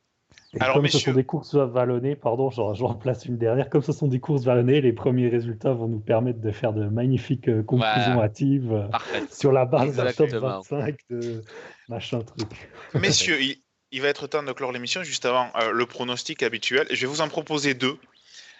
Alors, 0.61 0.75
comme 0.75 0.87
ce 0.87 0.99
sont 0.99 1.11
des 1.11 1.25
courses 1.25 1.53
vallonnées, 1.53 2.15
pardon, 2.15 2.49
je, 2.49 2.61
remplace 2.61 3.25
une 3.25 3.37
dernière. 3.37 3.69
Comme 3.69 3.81
ce 3.81 3.91
sont 3.91 4.07
des 4.07 4.21
courses 4.21 4.45
vallonnées, 4.45 4.79
les 4.79 4.93
premiers 4.93 5.27
résultats 5.27 5.73
vont 5.73 5.89
nous 5.89 5.99
permettre 5.99 6.39
de 6.39 6.51
faire 6.51 6.71
de 6.71 6.85
magnifiques 6.85 7.63
conclusions 7.65 8.21
hâtives 8.21 8.89
sur 9.29 9.51
la 9.51 9.65
base 9.65 9.97
d'un 9.97 10.13
top 10.13 10.29
25 10.29 10.95
de 11.09 11.43
machin 11.89 12.21
truc. 12.21 12.69
Messieurs, 12.93 13.41
il 13.41 13.57
va 14.01 14.09
être 14.09 14.27
temps 14.27 14.43
de 14.43 14.51
clore 14.51 14.71
l'émission 14.71 15.03
juste 15.03 15.25
avant 15.25 15.51
euh, 15.55 15.71
le 15.71 15.85
pronostic 15.85 16.43
habituel. 16.43 16.87
Je 16.89 17.01
vais 17.01 17.07
vous 17.07 17.21
en 17.21 17.27
proposer 17.27 17.73
deux. 17.73 17.97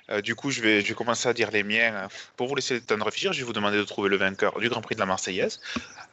Euh, 0.10 0.21
du 0.21 0.36
coup, 0.36 0.52
je 0.52 0.62
vais, 0.62 0.84
commencer 0.93 1.28
à 1.28 1.34
dire 1.34 1.52
les 1.52 1.63
miens. 1.63 2.08
Pour 2.38 2.48
vous 2.48 2.56
laisser 2.56 2.76
le 2.76 2.82
temps 2.82 2.98
de 2.98 3.04
réfléchir, 3.04 3.34
je 3.34 3.39
vais 3.39 3.45
vous 3.45 3.54
demander 3.54 3.78
de 3.78 3.84
trouver 3.84 4.10
le 4.10 4.17
vainqueur 4.17 4.60
du 4.60 4.69
Grand 4.69 4.82
Prix 4.82 4.95
de 4.95 5.00
la 5.00 5.08
Marseillaise, 5.08 5.60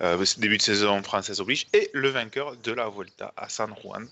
euh, 0.00 0.24
début 0.38 0.56
de 0.56 0.62
saison 0.62 1.02
française 1.02 1.40
oblige, 1.40 1.66
et 1.72 1.90
le 1.92 2.08
vainqueur 2.08 2.56
de 2.56 2.72
la 2.72 2.88
Vuelta 2.88 3.32
à 3.36 3.48
San 3.48 3.74
Juan. 3.82 4.08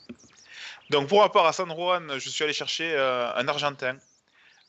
Donc, 0.90 1.08
pour 1.08 1.20
rapport 1.20 1.46
à 1.46 1.52
San 1.52 1.70
Juan, 1.70 2.18
je 2.18 2.28
suis 2.28 2.44
allé 2.44 2.52
chercher 2.52 2.96
un 2.98 3.46
Argentin, 3.48 3.96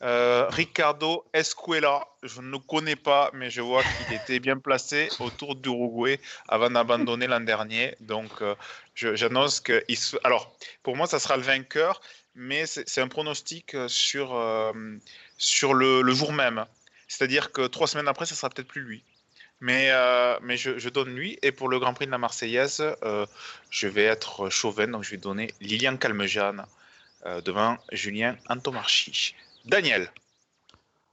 Euh, 0.03 0.47
Ricardo 0.49 1.25
Escuela, 1.33 2.07
je 2.23 2.41
ne 2.41 2.49
le 2.51 2.59
connais 2.59 2.95
pas, 2.95 3.29
mais 3.33 3.51
je 3.51 3.61
vois 3.61 3.83
qu'il 3.83 4.11
était 4.13 4.39
bien 4.39 4.57
placé 4.57 5.13
autour 5.19 5.55
d'Uruguay 5.55 6.19
avant 6.47 6.71
d'abandonner 6.71 7.27
l'an 7.27 7.41
dernier. 7.41 7.95
Donc, 7.99 8.41
euh, 8.41 8.55
j'annonce 8.95 9.59
que. 9.59 9.83
il 9.87 9.97
se- 9.97 10.17
Alors, 10.23 10.55
pour 10.83 10.95
moi, 10.97 11.05
ça 11.07 11.19
sera 11.19 11.37
le 11.37 11.43
vainqueur, 11.43 12.01
mais 12.33 12.65
c'est 12.65 13.01
un 13.01 13.07
pronostic 13.07 13.75
euh, 13.75 13.87
sur, 13.87 14.33
sur 15.37 15.73
le, 15.73 16.01
le 16.01 16.13
jour 16.13 16.33
même. 16.33 16.65
C'est-à-dire 17.07 17.51
que 17.51 17.67
trois 17.67 17.87
semaines 17.87 18.07
après, 18.07 18.25
ça 18.25 18.35
sera 18.35 18.49
peut-être 18.49 18.67
plus 18.69 18.81
lui. 18.81 19.03
Mais, 19.59 19.91
mais 20.41 20.57
je, 20.57 20.79
je 20.79 20.89
donne 20.89 21.13
lui. 21.15 21.37
Et 21.43 21.51
pour 21.51 21.69
le 21.69 21.77
Grand 21.79 21.93
Prix 21.93 22.07
de 22.07 22.11
la 22.11 22.17
Marseillaise, 22.17 22.83
je 23.69 23.87
vais 23.87 24.05
être 24.05 24.49
chauvin, 24.49 24.87
donc 24.87 25.03
je 25.03 25.11
vais 25.11 25.17
donner 25.17 25.53
Lilian 25.59 25.97
Calmejane 25.97 26.65
devant 27.45 27.77
Julien 27.91 28.37
Antomarchi. 28.49 29.35
Daniel. 29.65 30.09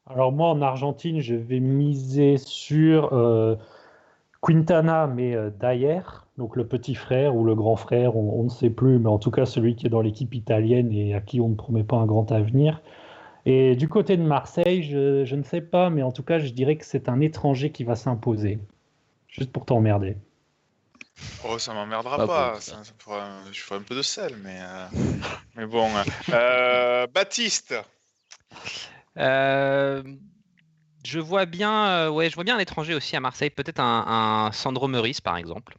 Alors 0.06 0.32
moi, 0.32 0.48
en 0.48 0.62
Argentine, 0.62 1.20
je 1.20 1.34
vais 1.34 1.60
miser 1.60 2.38
sur 2.38 3.12
euh, 3.12 3.56
Quintana, 4.40 5.06
mais 5.06 5.34
euh, 5.34 5.50
Dyer, 5.50 6.00
donc 6.38 6.56
le 6.56 6.66
petit 6.66 6.94
frère 6.94 7.36
ou 7.36 7.44
le 7.44 7.54
grand 7.54 7.76
frère, 7.76 8.16
on, 8.16 8.40
on 8.40 8.44
ne 8.44 8.48
sait 8.48 8.70
plus, 8.70 8.98
mais 8.98 9.08
en 9.08 9.18
tout 9.18 9.30
cas 9.30 9.44
celui 9.44 9.76
qui 9.76 9.86
est 9.86 9.90
dans 9.90 10.00
l'équipe 10.00 10.34
italienne 10.34 10.92
et 10.92 11.14
à 11.14 11.20
qui 11.20 11.40
on 11.40 11.48
ne 11.50 11.54
promet 11.56 11.84
pas 11.84 11.96
un 11.96 12.06
grand 12.06 12.32
avenir. 12.32 12.80
Et 13.44 13.76
du 13.76 13.88
côté 13.88 14.16
de 14.16 14.22
Marseille, 14.22 14.82
je, 14.82 15.24
je 15.24 15.36
ne 15.36 15.42
sais 15.42 15.60
pas, 15.60 15.90
mais 15.90 16.02
en 16.02 16.12
tout 16.12 16.22
cas, 16.22 16.38
je 16.38 16.48
dirais 16.52 16.76
que 16.76 16.84
c'est 16.84 17.08
un 17.08 17.20
étranger 17.20 17.70
qui 17.70 17.84
va 17.84 17.94
s'imposer. 17.94 18.58
Juste 19.28 19.52
pour 19.52 19.64
t'emmerder. 19.66 20.16
Oh, 21.44 21.58
ça 21.58 21.72
m'emmerdera 21.74 22.16
Pas 22.16 22.26
pas. 22.26 22.50
bon, 22.54 22.60
ça. 22.60 22.72
ça- 22.76 22.84
ça 22.84 22.92
fera- 22.98 23.40
je 23.52 23.60
ferai 23.60 23.80
un 23.80 23.82
peu 23.82 23.94
de 23.94 24.02
sel, 24.02 24.34
mais, 24.42 24.58
euh, 24.60 24.86
mais 25.56 25.66
bon. 25.66 25.88
Euh, 26.30 27.06
Baptiste. 27.06 27.74
Euh, 29.16 30.02
je 31.04 31.18
vois 31.20 31.46
bien, 31.46 31.86
euh, 31.88 32.10
ouais, 32.10 32.28
je 32.30 32.34
vois 32.34 32.44
bien 32.44 32.56
un 32.56 32.60
étranger 32.60 32.94
aussi 32.94 33.16
à 33.16 33.20
Marseille, 33.20 33.50
peut-être 33.50 33.80
un, 33.80 34.46
un 34.46 34.52
Sandro 34.52 34.88
Meurice 34.88 35.20
par 35.20 35.36
exemple, 35.36 35.76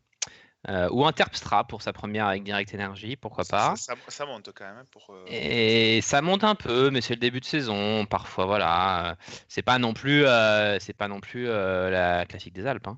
Euh, 0.68 0.90
ou 0.92 1.06
un 1.06 1.14
Terpstra 1.14 1.64
pour 1.66 1.82
sa 1.82 1.94
première 1.94 2.28
avec 2.28 2.44
Direct 2.44 2.74
Energy, 2.76 3.16
pourquoi 3.16 3.46
pas. 3.46 3.76
Ça, 3.78 3.94
ça- 3.96 4.02
ça 4.10 4.26
monte 4.26 4.50
quand 4.54 4.66
même. 4.66 4.76
hein, 4.80 4.86
Pour, 4.92 5.08
euh, 5.12 5.24
Et 5.30 6.02
ça 6.02 6.22
monte 6.22 6.44
un 6.44 6.56
peu, 6.56 6.90
mais 6.90 7.00
c'est 7.00 7.14
le 7.14 7.20
début 7.22 7.40
de 7.40 7.46
saison. 7.46 8.06
Parfois, 8.06 8.46
voilà, 8.46 9.16
c'est 9.48 9.62
pas 9.62 9.80
non 9.80 9.94
plus, 9.94 10.26
euh, 10.26 10.78
c'est 10.80 10.92
pas 10.92 11.08
non 11.08 11.22
plus 11.22 11.46
la 11.46 12.26
classique 12.26 12.54
des 12.54 12.68
Alpes. 12.68 12.88
hein. 12.90 12.98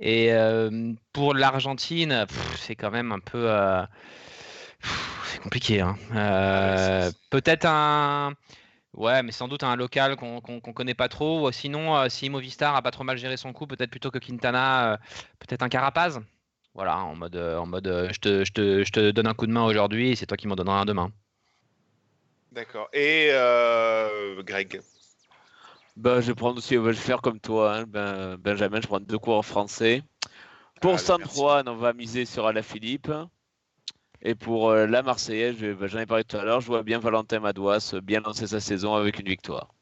Et 0.00 0.30
pour 1.14 1.32
l'Argentine, 1.32 2.26
c'est 2.56 2.76
quand 2.76 2.90
même 2.90 3.10
un 3.12 3.20
peu, 3.20 3.48
c'est 5.24 5.40
compliqué. 5.40 5.80
hein. 5.80 5.96
Euh, 6.14 7.10
Peut-être 7.30 7.64
un, 7.64 8.34
ouais, 8.98 9.22
mais 9.22 9.32
sans 9.32 9.48
doute 9.48 9.62
un 9.62 9.76
local 9.76 10.16
qu'on 10.16 10.40
qu'on 10.40 10.60
qu'on 10.60 10.72
connaît 10.72 10.94
pas 10.94 11.08
trop. 11.08 11.48
Ou 11.48 11.52
Sinon, 11.52 11.96
euh, 11.96 12.08
si 12.08 12.28
Movistar 12.28 12.76
a 12.76 12.82
pas 12.82 12.90
trop 12.90 13.04
mal 13.04 13.16
géré 13.16 13.36
son 13.36 13.52
coup, 13.52 13.66
peut-être 13.66 13.90
plutôt 13.90 14.10
que 14.10 14.18
Quintana, 14.18 14.92
euh, 14.92 14.96
peut-être 15.38 15.62
un 15.62 15.68
Carapaz. 15.68 16.20
Voilà, 16.74 16.98
en 16.98 17.16
mode, 17.16 17.34
euh, 17.34 17.58
en 17.58 17.66
mode, 17.66 17.88
euh, 17.88 18.08
je 18.12 18.20
te, 18.20 18.44
je 18.44 18.52
te, 18.52 18.84
je 18.84 18.92
te 18.92 19.10
donne 19.10 19.26
un 19.26 19.34
coup 19.34 19.46
de 19.46 19.52
main 19.52 19.64
aujourd'hui, 19.64 20.10
et 20.10 20.16
c'est 20.16 20.26
toi 20.26 20.36
qui 20.36 20.46
m'en 20.46 20.54
donneras 20.54 20.80
un 20.80 20.84
demain. 20.84 21.10
D'accord. 22.52 22.88
Et 22.92 23.30
euh, 23.32 24.42
Greg? 24.42 24.80
Ben, 25.96 26.20
je 26.20 26.28
vais 26.28 26.34
prendre 26.34 26.58
aussi, 26.58 26.74
je 26.74 26.80
vais 26.80 26.92
faire 26.94 27.20
comme 27.20 27.40
toi, 27.40 27.78
hein, 27.78 27.84
ben, 27.88 28.36
Benjamin, 28.36 28.80
je 28.80 28.86
prends 28.86 29.00
deux 29.00 29.18
coureurs 29.18 29.44
français. 29.44 30.02
Pour 30.80 30.92
Allez, 30.92 31.02
San. 31.02 31.20
Juan, 31.34 31.68
on 31.68 31.74
va 31.74 31.92
miser 31.92 32.24
sur 32.24 32.46
Alaphilippe. 32.46 33.10
Et 34.22 34.34
pour 34.34 34.70
euh, 34.70 34.86
la 34.86 35.02
Marseillaise, 35.02 35.56
ben, 35.58 35.86
j'en 35.86 36.00
ai 36.00 36.06
parlé 36.06 36.24
tout 36.24 36.36
à 36.36 36.44
l'heure, 36.44 36.60
je 36.60 36.66
vois 36.66 36.82
bien 36.82 36.98
Valentin 36.98 37.40
Madouas 37.40 37.92
euh, 37.94 38.00
bien 38.00 38.20
lancer 38.20 38.46
sa 38.46 38.60
saison 38.60 38.94
avec 38.94 39.18
une 39.18 39.28
victoire. 39.28 39.74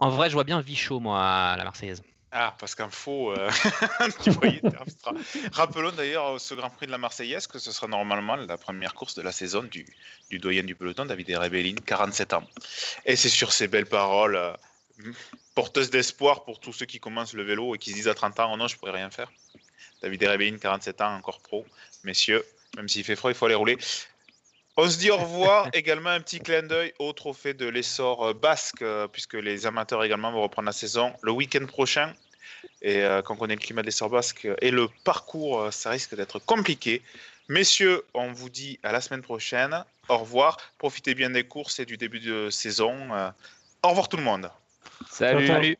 En 0.00 0.10
vrai, 0.10 0.28
je 0.28 0.34
vois 0.34 0.44
bien 0.44 0.60
Vichot, 0.60 0.98
moi, 1.00 1.20
à 1.20 1.56
la 1.56 1.64
Marseillaise. 1.64 2.02
Ah, 2.36 2.52
parce 2.58 2.74
qu'en 2.74 2.90
faux, 2.90 3.30
euh, 3.30 3.48
tu 4.24 4.30
voyais 4.30 4.60
Terpstra. 4.60 5.12
Rappelons 5.52 5.92
d'ailleurs 5.92 6.40
ce 6.40 6.54
Grand 6.54 6.68
Prix 6.68 6.86
de 6.86 6.90
la 6.90 6.98
Marseillaise 6.98 7.46
que 7.46 7.60
ce 7.60 7.70
sera 7.70 7.86
normalement 7.86 8.34
la 8.34 8.58
première 8.58 8.92
course 8.94 9.14
de 9.14 9.22
la 9.22 9.30
saison 9.30 9.62
du, 9.62 9.86
du 10.30 10.40
doyen 10.40 10.64
du 10.64 10.74
peloton, 10.74 11.04
David 11.04 11.36
Rebellin, 11.36 11.76
47 11.86 12.32
ans. 12.32 12.42
Et 13.06 13.14
c'est 13.14 13.28
sur 13.28 13.52
ces 13.52 13.68
belles 13.68 13.86
paroles 13.86 14.34
euh, 14.34 14.52
porteuses 15.54 15.90
d'espoir 15.90 16.42
pour 16.42 16.58
tous 16.58 16.72
ceux 16.72 16.86
qui 16.86 16.98
commencent 16.98 17.34
le 17.34 17.44
vélo 17.44 17.76
et 17.76 17.78
qui 17.78 17.90
se 17.90 17.94
disent 17.94 18.08
à 18.08 18.14
30 18.14 18.40
ans, 18.40 18.50
oh 18.52 18.56
non, 18.56 18.66
je 18.66 18.76
pourrais 18.76 18.90
rien 18.90 19.10
faire. 19.10 19.30
David 20.02 20.24
Rebellin, 20.24 20.58
47 20.58 21.02
ans, 21.02 21.14
encore 21.14 21.38
pro. 21.38 21.64
Messieurs, 22.02 22.44
même 22.76 22.88
s'il 22.88 23.04
fait 23.04 23.16
froid, 23.16 23.30
il 23.30 23.34
faut 23.34 23.46
aller 23.46 23.54
rouler. 23.54 23.78
On 24.76 24.90
se 24.90 24.98
dit 24.98 25.10
au 25.10 25.16
revoir. 25.16 25.68
également 25.72 26.10
un 26.10 26.20
petit 26.20 26.40
clin 26.40 26.62
d'œil 26.62 26.92
au 26.98 27.12
trophée 27.12 27.54
de 27.54 27.66
l'essor 27.66 28.26
euh, 28.26 28.34
basque, 28.34 28.82
euh, 28.82 29.06
puisque 29.06 29.34
les 29.34 29.66
amateurs 29.66 30.02
également 30.02 30.32
vont 30.32 30.42
reprendre 30.42 30.66
la 30.66 30.72
saison 30.72 31.12
le 31.22 31.32
week-end 31.32 31.66
prochain. 31.66 32.12
Et 32.82 33.02
euh, 33.02 33.22
quand 33.22 33.34
on 33.34 33.36
connaît 33.36 33.54
le 33.54 33.60
climat 33.60 33.82
de 33.82 33.86
l'essor 33.86 34.10
basque 34.10 34.48
et 34.60 34.70
le 34.70 34.88
parcours, 35.04 35.72
ça 35.72 35.90
risque 35.90 36.14
d'être 36.16 36.38
compliqué. 36.38 37.02
Messieurs, 37.48 38.04
on 38.14 38.32
vous 38.32 38.48
dit 38.48 38.78
à 38.82 38.92
la 38.92 39.00
semaine 39.00 39.22
prochaine. 39.22 39.84
Au 40.08 40.18
revoir. 40.18 40.56
Profitez 40.78 41.14
bien 41.14 41.30
des 41.30 41.44
courses 41.44 41.78
et 41.78 41.84
du 41.84 41.96
début 41.96 42.20
de 42.20 42.48
saison. 42.50 43.12
Euh, 43.12 43.30
Au 43.82 43.90
revoir 43.90 44.08
tout 44.08 44.16
le 44.16 44.22
monde. 44.22 44.50
Salut 45.10 45.76